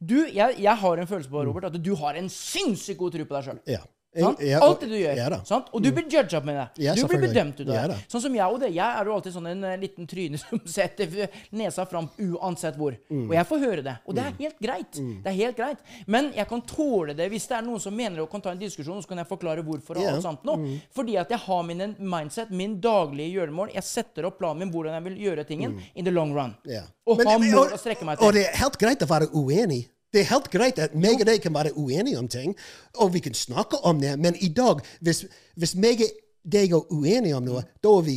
Jeg, 0.00 0.56
jeg 0.62 0.76
har 0.82 1.00
en 1.00 1.08
følelse 1.08 1.30
på 1.32 1.42
Robert, 1.44 1.66
at 1.68 1.80
du 1.82 1.92
har 2.00 2.16
en 2.16 2.30
sinnssykt 2.32 2.98
god 3.00 3.16
tru 3.16 3.24
på 3.24 3.36
deg 3.36 3.48
sjøl. 3.48 3.58
Ja. 3.68 3.82
Ja, 4.12 4.58
Alt 4.58 4.80
det 4.80 4.88
du 4.90 4.96
gjør. 4.98 5.18
Da. 5.30 5.36
sant? 5.46 5.68
Og 5.70 5.82
du 5.84 5.92
blir 5.94 6.02
judga 6.10 6.40
med 6.42 6.56
det. 6.58 6.82
Ja, 6.82 6.94
du 6.98 7.04
blir 7.06 7.20
bedømt 7.22 7.60
ut 7.60 7.68
av 7.70 7.92
det. 7.92 7.98
Sånn 8.10 8.22
som 8.24 8.34
jeg 8.34 8.42
og 8.50 8.58
det. 8.58 8.70
Jeg 8.74 8.82
er 8.98 9.06
jo 9.06 9.12
alltid 9.14 9.34
sånn 9.36 9.46
en 9.52 9.62
eh, 9.68 9.76
liten 9.78 10.08
tryne 10.10 10.38
som 10.42 10.58
setter 10.66 11.28
nesa 11.54 11.84
fram 11.86 12.08
uansett 12.18 12.74
hvor. 12.80 12.96
Mm. 13.08 13.28
Og 13.28 13.34
jeg 13.36 13.46
får 13.46 13.62
høre 13.62 13.84
det. 13.86 13.94
Og 14.10 14.16
det 14.18 14.24
er 14.24 14.34
helt 14.40 14.58
greit. 14.66 14.98
Det 14.98 15.30
er 15.30 15.36
helt 15.38 15.56
greit. 15.60 15.78
Men 16.10 16.32
jeg 16.34 16.48
kan 16.50 16.64
tåle 16.66 17.14
det 17.14 17.28
hvis 17.30 17.46
det 17.52 17.56
er 17.60 17.62
noen 17.68 17.84
som 17.86 17.94
mener 17.94 18.24
og 18.24 18.30
kan 18.32 18.42
ta 18.42 18.50
en 18.50 18.58
diskusjon, 18.58 18.98
og 18.98 19.06
så 19.06 19.12
kan 19.12 19.22
jeg 19.22 19.30
forklare 19.30 19.62
hvorfor 19.66 20.00
og 20.00 20.02
Ja. 20.02 20.16
alt 20.16 20.26
sånt 20.26 20.42
nå. 20.48 20.56
Fordi 20.96 21.16
at 21.22 21.30
jeg 21.30 21.38
har 21.46 21.62
min 21.70 21.94
mindset, 22.00 22.50
min 22.50 22.80
daglige 22.82 23.30
gjøremål. 23.38 23.70
Jeg 23.78 23.86
setter 23.86 24.26
opp 24.26 24.40
planen 24.42 24.64
min 24.64 24.74
hvordan 24.74 24.98
jeg 24.98 25.06
vil 25.06 25.22
gjøre 25.28 25.46
tingen 25.46 25.78
in 25.94 26.04
the 26.04 26.10
long 26.10 26.34
run. 26.34 26.56
Ja. 26.66 26.82
Og 27.06 27.18
Men- 27.18 27.26
har 27.30 27.38
mål 27.38 27.72
å 27.74 27.78
strekke 27.78 28.04
meg 28.04 28.18
Og 28.22 28.32
det 28.34 28.46
er 28.48 28.56
helt 28.58 28.76
greit 28.78 28.98
å 29.02 29.06
være 29.06 29.30
uenig. 29.32 29.86
Det 30.12 30.20
er 30.20 30.30
helt 30.32 30.50
greit 30.50 30.78
at 30.82 30.94
meg 30.94 31.20
og 31.20 31.26
deg 31.26 31.42
kan 31.42 31.54
være 31.54 31.72
uenige 31.78 32.18
om 32.18 32.28
ting, 32.28 32.56
og 32.98 33.12
vi 33.14 33.20
kan 33.22 33.34
snakke 33.34 33.78
om 33.86 34.00
det, 34.00 34.16
men 34.18 34.34
i 34.42 34.48
dag, 34.48 34.80
hvis, 35.00 35.24
hvis 35.56 35.74
meg 35.78 36.00
og 36.02 36.16
deg 36.52 36.72
er 36.72 36.92
uenige 36.92 37.36
om 37.36 37.44
noe, 37.46 37.62
da 37.84 37.92
er 37.98 38.02
vi 38.02 38.16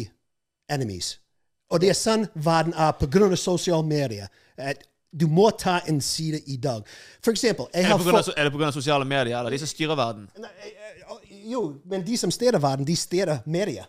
enemies. 0.74 1.20
Og 1.70 1.82
det 1.82 1.90
er 1.90 1.98
sånn 1.98 2.26
verden 2.34 2.74
er 2.74 2.94
av 2.94 3.36
sosiale 3.38 3.86
medier. 3.86 4.28
At 4.58 4.84
du 5.14 5.28
må 5.28 5.50
ta 5.58 5.80
en 5.88 6.02
side 6.02 6.40
i 6.50 6.58
dag. 6.58 6.82
For 7.22 7.32
eksempel 7.32 7.68
jeg 7.74 7.86
har 7.86 8.00
fått- 8.00 8.34
er 8.38 8.44
det 8.50 8.54
pga. 8.54 8.72
sosiale 8.72 9.06
medier, 9.06 9.38
eller 9.38 9.52
de 9.52 9.58
som 9.60 9.68
styrer 9.68 9.96
verden? 9.96 10.30
Eh, 10.38 10.80
Jo, 11.46 11.76
men 11.86 12.06
de 12.06 12.18
som 12.18 12.32
styrer 12.32 12.60
verden, 12.60 12.86
de 12.86 12.96
styrer 12.96 13.40
medier. 13.46 13.86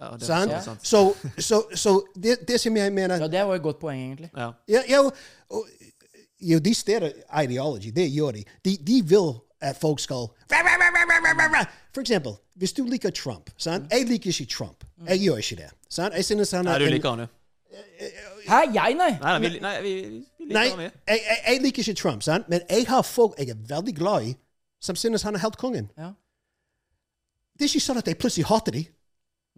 Ja, 0.00 0.10
det 0.16 0.22
Sant? 0.26 0.52
sant. 0.64 0.86
Så, 0.86 1.14
så, 1.38 1.62
så 1.74 2.02
det, 2.14 2.46
det 2.46 2.60
som 2.60 2.76
jeg 2.76 2.92
mener 2.92 3.16
Ja, 3.18 3.26
det 3.26 3.46
var 3.46 3.54
et 3.54 3.62
godt 3.62 3.80
poeng, 3.80 3.98
egentlig. 4.02 4.30
Ja. 4.36 4.52
Ja, 4.68 4.82
ja, 4.88 5.00
og- 5.00 5.64
og- 6.40 6.46
jo, 6.50 6.58
de 6.58 6.74
steder 6.74 7.10
ideology, 7.42 7.90
det 7.90 8.12
gjør 8.12 8.30
de. 8.32 8.44
de. 8.64 8.76
De 8.76 9.02
vil 9.08 9.32
at 9.60 9.76
folk 9.76 10.00
skal 10.00 10.28
For 11.94 12.00
eksempel, 12.00 12.32
hvis 12.54 12.72
du 12.72 12.84
liker 12.84 13.10
Trump 13.10 13.50
sant? 13.56 13.92
Jeg 13.92 14.06
liker 14.06 14.28
ikke 14.30 14.44
Trump. 14.46 14.84
Jeg 15.06 15.18
gjør 15.20 15.36
ikke 15.36 15.56
det. 15.56 15.70
Sant? 15.90 16.14
Jeg 16.14 16.24
synes 16.24 16.50
han 16.50 16.64
Nei, 16.64 16.74
er 16.74 16.78
du 16.78 16.84
liker 16.84 17.10
han 17.10 17.18
jo. 17.18 17.26
Hæ, 18.48 18.54
jeg, 18.74 18.94
nei? 18.94 19.10
Nei, 19.20 19.38
nei, 19.38 19.48
vi, 19.50 19.58
nei, 19.60 19.82
vi, 19.82 19.94
vi 20.38 20.44
liker 20.44 20.52
Nei, 20.54 20.68
han, 20.68 20.78
vi. 20.78 20.82
jeg, 20.84 20.92
jeg, 21.08 21.38
jeg 21.46 21.62
liker 21.62 21.78
ikke 21.78 21.94
Trump, 21.94 22.22
sant? 22.22 22.48
men 22.48 22.60
jeg 22.70 22.86
har 22.88 23.02
folk 23.02 23.34
jeg 23.38 23.48
er 23.48 23.54
veldig 23.68 23.94
glad 23.96 24.22
i, 24.24 24.36
som 24.80 24.96
synes 24.96 25.22
han 25.22 25.34
er 25.34 25.38
helt 25.38 25.56
kongen. 25.56 25.90
Ja. 25.98 26.10
Det 27.58 27.64
er 27.66 27.68
ikke 27.74 27.80
sånn 27.82 27.98
at 27.98 28.06
jeg 28.08 28.18
plutselig 28.18 28.46
hater 28.46 28.72
dem. 28.72 28.84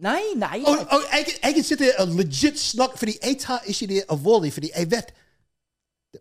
Nei, 0.01 0.21
nei. 0.35 0.63
Og, 0.65 0.79
og 0.89 1.03
jeg, 1.13 1.25
jeg 1.43 1.53
kan 1.53 1.63
sitte 1.63 1.91
og 2.01 2.07
legit 2.17 2.59
snakke, 2.59 2.97
fordi 2.97 3.13
jeg 3.21 3.37
tar 3.39 3.61
ikke 3.69 3.87
det 3.87 4.03
alvorlig, 4.09 4.53
fordi 4.53 4.71
jeg 4.75 4.91
vet 4.91 5.13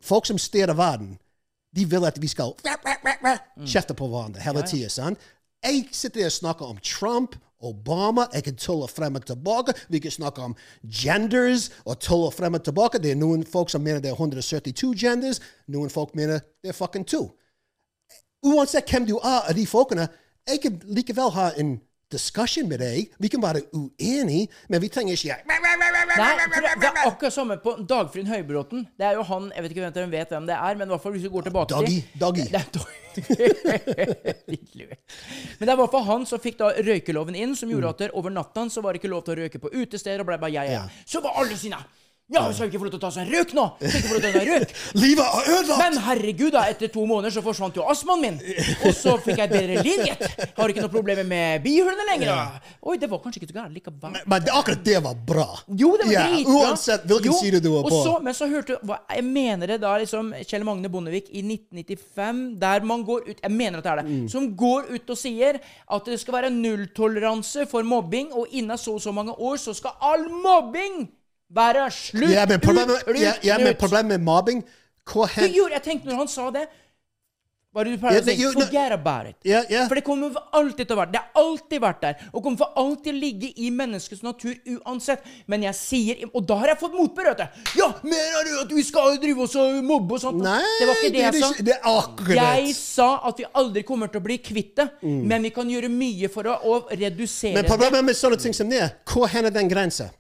folk 0.03 0.27
som 0.27 0.39
styrer 0.39 0.75
verden, 0.75 1.19
de 1.77 1.85
vil 1.87 2.05
at 2.05 2.19
vi 2.23 2.29
skal 2.29 2.55
kjefte 3.67 3.95
på 3.95 4.09
hverandre 4.11 4.43
hele 4.43 4.63
tida. 4.67 4.89
sant? 4.89 5.19
Jeg 5.65 5.89
sitter 5.93 6.25
og 6.25 6.33
snakker 6.33 6.67
om 6.67 6.79
Trump, 6.79 7.37
Obama, 7.61 8.25
jeg 8.33 8.45
kan 8.45 8.57
tulle 8.57 8.89
frem 8.89 9.15
og 9.15 9.27
tilbake. 9.27 9.75
Vi 9.89 9.99
kan 9.99 10.11
snakke 10.11 10.43
om 10.43 10.57
genders 10.89 11.71
og 11.85 11.99
tulle 12.01 12.33
frem 12.33 12.55
og 12.55 12.65
tilbake. 12.65 12.99
Det 12.99 13.11
er 13.11 13.21
noen 13.21 13.45
folk 13.47 13.71
som 13.71 13.83
mener 13.85 14.01
det 14.01 14.11
er 14.11 14.17
172 14.17 14.95
genders, 14.97 15.41
noen 15.69 15.91
folk 15.91 16.15
mener 16.15 16.41
det 16.63 16.73
er 16.73 16.77
fucking 16.77 17.07
to. 17.07 17.29
Uansett 18.43 18.89
hvem 18.89 19.07
du 19.07 19.19
er 19.19 19.45
av 19.51 19.55
de 19.55 19.67
folkene, 19.67 20.09
jeg 20.49 20.63
kan 20.63 20.81
likevel 20.89 21.31
ha 21.37 21.51
en 21.61 21.77
discussion 22.13 22.69
med 22.69 22.83
deg. 22.83 23.11
Vi 23.19 23.31
kan 23.33 23.43
være 23.43 23.63
uenige, 23.73 24.49
men 24.69 24.83
vi 24.83 24.89
trenger 24.93 25.15
ikke 25.17 25.37
Nei, 25.51 25.59
for 25.61 26.65
det, 26.65 26.73
det 26.83 26.89
er 26.89 27.05
akkurat 27.07 27.35
samme 27.35 27.57
på 27.63 27.77
Dagfrid 27.89 28.29
Høybråten. 28.29 28.87
Det 28.99 29.07
er 29.07 29.19
jo 29.19 29.23
han 29.29 29.51
Jeg 29.55 29.63
vet 29.65 29.75
ikke 29.75 29.87
om 29.87 29.95
dere 29.95 30.11
vet 30.11 30.35
hvem 30.35 30.49
det 30.49 30.57
er, 30.57 30.81
men 30.81 30.89
i 30.89 30.95
hvert 30.95 31.05
fall 31.05 31.15
hvis 31.15 31.27
vi 31.27 31.33
går 31.33 31.49
tilbake 31.49 31.71
Doggy, 31.75 32.01
til 32.01 32.21
Doggy. 32.21 32.47
Det 32.51 32.61
er 32.61 32.67
men 35.59 35.65
det 35.67 35.69
er 35.69 35.73
i 35.75 35.81
hvert 35.81 35.91
fall 35.93 36.05
han 36.07 36.27
som 36.29 36.43
fikk 36.43 36.61
da 36.61 36.71
røykeloven 36.77 37.35
inn, 37.39 37.57
som 37.59 37.71
gjorde 37.73 37.91
at 37.95 38.05
der, 38.05 38.15
over 38.19 38.31
natta 38.31 38.69
så 38.71 38.83
var 38.85 38.95
det 38.95 39.03
ikke 39.03 39.11
lov 39.11 39.25
til 39.27 39.35
å 39.35 39.41
røyke 39.43 39.63
på 39.63 39.73
utesteder, 39.73 40.23
og 40.23 40.29
ble 40.29 40.39
bare 40.39 40.55
jeg, 40.55 40.71
jeg. 40.71 40.79
Ja. 40.79 41.07
Så 41.09 41.23
var 41.25 41.41
alle 41.43 41.57
sinna. 41.59 41.81
Ja, 42.31 42.45
vi 42.47 42.55
skal 42.55 42.69
ikke 42.71 42.79
få 42.79 42.87
lov 42.87 42.93
til 42.95 43.01
å 43.01 43.03
ta 43.03 43.09
seg 43.11 43.25
en 43.27 43.33
røyk 43.35 43.53
nå! 43.59 43.63
Skal 43.81 43.97
ikke 43.99 44.09
få 44.09 44.15
lov 44.15 44.23
til 44.23 44.29
å 44.29 44.35
ta 44.37 44.41
en 44.41 44.51
røyk. 44.53 44.75
Livet 45.03 45.23
er 45.25 45.49
ødelagt! 45.51 45.81
Men 45.83 45.97
herregud, 46.05 46.53
da, 46.55 46.61
etter 46.71 46.91
to 46.95 47.03
måneder 47.11 47.35
så 47.35 47.43
forsvant 47.43 47.81
jo 47.81 47.87
astmaen 47.91 48.23
min. 48.23 48.37
Og 48.87 48.95
så 48.95 49.17
fikk 49.25 49.43
jeg 49.43 49.51
bedre 49.51 49.83
liv, 49.83 50.05
gitt. 50.07 50.45
Har 50.55 50.71
ikke 50.71 50.85
noe 50.85 50.93
problemer 50.93 51.27
med 51.27 51.65
bihulene 51.65 52.07
lenger. 52.13 52.31
da. 52.31 52.77
Oi, 52.87 52.95
det 53.03 53.11
var 53.11 53.23
kanskje 53.25 53.43
ikke 53.43 53.51
så 53.51 53.59
gærent 53.59 53.75
likevel. 53.75 54.15
Men, 54.15 54.23
men 54.31 54.47
det- 54.47 54.55
akkurat 54.55 54.87
det 54.87 55.03
var 55.09 55.19
bra. 55.33 55.49
Jo, 55.75 55.91
det 55.99 56.07
var 56.07 56.15
yeah. 56.15 56.31
dritbra. 56.37 56.71
Uansett 56.71 57.11
hvilken 57.11 57.33
Jo, 57.33 57.43
side 57.43 57.63
du 57.67 57.71
var 57.75 57.91
på. 57.91 58.01
Så, 58.07 58.17
men 58.23 58.39
så 58.39 58.51
hørte 58.55 58.79
du 58.79 58.95
Jeg 58.95 59.27
mener 59.27 59.75
det 59.75 59.83
da 59.83 59.99
liksom 59.99 60.31
Kjell 60.47 60.71
Magne 60.71 60.91
Bondevik 60.93 61.35
i 61.35 61.43
1995, 61.43 62.43
der 62.63 62.87
man 62.87 63.03
går 63.11 63.27
ut 63.27 63.43
Jeg 63.43 63.57
mener 63.59 63.83
at 63.83 63.89
det 63.89 63.93
er 63.97 64.03
det. 64.05 64.11
Mm. 64.11 64.27
Som 64.31 64.53
går 64.55 64.93
ut 64.95 65.11
og 65.11 65.19
sier 65.19 65.59
at 65.59 66.07
det 66.07 66.23
skal 66.23 66.39
være 66.39 66.55
nulltoleranse 66.55 67.67
for 67.71 67.83
mobbing, 67.83 68.31
og 68.39 68.55
innen 68.55 68.79
så 68.79 68.95
og 69.01 69.03
så 69.03 69.15
mange 69.15 69.35
år 69.35 69.59
så 69.59 69.75
skal 69.75 69.99
all 69.99 70.31
mobbing 70.31 71.09
være 71.55 71.91
slutt! 71.91 72.31
ja, 72.31 72.47
men 72.47 72.61
problemet, 72.61 73.03
ut, 73.09 73.19
ja, 73.21 73.35
ja, 73.43 73.59
men 73.59 73.75
problemet 73.75 74.17
med 74.19 74.21
mobbing 74.27 74.63
Hva 75.11 75.27
hen 75.35 75.53
gjorde 75.53 75.73
jeg 75.79 75.83
tenkte 75.83 76.07
når 76.11 76.17
han 76.25 76.29
sa 76.31 76.51
det? 76.55 76.69
Er 77.71 77.85
du 77.85 77.91
Ja, 77.91 78.09
å 78.19 78.25
si? 78.25 78.35
det- 78.35 78.53
Forget 78.53 78.93
about 78.93 79.27
it. 79.29 79.37
Ja, 79.45 79.63
ja. 79.71 79.87
For 79.87 79.95
det 79.95 80.03
kommer 80.03 80.33
for 80.33 80.43
alltid 80.53 80.89
til 80.89 80.97
å 80.97 80.99
være 80.99 81.13
Det 81.13 81.21
har 81.21 81.31
alltid 81.43 81.81
vært 81.81 82.01
der. 82.01 82.17
Og 82.35 82.43
kommer 82.43 82.59
for 82.59 82.73
alltid 82.77 83.15
ligge 83.15 83.53
i 83.57 83.71
menneskets 83.71 84.25
natur 84.25 84.57
uansett. 84.67 85.21
Men 85.47 85.63
jeg 85.63 85.75
sier 85.75 86.25
Og 86.35 86.45
da 86.47 86.57
har 86.57 86.67
jeg 86.67 86.79
fått 86.81 86.93
motbør. 86.99 87.49
Ja, 87.77 87.93
mener 88.03 88.45
du 88.45 88.61
at 88.61 88.73
vi 88.75 88.83
skal 88.83 89.17
drive 89.19 89.39
oss 89.43 89.55
og 89.55 89.85
mobbe 89.85 90.15
og 90.15 90.21
sånt? 90.21 90.43
Nei, 90.43 90.61
det 90.81 90.89
var 90.89 90.95
ikke 90.97 91.13
det 91.13 91.23
jeg 91.23 91.43
sa. 91.45 91.53
Det 91.63 91.75
er 91.77 91.81
akkurat 91.85 92.37
Jeg 92.59 92.75
sa 92.75 93.21
at 93.29 93.39
vi 93.39 93.45
aldri 93.55 93.83
kommer 93.85 94.09
til 94.11 94.21
å 94.21 94.25
bli 94.25 94.39
kvitt 94.39 94.75
det, 94.75 94.89
men 95.03 95.43
vi 95.43 95.51
kan 95.51 95.71
gjøre 95.71 95.89
mye 95.89 96.29
for 96.29 96.43
å, 96.51 96.59
å 96.65 96.89
redusere 96.91 97.55
Men 97.55 97.63
det. 97.63 97.71
problemet 97.71 98.05
med 98.05 98.17
sånne 98.17 98.37
ting 98.41 98.53
som 98.53 98.69
det, 98.69 98.83
hvor 99.07 99.29
er 99.33 99.49
den 99.51 99.69
grensa? 99.69 100.11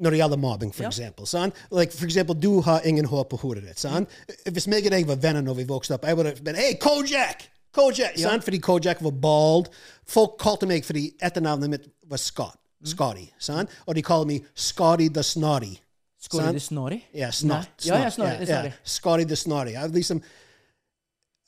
Når 0.00 0.10
det 0.10 0.18
gjelder 0.18 0.36
mobbing, 0.42 0.72
for 0.74 0.84
eksempel. 0.88 1.26
sant? 1.26 1.54
Like, 1.70 1.92
for 1.94 2.04
eksempel, 2.04 2.34
du 2.42 2.60
har 2.66 2.80
ingen 2.84 3.04
hår 3.04 3.24
på 3.30 3.36
hodet 3.36 3.62
ditt. 3.68 3.78
sant? 3.80 4.08
Hvis 4.50 4.66
meg 4.66 4.86
og 4.86 4.90
deg 4.96 5.06
var 5.06 5.16
venner 5.22 5.42
når 5.42 5.54
vi 5.60 5.64
vokste 5.68 5.94
opp, 5.94 6.04
jeg 6.08 6.16
ville 6.16 6.32
vært 6.34 6.56
Hei, 6.58 6.74
Kojak! 6.82 7.46
Kojak! 7.74 8.18
sant? 8.18 8.44
Fordi 8.44 8.58
Kojak 8.58 9.02
var 9.02 9.14
bald. 9.22 9.70
Folk 10.06 10.38
kalte 10.42 10.66
meg 10.66 10.84
fordi 10.84 11.12
etternavnet 11.22 11.70
mitt 11.70 11.88
var 12.10 12.18
Scott. 12.18 12.58
Scotty. 12.84 13.26
sant? 13.38 13.70
Og 13.86 13.94
de 13.94 14.02
kaller 14.02 14.26
meg 14.26 14.44
Scotty 14.54 15.08
the 15.08 15.22
Snotty. 15.22 15.76
Scotty 16.20 16.52
the 16.52 16.60
Snotty? 16.60 16.98
Ja, 17.14 17.30
snart. 17.30 17.68
Ja, 17.84 17.98
ja, 18.02 18.10
snart. 18.10 18.72
Scotty 18.84 19.24
the 19.24 19.36
Snotty. 19.36 19.72
Liksom, 19.92 20.22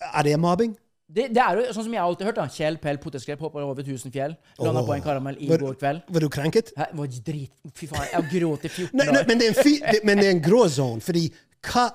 er 0.01 0.23
det 0.23 0.41
mobbing? 0.41 0.77
Det, 1.07 1.29
det 1.31 1.39
er 1.39 1.61
jo 1.61 1.75
sånn 1.75 1.87
som 1.87 1.93
jeg 1.95 2.03
alltid 2.03 2.27
har 2.27 2.33
hørt. 2.33 2.39
da 2.41 2.47
Kjell 2.51 2.79
Pell 2.83 2.99
Potetskrepp 3.03 3.43
hopper 3.47 3.63
over 3.63 3.85
1000 3.85 4.15
fjell. 4.15 4.35
Landa 4.59 4.83
oh, 4.83 4.89
på 4.89 4.97
en 4.97 5.05
karamell 5.05 5.37
i 5.39 5.51
Var- 5.51 5.63
går 5.63 5.77
kveld. 5.79 6.09
Var 6.17 6.25
du 6.25 6.29
krenket? 6.35 6.73
Hæ, 6.79 6.89
var 6.99 7.13
drit... 7.29 7.53
Fy 7.77 7.87
faen, 7.91 8.09
jeg 8.11 8.31
gråt 8.33 8.67
i 8.67 8.73
14 8.73 8.99
Nei, 8.99 9.07
nei, 9.15 9.23
men, 9.29 9.39
det 9.39 9.53
er 9.53 10.03
en 10.03 10.25
er 10.25 10.33
en 10.33 10.43
gråzone, 10.43 11.05
fordi 11.05 11.29
hva 11.69 11.87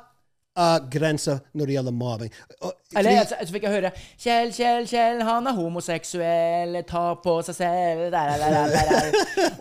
er 0.61 0.87
grensa 0.91 1.37
når 1.51 1.71
det 1.71 1.77
gjelder 1.77 1.97
mobbing? 1.97 2.31
Og 2.61 2.71
Eller 2.97 3.23
så, 3.23 3.35
så 3.45 3.51
fikk 3.55 3.63
jeg 3.67 3.73
høre 3.75 3.91
Kjell, 4.19 4.49
Kjell, 4.55 4.83
Kjell, 4.89 5.19
han 5.23 5.47
er 5.47 5.53
homoseksuell, 5.55 6.73
ta 6.89 7.03
på 7.23 7.33
seg 7.47 7.55
selv 7.55 8.01
der, 8.11 8.27
der, 8.41 8.51
der, 8.51 8.67
der. 8.73 8.81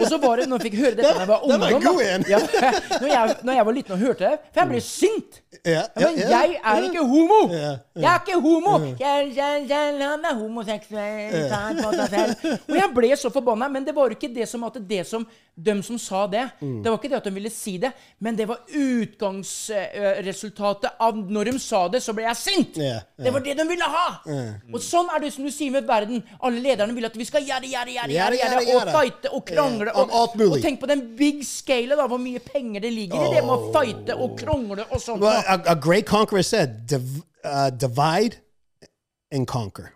Og 0.01 0.05
så 0.11 0.17
var 0.23 0.35
det 0.43 0.47
når 0.51 0.57
jeg 0.59 0.65
fikk 0.71 0.79
høre 0.83 0.95
dette 0.99 1.13
da 1.15 1.21
jeg 1.21 1.29
var 1.31 1.41
var 1.47 1.47
ungdom 1.47 1.83
god 1.85 2.01
da. 2.03 2.07
Ja, 2.33 2.39
når, 3.03 3.09
jeg, 3.13 3.23
når 3.47 3.53
jeg 3.61 3.65
var 3.69 3.75
liten 3.79 3.93
og 3.97 4.01
hørte 4.03 4.23
det, 4.25 4.35
for 4.51 4.59
jeg 4.65 4.69
ble 4.73 4.81
sint. 4.89 5.33
Ja, 5.67 5.83
Men 5.99 6.15
jeg 6.23 6.61
er 6.63 6.79
ikke 6.87 7.03
homo! 7.05 7.41
Jeg 7.53 8.07
er 8.07 8.19
ikke 8.23 8.39
homo! 8.41 8.79
Kjell, 8.99 9.33
Kjell, 9.37 9.65
Kjell, 9.69 9.99
han 10.07 10.25
er 10.31 10.35
homoseksuell, 10.41 11.49
ta 11.51 11.61
på 11.79 11.89
seg 11.99 12.09
selv. 12.15 12.33
Og 12.71 12.77
jeg 12.79 12.89
ble 12.97 13.11
så 13.21 13.29
forbanna, 13.35 13.67
men 13.71 13.83
det 13.87 13.95
var 13.97 14.05
jo 14.11 14.15
ikke 14.19 14.33
det 14.35 14.47
som 14.51 14.65
at 14.69 14.77
det 14.89 15.03
som 15.11 15.23
de 15.61 15.75
som 15.85 15.99
sa 16.01 16.23
det, 16.31 16.47
Mm. 16.61 16.83
det 16.83 16.89
var 16.91 16.97
ikke 16.99 17.09
det 17.13 17.19
at 17.19 17.25
de 17.29 17.33
ville 17.35 17.51
si 17.53 17.75
det, 17.83 17.91
men 18.25 18.37
det 18.39 18.47
var 18.49 18.59
utgangsresultatet 18.77 20.91
av 21.01 21.17
når 21.31 21.45
de 21.51 21.59
sa 21.61 21.83
det, 21.93 22.01
så 22.05 22.13
ble 22.17 22.25
jeg 22.27 22.37
sint! 22.39 22.75
Det 23.25 23.33
var 23.35 23.45
det 23.45 23.55
de 23.59 23.67
ville 23.69 23.89
ha! 23.93 24.05
Og 24.73 24.81
sånn 24.85 25.11
er 25.15 25.23
det 25.25 25.33
som 25.35 25.45
du 25.47 25.53
sier 25.53 25.75
med 25.75 25.87
verden. 25.89 26.23
Alle 26.41 26.63
lederne 26.65 26.97
vil 26.97 27.09
at 27.09 27.17
vi 27.19 27.27
skal 27.29 27.45
gjøre, 27.45 27.69
gjøre, 27.69 27.95
gjøre, 27.97 28.15
Gjøre, 28.17 28.41
gjøre, 28.41 28.75
og 28.77 28.93
fighte 28.95 29.33
og 29.37 29.45
krangle. 29.49 29.95
Og, 29.95 30.15
og 30.21 30.57
tenk 30.65 30.81
på 30.81 30.89
den 30.91 31.05
big 31.19 31.45
scale, 31.47 31.99
da, 31.99 32.09
hvor 32.11 32.21
mye 32.23 32.41
penger 32.45 32.85
det 32.87 32.93
ligger 32.97 33.27
i 33.29 33.33
det 33.37 33.45
med 33.45 33.55
å 33.57 33.73
fighte 33.75 34.17
og 34.17 34.37
krangle 34.41 34.87
og 34.89 35.03
sånt. 35.03 35.25
Well, 35.25 35.45
a, 35.45 35.61
a 35.73 35.77
great 35.77 36.09
conqueror 36.09 36.47
said, 36.47 36.87
Div, 36.91 37.21
uh, 37.45 37.69
divide 37.71 38.41
and 39.31 39.47
conquer. 39.47 39.93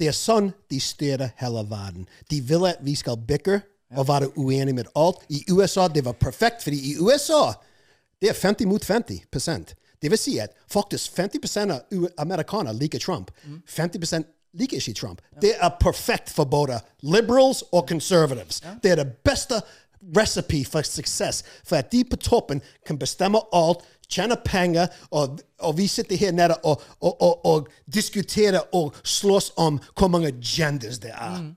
Det 0.00 0.08
er 0.08 0.16
sånn 0.16 0.54
de 0.72 0.78
styrer 0.80 1.34
hele 1.36 1.62
verden. 1.68 2.06
De 2.30 2.40
vil 2.40 2.64
at 2.70 2.80
vi 2.80 2.94
skal 2.96 3.18
bikke 3.28 3.60
og 3.96 4.06
være 4.08 4.30
uenige 4.38 4.78
med 4.78 4.88
alt. 4.96 5.20
I 5.28 5.42
USA 5.52 5.88
det 5.88 6.04
var 6.06 6.16
perfekt, 6.16 6.62
fordi 6.64 6.78
i 6.92 6.94
USA 6.96 7.52
det 8.20 8.30
er 8.30 8.38
50 8.38 8.68
mot 8.68 8.84
50 8.84 9.26
Det 10.02 10.10
vil 10.10 10.18
si 10.18 10.38
at 10.40 10.54
faktisk 10.72 11.16
50 11.16 11.56
av 11.70 12.08
amerikanere 12.16 12.76
liker 12.76 12.98
Trump. 12.98 13.30
50 13.68 14.24
liker 14.52 14.76
ikke 14.76 14.94
Trump. 14.94 15.20
Det 15.40 15.54
er 15.60 15.76
perfekt 15.80 16.30
for 16.32 16.44
både 16.44 16.80
liberals 17.02 17.62
og 17.72 17.88
conservatives. 17.88 18.62
Det 18.82 18.90
er 18.90 18.96
det 19.04 19.12
beste 19.24 19.60
recipe 20.16 20.64
for 20.64 20.82
success. 20.82 21.44
For 21.64 21.76
at 21.76 21.92
de 21.92 22.04
på 22.04 22.16
toppen 22.16 22.62
kan 22.86 22.98
bestemme 22.98 23.40
alt, 23.52 23.84
tjene 24.10 24.36
penger, 24.44 24.88
og, 25.10 25.40
og 25.58 25.76
vi 25.78 25.86
sitter 25.86 26.16
her 26.16 26.32
nede 26.32 26.56
og, 26.64 26.82
og, 27.00 27.22
og, 27.22 27.46
og 27.46 27.68
diskuterer 27.86 28.60
og 28.74 28.94
slåss 29.04 29.52
om 29.56 29.78
hvor 29.98 30.08
mange 30.08 30.32
genders 30.42 30.98
det 30.98 31.12
er. 31.14 31.36
Det, 31.36 31.54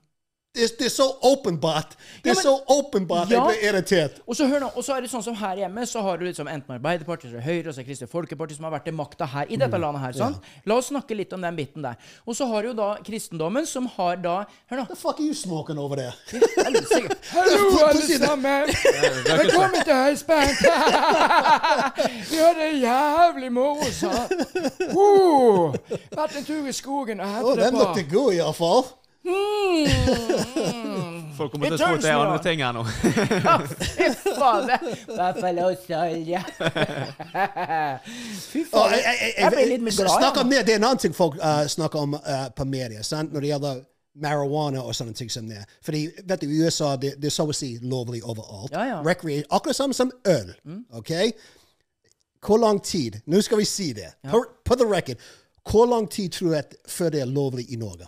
det 0.54 0.80
er 0.86 0.88
så 0.88 1.16
åpenbart. 1.22 1.96
Det 2.22 2.30
er 2.30 2.34
men- 2.34 2.42
så 2.42 2.60
åpenbart 2.68 3.28
jeg 3.28 3.38
Ja. 3.38 3.44
blir 3.44 3.62
irritert. 3.72 4.20
Og 4.28 4.36
så 4.36 4.46
nå, 4.46 4.70
og 4.76 4.84
så 4.84 4.96
er 4.96 5.00
det 5.00 5.10
sånn 5.10 5.22
som 5.22 5.34
her 5.34 5.56
hjemme, 5.56 5.82
så 5.86 6.00
har 6.02 6.16
du 6.18 6.24
liksom 6.24 6.46
enten 6.48 6.74
Arbeiderpartiet, 6.78 7.30
så 7.32 7.36
er 7.36 7.40
det 7.40 7.44
Høyre, 7.44 7.68
og 7.68 7.74
så 7.74 7.80
er 7.80 7.84
Kristelig 7.84 8.08
Folkeparti 8.08 8.54
som 8.56 8.64
har 8.64 8.70
vært 8.78 8.84
til 8.84 8.94
makta 8.94 9.26
her 9.26 9.46
i 9.50 9.56
dette 9.56 9.78
landet 9.78 10.00
her. 10.00 10.12
sant? 10.12 10.36
La 10.64 10.74
oss 10.76 10.86
snakke 10.90 11.16
litt 11.16 11.32
om 11.32 11.40
den 11.40 11.56
biten 11.56 11.82
der. 11.82 11.96
Og 12.26 12.36
så 12.36 12.46
har 12.46 12.62
du 12.62 12.68
jo 12.68 12.74
da 12.74 12.94
kristendommen, 13.02 13.66
som 13.66 13.86
har 13.86 14.16
da 14.16 14.44
Hør 14.70 14.76
nå. 14.78 14.86
The 14.88 14.94
fuck 14.96 15.18
are 15.18 15.24
you 15.24 15.34
smoking 15.34 15.76
over 15.78 15.96
there? 15.96 16.14
Hallo, 17.32 17.88
alle 17.88 18.18
sammen! 18.18 18.66
Velkommen 19.42 19.84
til 19.84 19.94
høyspent! 19.94 20.58
Vi 22.30 22.36
har 22.38 22.54
det 22.54 22.80
jævlig 22.80 23.50
moro, 23.52 23.82
sa 23.90 24.28
Vært 26.14 26.36
en 26.36 26.44
tur 26.44 26.66
i 26.68 26.72
skogen 26.72 27.20
og 27.20 27.26
Oh, 27.26 27.32
hentet 27.34 27.56
den 27.64 27.74
et 27.74 27.80
lukter 27.80 28.10
god, 28.14 28.32
iallfall. 28.34 28.84
Folk 31.34 31.52
kommer 31.52 31.66
til 31.66 31.74
å 31.74 31.78
tro 31.80 31.94
at 31.96 32.02
det 32.04 32.10
er 32.10 32.18
andre 32.20 32.42
ting 32.44 32.60
her 32.60 32.72
nå. 32.76 32.82
Buffalo-solje. 35.14 36.40
Fy 38.50 38.64
faen. 38.68 38.92
jeg, 39.00 39.48
ble 39.54 39.64
litt 39.70 39.82
mer 39.86 39.96
glad. 39.96 40.12
Snakk 40.18 40.36
om 40.42 40.52
det. 40.52 40.60
Det 40.68 40.72
er 40.76 40.78
en 40.82 40.88
annen 40.90 41.02
ting 41.06 41.16
folk 41.16 41.34
uh, 41.40 41.64
snakker 41.70 41.98
om 42.04 42.10
uh, 42.18 42.46
på 42.54 42.68
media, 42.68 43.00
sant? 43.06 43.32
når 43.32 43.40
det 43.46 43.48
gjelder 43.54 43.82
marihuana 44.24 44.84
og 44.84 44.92
sånne 44.94 45.16
ting 45.16 45.32
som 45.32 45.48
det. 45.50 45.64
Fordi 45.82 46.04
vet 46.20 46.44
du, 46.44 46.46
i 46.52 46.60
USA 46.62 46.92
det, 47.00 47.16
det 47.18 47.32
er 47.32 47.34
så 47.34 47.48
å 47.48 47.56
si 47.56 47.70
lovlig 47.82 48.20
overalt. 48.22 48.72
Ja, 48.76 48.84
ja. 48.92 49.00
Recrea- 49.06 49.48
akkurat 49.48 49.76
samme 49.80 49.96
som 49.96 50.12
øl. 50.28 50.52
ok? 51.00 51.12
Hvor 52.44 52.60
lang 52.60 52.76
tid 52.84 53.22
Nå 53.24 53.40
skal 53.40 53.56
vi 53.58 53.64
si 53.64 53.92
det. 53.96 54.12
På, 54.28 54.44
på 54.64 54.76
the 54.76 54.84
record. 54.84 55.16
Hvor 55.64 55.88
lang 55.88 56.04
tid 56.12 56.36
tror 56.36 56.48
du 56.52 56.56
at 56.60 56.74
før 56.88 57.08
det 57.10 57.20
er 57.24 57.30
lovlig 57.32 57.64
i 57.72 57.80
Norge? 57.80 58.06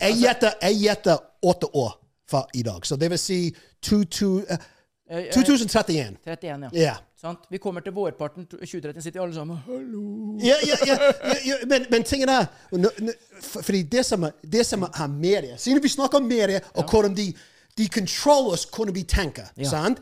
Jeg 0.00 0.16
gjetter 0.22 0.54
altså, 0.60 1.18
åtte 1.42 1.66
år 1.76 1.92
fra 2.30 2.44
i 2.54 2.62
dag. 2.62 2.86
Så 2.86 2.96
det 2.96 3.10
vil 3.10 3.18
si 3.18 3.38
to, 3.82 4.04
to, 4.04 4.26
uh, 4.26 4.56
2031. 5.34 6.16
31, 6.26 6.70
ja. 6.72 6.80
Yeah. 6.80 6.96
Sant? 7.20 7.38
Vi 7.50 7.58
kommer 7.58 7.80
til 7.80 7.92
vårparten 7.92 8.46
2013, 8.46 9.02
sitter 9.02 9.20
alle 9.20 9.34
sammen 9.34 9.56
Hallo. 9.66 10.38
Ja, 10.40 10.54
ja, 10.66 10.76
ja, 10.86 10.96
ja, 11.24 11.34
ja 11.44 11.54
men, 11.68 11.84
men 11.90 12.04
tingen 12.04 12.28
er 12.28 12.46
Fordi 13.62 13.82
det 13.82 14.06
som, 14.06 14.22
er- 14.22 14.32
det 14.52 14.66
som 14.66 14.86
har 14.94 15.06
media 15.06 15.56
Siden 15.56 15.82
vi 15.82 15.88
snakker 15.88 16.18
om 16.18 16.24
media, 16.24 16.60
og 16.74 16.90
hvordan 16.90 17.16
de, 17.16 17.34
de 17.78 17.88
controller 17.88 18.52
oss 18.52 18.64
hvordan 18.76 18.94
vi 18.94 19.02
tenker 19.02 19.52
sant? 19.68 20.00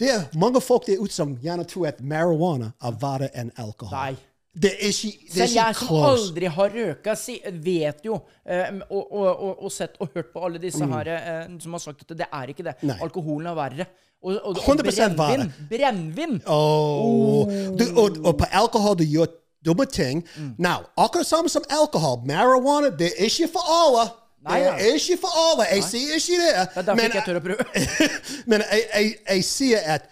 Det 0.00 0.10
er 0.10 0.38
mange 0.38 0.60
folk 0.60 0.86
der 0.86 1.00
ute 1.00 1.14
som 1.14 1.36
gjerne 1.40 1.64
tror 1.64 1.86
at 1.86 2.00
marihuana 2.00 2.72
er 2.82 2.96
verre 3.00 3.28
enn 3.38 3.52
alkohol. 3.56 3.96
Nei. 3.96 4.16
Det 4.52 4.68
er 4.68 4.90
ikke, 4.90 5.10
det 5.32 5.40
er 5.40 5.46
Selv 5.46 5.54
jeg 5.56 5.76
som 5.78 6.04
aldri 6.04 6.48
har 6.52 6.74
røka, 6.76 7.14
si, 7.16 7.38
vet 7.64 8.02
jo 8.04 8.18
eh, 8.44 8.66
og, 8.90 9.00
og, 9.00 9.28
og, 9.30 9.62
og 9.64 9.72
sett 9.72 9.94
og 9.96 10.10
hørt 10.12 10.28
på 10.34 10.42
alle 10.44 10.60
disse 10.60 10.84
her 10.90 11.08
eh, 11.14 11.46
som 11.62 11.72
har 11.72 11.80
sagt 11.80 12.04
at 12.04 12.12
det 12.18 12.28
er 12.28 12.52
ikke 12.52 12.66
det. 12.66 12.74
Nei. 12.84 12.98
Alkoholen 13.00 13.48
er 13.48 13.56
verre. 13.56 13.86
Og, 14.22 14.36
og, 14.36 14.58
og 14.60 14.60
100% 14.60 15.16
brennevin. 15.16 15.54
Brennevin! 15.70 16.42
Oh. 16.46 17.48
Du, 17.78 17.86
og, 17.96 18.36
på 18.38 18.50
alkohol 18.52 18.98
du 19.00 19.06
gjør 19.08 19.32
dumme 19.64 19.86
ting. 19.88 20.20
Now, 20.58 20.84
akkurat 21.00 21.26
samme 21.26 21.48
som 21.48 21.64
alkohol. 21.70 22.20
Marihuana 22.26 22.92
det 22.92 23.14
er 23.16 23.32
ikke 23.32 23.48
for 23.56 23.72
alle. 23.72 24.10
Nei, 24.42 24.60
det 24.60 24.72
er 24.74 24.94
ikke 25.00 25.16
for 25.22 25.42
alle. 25.48 25.66
Jeg 25.72 25.84
sier 25.86 26.14
ikke 26.20 26.38
det. 26.42 26.52
Det 26.52 26.76
er 26.76 26.86
derfor 26.90 27.08
ikke 27.08 27.18
jeg 27.18 27.26
tør 27.26 27.40
å 27.40 27.44
prøve. 27.48 27.66
men 28.50 28.64
jeg 28.68 29.44
sier 29.46 29.92
at 29.96 30.08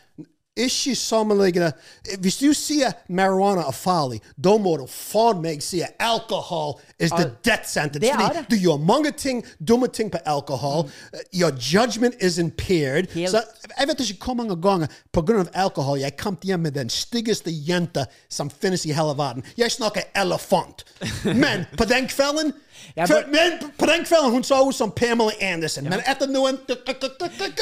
ikke 0.66 0.94
sammenliggende 0.96 1.72
Hvis 2.20 2.36
du 2.40 2.52
sier 2.56 2.92
marijuana 3.08 3.62
er 3.68 3.76
farlig, 3.76 4.20
da 4.44 4.56
må 4.58 4.76
du 4.80 4.86
faen 4.90 5.40
meg 5.42 5.62
si 5.64 5.80
at 5.84 5.96
alkohol 6.00 6.76
is 6.98 7.10
the 7.10 7.30
death 7.44 7.66
sentence. 7.68 8.00
det 8.00 8.10
er 8.10 8.18
Fordi 8.18 8.38
det. 8.38 8.46
du 8.50 8.56
gjør 8.56 8.76
mange 8.84 9.10
ting, 9.16 9.44
dumme 9.68 9.88
ting 9.88 10.10
på 10.12 10.18
alkohol. 10.26 10.90
Your 11.34 11.50
judgment 11.72 12.14
is 12.20 12.38
impaired. 12.38 13.06
Helt. 13.14 13.30
Så 13.30 13.42
jeg 13.80 13.88
vet 13.88 14.00
ikke 14.04 14.24
hvor 14.24 14.36
mange 14.36 14.56
ganger 14.60 14.88
av 15.16 15.48
alkohol 15.54 16.00
jeg 16.02 16.16
kom 16.20 16.36
hjem 16.44 16.66
med 16.68 16.76
den 16.76 16.90
styggeste 16.92 17.50
jenta 17.50 18.04
som 18.28 18.50
finnes 18.50 18.84
i 18.86 18.92
hele 18.92 19.14
verden. 19.16 19.44
Jeg 19.56 19.72
snakker 19.72 20.10
elefant. 20.14 20.84
Men 21.24 21.64
på 21.78 21.86
den 21.88 22.08
kvelden 22.10 22.52
ja, 22.98 23.06
for, 23.06 23.24
men 23.32 23.56
på 23.78 23.86
den 23.88 24.04
kvelden 24.04 24.30
hun 24.34 24.44
så 24.44 24.60
ut 24.68 24.76
som 24.76 24.92
Pamela 24.92 25.32
Anderson. 25.40 25.88
Men 25.88 26.04
etter 26.08 26.28
noen 26.28 26.58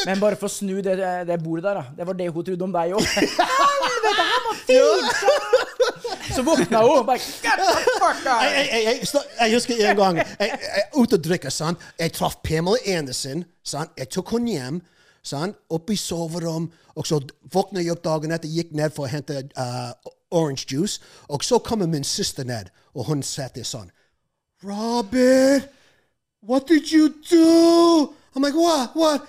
Men 0.07 0.21
bare 0.21 0.39
for 0.39 0.49
å 0.49 0.53
snu 0.53 0.81
det, 0.83 0.99
det 0.99 1.39
bordet 1.43 1.65
der, 1.69 1.81
da. 1.81 1.85
Det 1.99 2.07
var 2.11 2.19
det 2.19 2.29
hun 2.33 2.45
trodde 2.51 2.67
om 2.67 2.75
deg 2.75 2.95
òg. 2.99 3.09
Helvete, 3.15 4.27
han 4.33 4.47
var 4.49 4.61
fin! 4.67 5.09
Så 6.35 6.43
våkna 6.43 6.83
hun 6.83 7.07
bare 7.07 7.19
Get 7.19 7.63
the 7.63 7.95
fuck 7.99 8.27
out! 8.27 8.43
jeg, 8.43 8.53
jeg, 8.53 8.69
jeg, 8.85 9.01
jeg, 9.07 9.25
jeg 9.41 9.55
husker 9.55 9.83
en 9.89 9.97
gang 9.97 10.21
jeg, 10.23 10.51
jeg 10.51 10.85
ute 10.99 11.19
og 11.19 11.25
drikker. 11.25 11.55
sant? 11.55 11.91
Jeg 11.99 12.15
traff 12.19 12.39
Pamela 12.43 12.79
Anderson. 12.99 13.45
sant? 13.65 13.95
Jeg 13.99 14.11
tok 14.15 14.37
henne 14.37 14.55
hjem. 14.59 14.81
Sant? 15.29 15.59
Opp 15.75 15.91
i 15.93 15.97
soverom. 15.99 16.71
Og 16.99 17.07
så 17.07 17.21
våkna 17.53 17.83
jeg 17.83 17.95
opp 17.95 18.05
dagen 18.07 18.35
etter, 18.35 18.51
gikk 18.51 18.73
ned 18.77 18.95
for 18.97 19.07
å 19.07 19.13
hente 19.13 19.45
uh, 19.59 19.93
orange 20.35 20.67
juice. 20.69 21.03
Og 21.29 21.45
så 21.47 21.61
kommer 21.65 21.91
min 21.91 22.07
søster 22.07 22.47
ned, 22.49 22.73
og 22.95 23.11
hun 23.11 23.23
satt 23.23 23.59
der 23.59 23.69
sånn 23.69 23.93
Robert, 24.65 25.69
what 26.43 26.67
did 26.67 26.91
you 26.91 27.13
do? 27.31 28.15
I'm 28.35 28.43
like, 28.43 28.59
what? 28.59 28.97
What? 28.97 29.29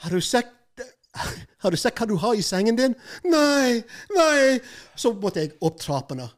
Har 0.00 0.10
du 0.10 0.20
sett 0.20 0.52
Har 1.62 1.72
du 1.72 1.76
sett 1.80 1.96
hva 1.96 2.06
du 2.08 2.16
har 2.20 2.36
i 2.36 2.44
sengen 2.44 2.76
din? 2.76 2.94
Nei, 3.24 3.82
nei. 4.12 4.58
Så 4.96 5.14
måtte 5.16 5.42
jeg 5.42 5.54
opp 5.64 5.78
trappene. 5.80 6.28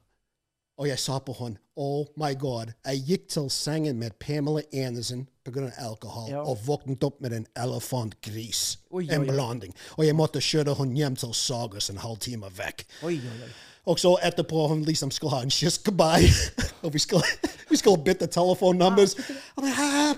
Og 0.79 0.87
jeg 0.87 0.99
sa 1.03 1.16
på 1.18 1.35
henne, 1.41 1.59
oh 1.76 2.07
my 2.16 2.35
god, 2.39 2.70
jeg 2.87 3.03
gikk 3.07 3.24
til 3.35 3.49
sengen 3.51 3.99
med 3.99 4.14
Pamela 4.22 4.62
Anderson 4.72 5.24
pga. 5.45 5.70
alkohol, 5.79 6.31
Ja. 6.31 6.43
og 6.43 6.59
våknet 6.66 7.03
opp 7.05 7.20
med 7.20 7.33
en 7.33 7.47
elefantgris. 7.57 8.79
Oi, 8.91 9.09
En 9.11 9.26
blanding. 9.26 9.74
Og 9.97 10.07
jeg 10.07 10.14
måtte 10.14 10.39
kjøre 10.41 10.74
henne 10.79 10.95
hjem 10.97 11.16
til 11.16 11.35
Sagers 11.35 11.91
en 11.91 11.99
halvtime 11.99 12.47
vekk. 12.57 12.87
Oi, 13.03 13.14
oi. 13.16 13.49
Og 13.87 13.99
så 13.99 14.16
etterpå 14.22 14.68
hun 14.68 14.85
liksom 14.85 15.11
skulle 15.11 15.35
ha 15.35 15.43
en 15.43 15.51
kyss 15.51 15.79
goodbye. 15.79 16.31
og 16.85 16.93
vi 16.95 16.99
skulle, 16.99 17.24
vi 17.70 17.76
skulle 17.76 18.05
bytte 18.05 18.26
telefonnummer. 18.26 19.09
Ah, 19.57 20.14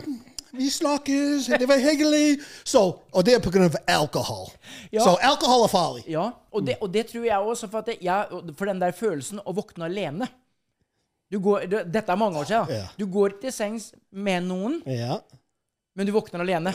vi 0.52 0.70
snakkes, 0.70 1.46
det 1.46 1.68
var 1.68 1.78
hyggelig. 1.78 2.40
Så, 2.64 2.96
og 3.12 3.24
det 3.26 3.34
er 3.34 3.64
av 3.64 3.76
alkohol. 3.86 4.50
Ja. 4.92 5.04
Så 5.04 5.16
alkohol 5.22 5.64
er 5.64 5.68
farlig. 5.68 6.04
Ja, 6.08 6.30
og 6.52 6.66
det, 6.66 6.76
og 6.80 6.92
det 6.94 7.06
tror 7.06 7.24
jeg 7.24 7.38
også, 7.38 7.68
for, 7.70 7.78
at 7.78 7.88
jeg, 8.02 8.26
for 8.58 8.64
den 8.64 8.80
der 8.80 8.92
følelsen 8.92 9.40
å 9.46 9.52
våkne 9.52 9.84
alene. 9.84 10.28
Du 11.30 11.38
går, 11.38 11.66
du, 11.70 11.76
dette 11.86 12.10
er 12.10 12.18
mange 12.18 12.40
år 12.40 12.48
siden. 12.48 12.72
Ja. 12.74 12.86
Du 12.98 13.06
går 13.06 13.36
til 13.42 13.52
sengs 13.54 13.92
med 14.10 14.42
noen, 14.48 14.80
Ja. 14.86 15.20
men 15.94 16.08
du 16.08 16.12
våkner 16.12 16.42
alene. 16.42 16.72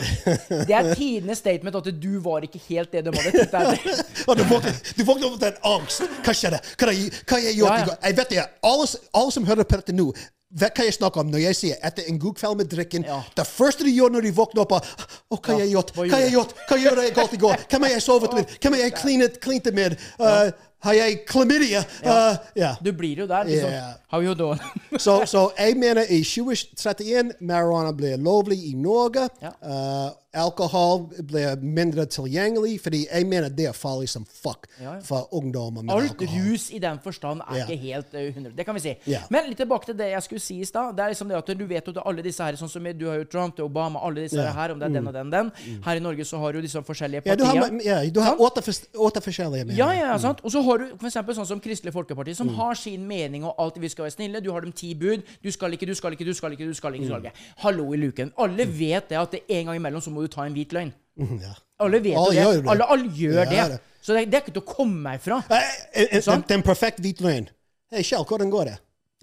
Det 0.48 0.72
er 0.72 0.94
tidenes 0.94 1.42
statement 1.42 1.76
at 1.76 1.90
du 2.00 2.14
var 2.24 2.46
ikke 2.46 2.60
helt 2.68 2.92
det 2.92 3.04
de 3.04 3.12
hadde 3.12 3.34
tenkt 3.34 3.52
deg. 3.52 4.00
Du 4.96 5.04
våkner, 5.04 5.28
opp 5.28 5.36
til 5.42 5.50
en 5.50 5.60
angst. 5.74 6.08
Hva 6.24 6.32
skjedde? 6.34 6.62
Hva 6.78 6.88
har 6.88 6.96
jeg, 6.96 7.12
hva 7.28 7.42
jeg 7.44 7.58
gjort 7.60 7.92
Ja? 7.92 7.98
Jeg 8.08 8.16
vet 8.22 8.32
det. 8.32 8.46
Alle, 8.70 8.88
alle 9.20 9.36
som 9.36 9.46
hører 9.46 9.68
på 9.68 9.78
dette 9.82 9.94
nå, 9.94 10.08
vet 10.56 10.78
hva 10.78 10.86
jeg 10.86 10.94
snakker 10.96 11.20
om 11.20 11.30
når 11.32 11.42
jeg 11.42 11.58
sier 11.58 11.80
etter 11.84 12.06
en 12.08 12.18
god 12.22 12.36
kveld 12.38 12.60
med 12.60 12.70
drikken. 12.72 13.04
Det 13.36 13.46
første 13.48 13.84
de 13.84 13.92
gjør 13.92 14.14
når 14.14 14.28
de 14.28 14.32
våkner 14.36 14.62
opp, 14.64 14.76
er 14.78 15.08
oh, 15.28 15.40
hva 15.40 15.52
har 15.52 15.62
jeg 15.64 15.72
gjort? 15.74 15.92
Hva 15.96 16.06
har 16.14 16.24
jeg 16.24 16.34
gjort? 16.36 16.54
Hva 16.68 16.78
gjorde 16.80 17.06
jeg 17.06 17.16
galt 17.18 17.34
i 17.36 17.40
går? 17.44 17.64
Hvem 17.72 17.86
har 17.86 17.92
jeg 17.92 18.04
sovet 18.06 18.36
med? 18.38 18.54
Hvem 18.62 18.76
har 18.76 18.84
jeg 18.84 18.96
klinet, 19.42 19.70
med? 19.76 19.98
Uh, 20.20 20.48
har 20.84 20.92
jeg 20.92 21.18
klamydia? 21.26 21.82
Uh, 22.04 22.36
ja. 22.56 22.74
Du 22.84 22.92
blir 22.92 23.22
jo 23.22 23.26
der. 23.26 23.44
Liksom. 23.44 23.70
Yeah. 23.70 23.94
How 24.12 24.20
you 24.20 24.34
doing? 24.34 24.60
Så, 24.98 25.22
så 25.26 25.50
jeg 25.58 25.76
mener 25.76 26.02
i 26.08 26.22
2031 26.24 27.32
marijuana 27.40 27.92
blir 27.92 28.16
lovlig 28.16 28.58
i 28.70 28.72
Norge. 28.74 29.28
Ja. 29.42 29.50
Uh, 29.62 30.12
alkohol 30.36 31.06
blir 31.30 31.56
mindre 31.62 32.04
tilgjengelig, 32.06 32.76
fordi 32.84 33.00
jeg 33.08 33.26
mener 33.28 33.48
det 33.52 33.66
er 33.70 33.76
farlig 33.76 34.08
som 34.12 34.24
fuck 34.26 34.66
Ja, 34.80 34.94
ja. 34.94 35.00
for 35.04 35.28
ungdommer 35.34 35.82
med 35.82 35.94
Alt 35.94 36.10
alkohol. 36.12 36.52
rus 36.52 36.68
i 36.70 36.78
den 36.82 36.98
forstand 37.04 37.40
er 37.48 37.56
Ja. 37.56 37.64
ikke 37.66 37.78
helt 37.80 38.14
eh, 38.14 38.28
100. 38.34 38.52
Det 38.56 38.66
kan 38.66 38.74
vi 38.74 38.80
si. 38.80 38.94
Ja. 39.06 39.20
Men 39.30 39.48
litt 39.48 39.58
tilbake 39.58 39.86
til 39.86 39.96
det 39.96 40.10
jeg 40.12 40.22
skulle 40.22 40.40
si 40.40 40.60
i 40.60 40.64
stad. 40.64 40.96
Det 40.96 41.04
er 41.04 41.08
liksom 41.14 41.28
det 41.28 41.36
at 41.36 41.46
Du 41.56 41.64
vet 41.66 41.86
jo 41.86 41.92
at 41.96 42.02
alle 42.06 42.22
disse 42.22 42.42
her, 42.44 42.52
sånn 42.52 42.68
som 42.68 42.82
du 42.84 43.06
har 43.08 43.16
jo 43.18 43.24
Trump, 43.24 43.58
er 43.58 43.62
Obama, 43.64 43.98
alle 44.02 44.22
disse. 44.26 44.36
Mm. 44.36 44.52
her, 44.54 44.72
om 44.72 44.78
det 44.78 44.86
er 44.86 44.92
den 44.94 45.06
og 45.08 45.14
den, 45.14 45.30
den. 45.30 45.52
Her 45.84 45.96
i 45.96 46.00
Norge 46.00 46.24
så 46.24 46.38
har 46.38 46.52
du 46.52 46.60
liksom 46.60 46.84
forskjellige 46.84 47.22
Ja, 47.26 47.34
du 47.36 47.44
har, 47.44 47.70
ja, 47.84 48.10
du 48.10 48.20
har 48.20 48.36
åtte, 48.40 48.60
åtte 48.94 49.20
forskjellige 49.20 49.64
meninger. 49.64 49.78
Ja, 49.78 49.92
ja, 50.12 50.18
sant? 50.18 50.40
Og 50.44 50.52
så 50.52 50.62
har 50.62 50.78
du 50.78 50.84
eksempel 51.06 51.34
sånn 51.34 51.46
som 51.46 51.60
Kristelig 51.60 51.92
Folkeparti, 51.94 52.34
som 52.36 52.48
har 52.48 52.74
sin 52.74 53.06
mening 53.08 53.44
og 53.44 53.54
alltid 53.58 53.80
vi 53.82 53.88
skal 53.88 54.04
være 54.04 54.12
snille. 54.16 54.40
Du 54.42 54.52
har 54.52 54.60
dem 54.60 54.72
ti 54.72 54.94
bud. 54.94 55.22
Du 55.42 55.50
skal 55.50 55.72
ikke, 55.72 55.86
du 55.86 55.94
skal 55.94 56.12
ikke, 56.12 56.24
du 56.24 56.34
skal 56.34 56.52
ikke, 56.52 56.66
du 56.66 56.74
skal 56.74 56.94
ikke. 56.94 57.02
Du 57.06 57.08
skal 57.08 57.24
ikke. 57.24 57.32
Hallo 57.64 57.92
i 57.94 57.96
luken. 57.96 58.32
Alle 58.38 58.66
vet 58.66 59.08
det 59.08 59.18
at 59.18 59.30
det 59.32 59.40
en 59.48 59.66
gang 59.66 59.76
imellom 59.76 60.00
så 60.02 60.10
må 60.10 60.25
du 60.26 60.32
ta 60.34 60.46
en 60.46 60.56
hvit 60.56 60.72
løgn. 60.76 60.92
Ja. 61.40 61.52
Alle 61.80 62.00
vet 62.04 62.12
jo 62.16 62.26
gjør 62.32 62.52
det. 62.56 62.62
det. 62.64 62.70
Alle, 62.72 62.86
alle 62.94 63.08
gjør 63.16 63.38
Ja, 63.38 63.44
det. 63.50 63.68
det. 63.76 63.80
Så 64.06 64.14
det, 64.14 64.26
det 64.30 64.38
er 64.38 64.42
ikke 64.44 64.52
til 64.58 64.62
å 64.62 64.68
komme 64.74 65.00
meg 65.10 65.20
fra. 65.24 65.38
Eh, 65.50 65.70
eh, 66.02 66.18
eh, 66.20 66.42
Den 66.48 66.62
perfekt 66.62 67.00
hvit 67.04 67.20
løgn. 67.24 67.48
Hei, 67.90 68.02
Kjell, 68.06 68.24
hvordan 68.28 68.50
går 68.52 68.64
det? 68.70 68.76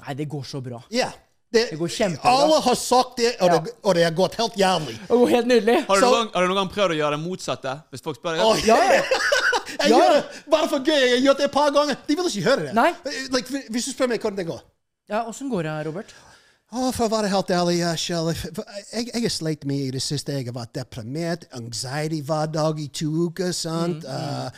Nei, 0.03 0.13
det 0.19 0.25
går 0.31 0.43
så 0.47 0.59
bra. 0.63 0.81
Yeah. 0.91 1.13
Det, 1.53 1.67
Det 1.69 1.77
går 1.77 1.87
kjempebra. 1.93 2.31
Alle 2.33 2.57
har 2.65 2.75
sagt 2.75 3.17
det, 3.21 3.35
og, 3.39 3.47
Ja. 3.51 3.59
det, 3.59 3.73
og 3.83 3.93
det 3.95 4.03
har 4.03 4.11
gått 4.17 4.35
helt 4.41 4.55
jævlig. 4.57 4.95
Det 5.05 5.07
går 5.21 5.29
helt 5.29 5.47
nydelig. 5.47 5.75
Har 5.85 5.95
du, 5.95 6.01
Så- 6.01 6.09
noen, 6.11 6.29
har 6.33 6.41
du 6.41 6.47
noen 6.49 6.57
gang 6.63 6.69
prøvd 6.73 6.91
å 6.95 6.97
gjøre 6.97 7.11
det 7.17 7.21
motsatte? 7.27 7.73
Hvis 7.91 8.01
folk 8.01 8.17
spør 8.17 8.37
deg 8.37 8.41
Åh, 8.41 8.65
Ja, 8.67 8.77
ja. 8.93 9.01
Jeg 9.83 9.89
Ja. 9.91 9.97
gjør 9.99 10.13
det 10.17 10.49
bare 10.49 10.67
for 10.69 10.79
gøy. 10.79 10.99
Jeg 10.99 11.09
har 11.19 11.25
gjort 11.27 11.37
det 11.37 11.45
et 11.45 11.51
par 11.51 11.69
ganger. 11.71 11.95
De 12.07 12.15
vil 12.15 12.25
ikke 12.25 12.43
høre 12.49 12.65
det. 12.65 12.73
Nei. 12.73 12.93
Like, 13.31 13.47
hvis 13.69 13.85
du 13.85 13.91
spør 13.93 14.07
meg 14.09 14.19
hvordan 14.21 14.35
det 14.37 14.47
går 14.47 14.61
ja 15.09 15.23
Åssen 15.27 15.49
går 15.51 15.63
det, 15.63 15.85
Robert? 15.87 16.13
Å, 16.73 16.87
for 16.89 17.05
å 17.05 17.09
være 17.11 17.27
helt 17.29 17.51
ærlig, 17.53 17.75
Kjell 18.01 18.31
Jeg, 18.33 19.09
jeg 19.11 19.21
har 19.21 19.31
slitt 19.33 19.65
mye 19.69 19.89
i 19.89 19.91
det 19.93 19.99
siste. 20.01 20.33
Jeg 20.33 20.47
har 20.47 20.55
vært 20.55 20.71
deprimert. 20.73 21.43
Anxiety 21.53 22.21
hver 22.25 22.47
dag 22.49 22.79
i 22.81 22.87
to 22.89 23.09
uker. 23.27 23.51
sant? 23.53 24.07
Uh, 24.09 24.49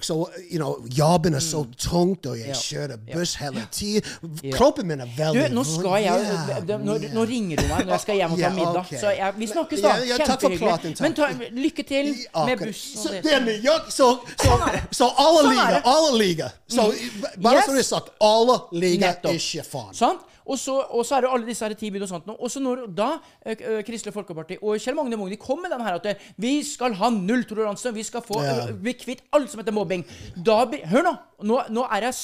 Så, 0.00 0.16
you 0.46 0.56
know, 0.56 0.78
Jobben 0.88 1.36
er 1.36 1.44
så 1.44 1.66
tungt, 1.76 2.24
og 2.30 2.38
jeg 2.40 2.56
kjører 2.56 2.96
buss 3.10 3.34
hele 3.42 3.66
tiden. 3.76 4.08
Ja. 4.40 4.54
Kroppen 4.56 4.88
min 4.88 5.04
er 5.04 5.10
Du, 5.10 5.18
veldig 5.20 5.50
nå 5.52 5.64
skal 5.68 5.98
jeg 6.00 6.24
yeah, 6.24 6.64
nå, 6.80 6.96
ja. 7.02 7.10
nå 7.18 7.26
ringer 7.28 7.60
du 7.60 7.66
meg 7.68 7.84
når 7.84 7.92
jeg 7.98 8.04
skal 8.06 8.20
hjem 8.22 8.36
og 8.36 8.40
ta 8.40 8.46
Ja, 8.46 8.52
middag. 8.56 8.80
Okay. 8.86 9.02
Så 9.02 9.12
jeg, 9.18 9.36
vi 9.42 9.50
snakkes, 9.52 9.84
da. 9.84 9.92
Ja, 10.00 10.08
ja, 10.14 10.20
Kjempehyggelig. 10.24 10.94
Men 11.04 11.18
ta, 11.18 11.28
lykke 11.60 11.86
til 11.92 12.10
med 12.14 12.64
bussen. 12.64 12.64
buss 12.64 13.04
Så, 13.04 13.14
er 13.36 13.44
New 13.44 13.70
så, 13.92 14.08
så, 14.40 14.56
så 15.02 15.10
alle 15.26 15.44
Sånn 15.44 15.52
er 15.52 15.60
liker. 15.60 15.76
det. 15.76 15.84
Alle 15.92 16.16
ligger. 16.24 16.58
Så 16.70 16.88
bare 17.36 17.60
Yes. 17.60 17.66
så 17.68 17.76
det 17.76 17.84
er 17.84 17.88
sagt, 17.92 18.12
alle 18.24 18.58
ligger 18.72 19.32
ikke 19.36 19.64
faen. 19.68 19.94
Sant? 19.94 20.26
Og 20.50 20.58
så, 20.58 20.74
og 20.90 21.04
så 21.06 21.16
er 21.18 21.24
det 21.26 21.30
alle 21.30 21.46
disse 21.46 21.62
her 21.66 21.76
ti 21.78 21.92
bud 21.94 22.02
og 22.02 22.10
sånt. 22.10 22.26
nå. 22.26 22.34
Og 22.34 22.50
så 22.50 22.62
når 22.62 22.84
da 22.96 23.10
eh, 23.44 23.54
eh, 23.54 23.80
Kristelig 23.86 24.14
Folkeparti 24.16 24.58
og 24.60 24.80
Kjell 24.82 24.98
Magne 24.98 25.18
Mogni 25.20 25.38
kom 25.40 25.62
med 25.62 25.70
den 25.70 25.84
her 25.86 26.00
at 26.00 26.10
eh, 26.10 26.28
vi 26.42 26.56
skal 26.66 26.96
ha 26.98 27.10
nulltoleranse, 27.14 27.94
vi 27.94 28.06
skal 28.06 28.24
få 28.26 28.42
Ja. 28.42 28.66
bli 28.72 28.94
kvitt 28.98 29.22
alt 29.36 29.50
som 29.52 29.60
heter 29.62 29.74
mobbing 29.76 30.02
Da 30.36 30.64
Hør 30.90 31.04
nå! 31.06 31.12
Nå, 31.46 31.60
nå 31.70 31.86
er 31.90 32.08
jeg 32.10 32.14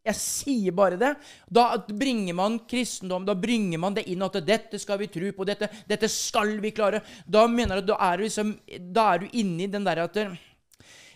jeg 0.00 0.16
sier 0.16 0.72
bare 0.72 0.96
det. 0.96 1.10
Da 1.52 1.76
bringer 1.76 2.32
man 2.34 2.54
kristendom, 2.70 3.26
da 3.28 3.34
bringer 3.36 3.78
man 3.82 3.92
det 3.94 4.06
inn 4.08 4.22
at 4.24 4.38
dette 4.48 4.78
skal 4.80 4.96
vi 5.02 5.10
tro 5.12 5.28
på, 5.36 5.44
dette, 5.44 5.68
dette 5.86 6.08
skal 6.08 6.54
vi 6.62 6.70
klare. 6.72 7.02
Da 7.28 7.44
mener 7.46 7.76
jeg 7.76 7.84
at 7.84 7.90
da 7.90 7.98
er 8.08 8.16
du 8.16 8.24
liksom 8.24 8.54
Da 8.96 9.04
er 9.12 9.18
du 9.20 9.36
inne 9.36 9.66
i 9.66 9.70
den 9.70 9.84
der 9.84 10.00
at 10.06 10.16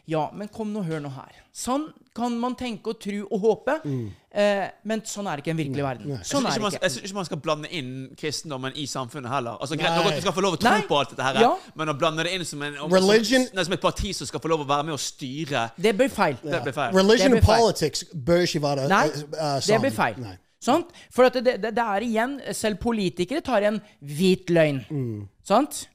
Ja, 0.07 0.27
men 0.37 0.49
kom 0.53 0.69
nå, 0.75 0.83
hør 0.85 1.01
nå 1.01 1.09
her. 1.15 1.33
Sånn 1.57 1.87
kan 2.15 2.35
man 2.39 2.53
tenke 2.59 2.93
og 2.93 2.99
tro 3.01 3.23
og 3.33 3.41
håpe, 3.41 3.75
eh, 4.35 4.67
men 4.85 5.01
sånn 5.09 5.27
er 5.31 5.41
ikke 5.41 5.51
en 5.55 5.57
virkelig 5.57 5.83
verden. 5.87 6.11
Jeg 6.13 6.27
Sånn 6.29 6.45
er 6.45 6.59
ikke 6.59 6.71
jeg 6.77 6.91
ikke. 6.91 7.05
ikke 7.09 7.15
man 7.17 7.25
skal 7.25 7.41
blande 7.41 7.71
inn 7.73 7.89
kristendommen 8.21 8.77
i 8.77 8.85
samfunnet 8.91 9.33
heller. 9.33 9.57
Altså, 9.61 9.79
greit 9.81 9.97
nok 9.97 10.11
at 10.11 10.19
du 10.19 10.21
skal 10.27 10.37
få 10.37 10.45
lov 10.45 10.59
å 10.59 10.61
tro 10.61 10.71
Nei. 10.75 10.83
på 10.91 10.99
alt 10.99 11.15
dette 11.15 11.23
her, 11.25 11.41
Ja. 11.41 11.55
men 11.75 11.89
å 11.89 11.97
blande 11.99 12.23
det 12.29 12.35
inn 12.37 12.45
som, 12.45 12.63
en, 12.63 12.77
om, 12.85 12.91
Religion- 12.93 13.49
som, 13.49 13.65
som 13.65 13.73
et 13.73 13.81
parti 13.81 14.13
som 14.15 14.27
skal 14.27 14.41
få 14.45 14.49
lov 14.53 14.61
å 14.67 14.69
være 14.69 14.85
med 14.85 14.93
og 14.93 15.01
styre, 15.01 15.71
Det 15.81 15.97
blir 15.97 16.09
feil. 16.11 16.37
det 16.43 16.63
blir 16.63 16.73
feil. 16.73 16.93
Religion 16.95 17.33
og 17.33 17.37
and 17.39 17.47
politics 17.47 18.05
bør 18.13 18.45
ikke 18.45 18.63
være 18.63 18.89
Nei, 18.89 19.07
uh, 19.09 19.61
det 19.65 19.81
blir 19.81 19.91
feil. 19.91 20.15
Nei. 20.21 20.37
Sant? 20.61 20.87
For 21.11 21.25
at 21.25 21.35
det, 21.35 21.61
det, 21.61 21.75
det 21.77 21.83
er 21.85 22.01
igjen 22.01 22.41
Selv 22.57 22.79
politikere 22.81 23.43
tar 23.45 23.63
en 23.69 23.81
hvit 24.01 24.47
løgn. 24.49 24.85
Mm. 24.91 25.29
Sant? 25.45 25.89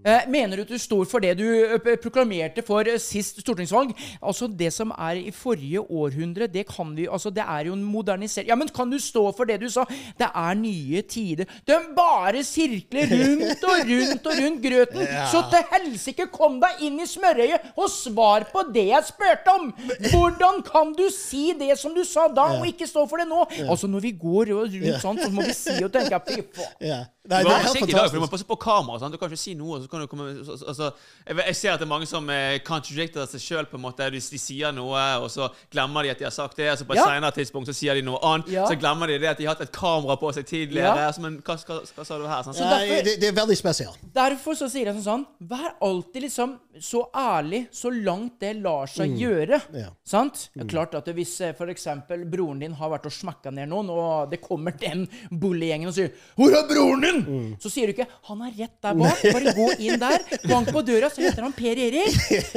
Eh, 0.00 0.22
mener 0.32 0.56
du 0.56 0.62
at 0.64 0.70
du 0.72 0.78
står 0.80 1.04
for 1.04 1.20
det 1.20 1.34
du 1.36 1.44
eh, 1.44 1.96
proklamerte 2.00 2.62
for 2.64 2.88
eh, 2.88 2.96
sist 2.96 3.42
stortingsvalg? 3.42 3.90
Altså 4.24 4.46
Det 4.48 4.70
som 4.72 4.94
er 4.96 5.18
i 5.20 5.32
forrige 5.34 5.82
århundre, 5.82 6.48
det 6.48 6.64
kan 6.70 6.94
vi 6.96 7.04
Altså 7.04 7.28
det 7.28 7.44
er 7.44 7.68
jo 7.68 7.74
en 7.76 7.84
modernisering 7.84 8.48
Ja, 8.48 8.56
men 8.56 8.70
kan 8.72 8.88
du 8.88 8.96
stå 8.96 9.26
for 9.36 9.44
det 9.44 9.58
du 9.60 9.68
sa? 9.68 9.84
Det 10.16 10.30
er 10.32 10.56
nye 10.56 11.02
tider. 11.02 11.44
De 11.68 11.76
bare 11.96 12.40
sirkler 12.46 13.12
rundt 13.12 13.66
og 13.68 13.84
rundt 13.90 14.30
og 14.30 14.40
rundt 14.40 14.64
grøten. 14.64 15.04
Så 15.32 15.44
til 15.52 15.68
helsike, 15.74 16.30
kom 16.32 16.56
deg 16.64 16.80
inn 16.86 16.96
i 17.04 17.08
smørøyet 17.08 17.70
og 17.76 17.92
svar 17.92 18.48
på 18.48 18.64
det 18.72 18.86
jeg 18.88 19.08
spurte 19.10 19.52
om! 19.52 19.68
Hvordan 20.08 20.64
kan 20.64 20.94
du 20.96 21.06
si 21.12 21.50
det 21.60 21.76
som 21.78 21.92
du 21.96 22.02
sa 22.08 22.24
da, 22.32 22.48
og 22.56 22.66
ikke 22.68 22.88
stå 22.88 23.04
for 23.10 23.20
det 23.20 23.28
nå? 23.28 23.44
Altså 23.68 23.90
Når 23.90 24.08
vi 24.08 24.16
går 24.16 24.54
rundt 24.54 24.90
sånn, 25.04 25.20
så 25.20 25.28
må 25.34 25.44
vi 25.44 25.56
si 25.56 25.76
og 25.84 25.92
tenke 25.92 26.24
Fy 26.30 26.40
faen. 26.40 26.76
Ja. 26.90 27.04
Nei, 27.30 27.42
det 27.44 27.52
er 27.52 27.66
helt 27.68 27.92
for 27.92 28.16
du 28.16 28.22
må 28.24 28.28
passe 28.32 28.46
på 28.48 28.56
kameraet. 28.58 29.12
Du 29.12 29.18
kan 29.20 29.30
ikke 29.30 29.38
si 29.38 29.52
noe. 29.54 29.79
Så 29.82 29.88
kan 29.90 30.00
du 30.00 30.06
komme, 30.06 30.44
så, 30.44 30.56
så- 30.60 30.66
altså, 30.72 30.92
jeg, 31.26 31.36
jeg 31.46 31.56
ser 31.56 31.72
at 31.72 31.80
det 31.80 31.86
er 31.86 31.92
mange 31.94 32.06
som 32.06 32.28
eh, 32.30 32.58
contradicter 32.66 33.26
seg 33.26 33.40
sjøl. 33.40 33.66
De, 33.70 34.10
de 34.10 34.38
sier 34.38 34.72
noe, 34.72 35.02
og 35.22 35.28
så 35.30 35.48
glemmer 35.72 36.02
de 36.02 36.10
at 36.10 36.18
de 36.18 36.24
har 36.24 36.32
sagt 36.34 36.56
det. 36.56 36.70
Og 36.72 36.78
så 36.78 36.84
på 36.86 36.92
et 36.94 37.00
Ja. 37.00 37.06
senere 37.06 37.32
tidspunkt 37.32 37.66
så 37.68 37.74
sier 37.76 37.94
de 37.94 38.02
noe 38.02 38.18
annet. 38.22 38.48
Ja. 38.48 38.66
Så 38.66 38.76
glemmer 38.78 39.06
de 39.06 39.18
det 39.18 39.28
at 39.28 39.38
de 39.38 39.46
har 39.46 39.54
hatt 39.54 39.62
et 39.68 39.72
kamera 39.72 40.16
på 40.20 40.32
seg 40.34 40.46
tidligere. 40.46 40.96
Ja. 40.96 41.10
Så, 41.12 41.20
men 41.24 41.40
hva, 41.42 41.56
hva, 41.56 41.80
hva 41.96 42.04
sa 42.06 42.18
du 42.18 42.26
her? 42.26 42.42
Sånn? 42.42 42.54
Så, 42.54 42.64
derfor- 42.64 43.04
det, 43.04 43.16
det 43.20 43.28
er 43.28 43.36
veldig 43.40 43.56
spesielt. 43.58 43.98
Derfor 44.14 44.54
så 44.54 44.68
sier 44.70 44.86
jeg 44.90 44.94
sånn 45.00 45.04
sånn 45.10 45.26
Vær 45.50 45.72
alltid 45.82 46.22
liksom 46.22 46.58
så 46.80 47.00
ærlig 47.16 47.66
så 47.74 47.90
langt 47.90 48.38
det 48.40 48.54
lar 48.62 48.86
seg 48.86 49.16
gjøre. 49.18 49.58
Ja. 49.74 49.88
Sant? 50.06 50.48
Det 50.54 50.64
er 50.64 50.68
klart 50.70 50.94
at 50.94 51.08
hvis 51.14 51.32
f.eks. 51.40 51.56
for 51.58 51.66
eksempel 51.72 52.24
broren 52.30 52.60
din 52.62 52.72
har 52.78 52.90
vært 52.92 53.06
og 53.10 53.12
smakka 53.12 53.50
ned 53.52 53.68
noen, 53.72 53.90
og 53.90 54.30
det 54.30 54.38
kommer 54.40 54.72
den 54.78 55.06
bullegjengen 55.30 55.88
og 55.90 55.94
sier 55.96 56.10
'Hvor 56.36 56.54
er 56.54 56.68
broren 56.68 57.00
din?' 57.00 57.56
Så 57.60 57.70
sier 57.70 57.86
du 57.86 57.92
ikke 57.92 58.06
'Han 58.28 58.42
er 58.42 58.52
rett 58.58 58.76
der 58.82 58.94
bak'. 58.94 59.32
Bare 59.32 59.52
gå 59.56 59.59
inn 59.78 60.00
der. 60.00 60.18
Bank 60.48 60.68
på 60.74 60.82
døra, 60.86 61.08
så 61.10 61.22
heter 61.24 61.42
han 61.42 61.52
Per 61.52 61.80
Erik. 61.86 62.16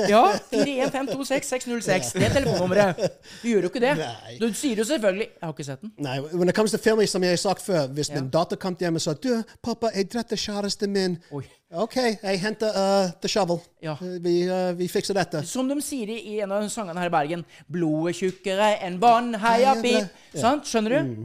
Ja. 0.09 0.23
41526 0.51 2.13
Det 2.13 2.23
er 2.27 2.33
telefonnummeret. 2.33 2.99
Du 3.41 3.47
gjør 3.47 3.61
jo 3.67 3.71
ikke 3.71 3.81
det. 3.83 3.93
Nei. 3.99 4.37
Du 4.41 4.47
sier 4.53 4.75
jo 4.77 4.83
selvfølgelig 4.87 5.27
'Jeg 5.27 5.43
har 5.47 5.53
ikke 5.53 5.63
sett 5.65 5.81
den'. 5.81 5.91
Nei, 5.97 6.19
when 6.33 6.49
it 6.49 6.55
comes 6.55 6.71
to 6.71 6.77
family, 6.77 7.05
som 7.07 7.23
jeg 7.23 7.31
har 7.31 7.37
sagt 7.37 7.61
før, 7.61 7.87
hvis 7.87 8.09
Ja. 8.09 8.15
min 8.21 8.29
datter 8.29 8.55
kom 8.55 8.75
hjem 8.79 8.95
og 8.95 9.01
sa 9.01 9.13
du, 9.13 9.43
'Pappa, 9.63 9.87
jeg 9.95 10.11
drepte 10.13 10.35
kjæresten 10.35 10.89
min', 10.91 11.17
Oi. 11.31 11.43
OK, 11.73 11.95
jeg 11.97 12.37
henter 12.37 12.69
uh, 12.77 13.11
the 13.21 13.29
shovel. 13.29 13.57
Ja. 13.81 13.95
Uh, 13.97 14.17
vi, 14.21 14.33
uh, 14.45 14.71
vi 14.77 14.85
fikser 14.91 15.17
dette. 15.17 15.41
Som 15.49 15.69
de 15.71 15.79
sier 15.81 16.11
i 16.13 16.35
en 16.43 16.51
av 16.53 16.67
sangene 16.69 17.01
her 17.01 17.09
i 17.09 17.13
Bergen 17.13 17.45
'Blodet 17.65 18.19
tjukkere 18.19 18.75
enn 18.85 18.99
vann, 19.01 19.33
heia 19.41 19.73
pip'. 19.81 20.11
Sant? 20.37 20.69
Skjønner 20.69 20.93
du? 20.93 21.23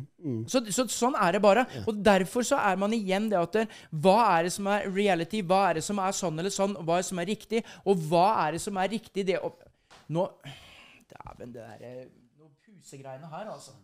Så, 0.49 0.63
så 0.73 0.87
sånn 0.93 1.19
er 1.21 1.37
det 1.37 1.43
bare. 1.45 1.67
Og 1.85 2.01
derfor 2.05 2.47
så 2.49 2.61
er 2.65 2.81
man 2.81 2.97
igjen 2.97 3.29
det 3.29 3.39
at 3.41 3.75
Hva 3.93 4.17
er 4.39 4.49
det 4.49 4.55
som 4.57 4.71
er 4.73 4.89
reality? 4.89 5.43
Hva 5.45 5.67
er 5.69 5.79
det 5.79 5.85
som 5.85 6.01
er 6.01 6.17
sånn 6.17 6.41
eller 6.41 6.55
sånn? 6.55 6.79
Hva 6.81 6.97
er 6.97 7.05
det 7.05 7.11
som 7.11 7.21
er 7.21 7.31
riktig? 7.35 7.63
Og 7.85 8.09
hva 8.09 8.29
er 8.47 8.57
det 8.57 8.63
som 8.65 8.81
er 8.81 8.89
riktig? 8.97 9.27
Det 9.29 9.37
Nå 10.09 10.25
Dæven, 11.09 11.53
det 11.53 11.61
derre 11.61 11.93
Noen 12.39 12.57
pusegreiene 12.65 13.29
her, 13.29 13.53
altså. 13.53 13.77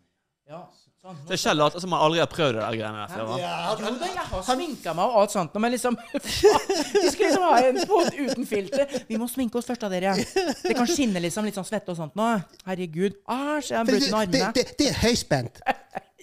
Ja, 0.45 0.59
sånn. 1.01 1.21
Det 1.25 1.37
er 1.37 1.41
Kjell 1.41 1.57
later 1.57 1.81
som 1.81 1.95
han 1.97 2.03
aldri 2.05 2.21
har 2.21 2.29
prøvd 2.29 2.59
det 2.59 2.61
der 2.61 2.77
greiene 2.77 2.99
der 3.01 3.13
før. 3.15 3.29
hva? 3.31 3.37
jo 3.81 3.93
da, 4.01 4.09
jeg 4.13 4.27
har 4.33 4.43
sminka 4.49 4.93
meg 4.99 5.05
og 5.05 5.21
alt 5.23 5.33
sånt, 5.33 5.57
men 5.65 5.73
liksom 5.73 5.97
Vi 6.13 7.13
skal 7.15 7.25
liksom 7.25 7.47
ha 7.47 7.53
en 7.71 7.81
pod 7.89 8.11
uten 8.19 8.49
filter. 8.49 8.99
Vi 9.09 9.21
må 9.21 9.29
sminke 9.33 9.61
oss 9.61 9.71
først, 9.71 9.87
av 9.89 9.95
dere. 9.95 10.13
Det 10.19 10.77
kan 10.77 10.91
skinne 10.91 11.23
liksom 11.25 11.49
litt 11.49 11.57
sånn 11.57 11.69
svette 11.69 11.95
og 11.95 12.01
sånt 12.03 12.19
nå. 12.21 12.29
Herregud. 12.69 13.17
Æsj, 13.25 13.73
jeg 13.73 13.79
har 13.81 13.89
brutt 13.89 14.05
med 14.05 14.11
det, 14.11 14.19
armene. 14.21 14.53
det, 14.59 14.67
det 14.81 14.91
er 14.93 15.01
høyspent. 15.07 15.65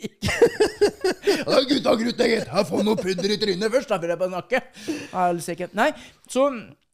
Gutta, 0.02 1.92
gutta, 1.96 2.26
gitt. 2.26 2.48
Jeg 2.50 2.66
får 2.70 2.86
noe 2.86 2.98
pudder 2.98 3.34
i 3.34 3.38
trynet 3.42 3.74
først, 3.74 3.90
da, 3.92 4.00
før 4.02 4.14
jeg 4.14 4.22
bare 4.22 4.32
snakke. 4.32 4.62
Nei, 5.78 5.90
så 6.30 6.48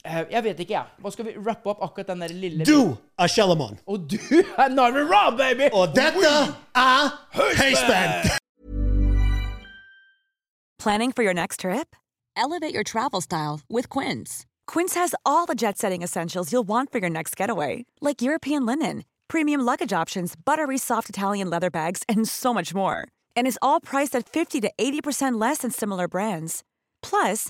Jeg 0.05 0.43
vet 0.43 0.59
ikke, 0.59 0.73
jeg. 0.73 0.85
Hva 1.03 1.11
skal 1.11 1.25
vi 1.25 1.33
rappe 1.35 1.69
opp 1.69 1.81
akkurat 1.83 2.07
den 2.07 2.21
der 2.23 2.33
lille 2.33 2.65
Du 2.65 2.95
er 3.19 3.27
Shellamon. 3.27 3.79
Og 3.87 4.05
du 4.11 4.17
er 4.57 4.69
Narve 4.69 5.03
Raw, 5.09 5.35
baby! 5.37 5.67
Og 5.73 5.95
dette 5.95 6.31
er 6.75 7.09
høyspent. 7.35 8.37
Planning 10.79 11.11
for 11.11 11.23
your 11.23 11.33
next 11.33 11.59
trip? 11.61 11.95
Elevate 12.37 12.73
your 12.73 12.83
travel 12.83 13.19
style 13.21 13.59
with 13.69 13.89
Quince. 13.89 14.45
Quince 14.67 14.93
has 14.93 15.15
all 15.25 15.45
the 15.45 15.55
jet 15.55 15.77
setting 15.77 16.03
essentials 16.03 16.51
you'll 16.53 16.67
want 16.67 16.91
for 16.91 16.99
your 16.99 17.09
next 17.09 17.35
getaway, 17.35 17.85
like 17.99 18.21
European 18.21 18.65
linen, 18.65 19.03
premium 19.27 19.61
luggage 19.61 19.91
options, 19.91 20.35
buttery 20.35 20.77
soft 20.77 21.09
Italian 21.09 21.49
leather 21.49 21.71
bags, 21.71 22.03
and 22.07 22.27
so 22.27 22.53
much 22.53 22.73
more. 22.75 23.07
And 23.35 23.47
is 23.47 23.59
all 23.61 23.79
priced 23.81 24.15
at 24.15 24.29
50 24.29 24.61
to 24.61 24.71
80% 24.79 25.41
less 25.41 25.59
than 25.59 25.71
similar 25.71 26.07
brands. 26.07 26.63
Plus, 27.01 27.49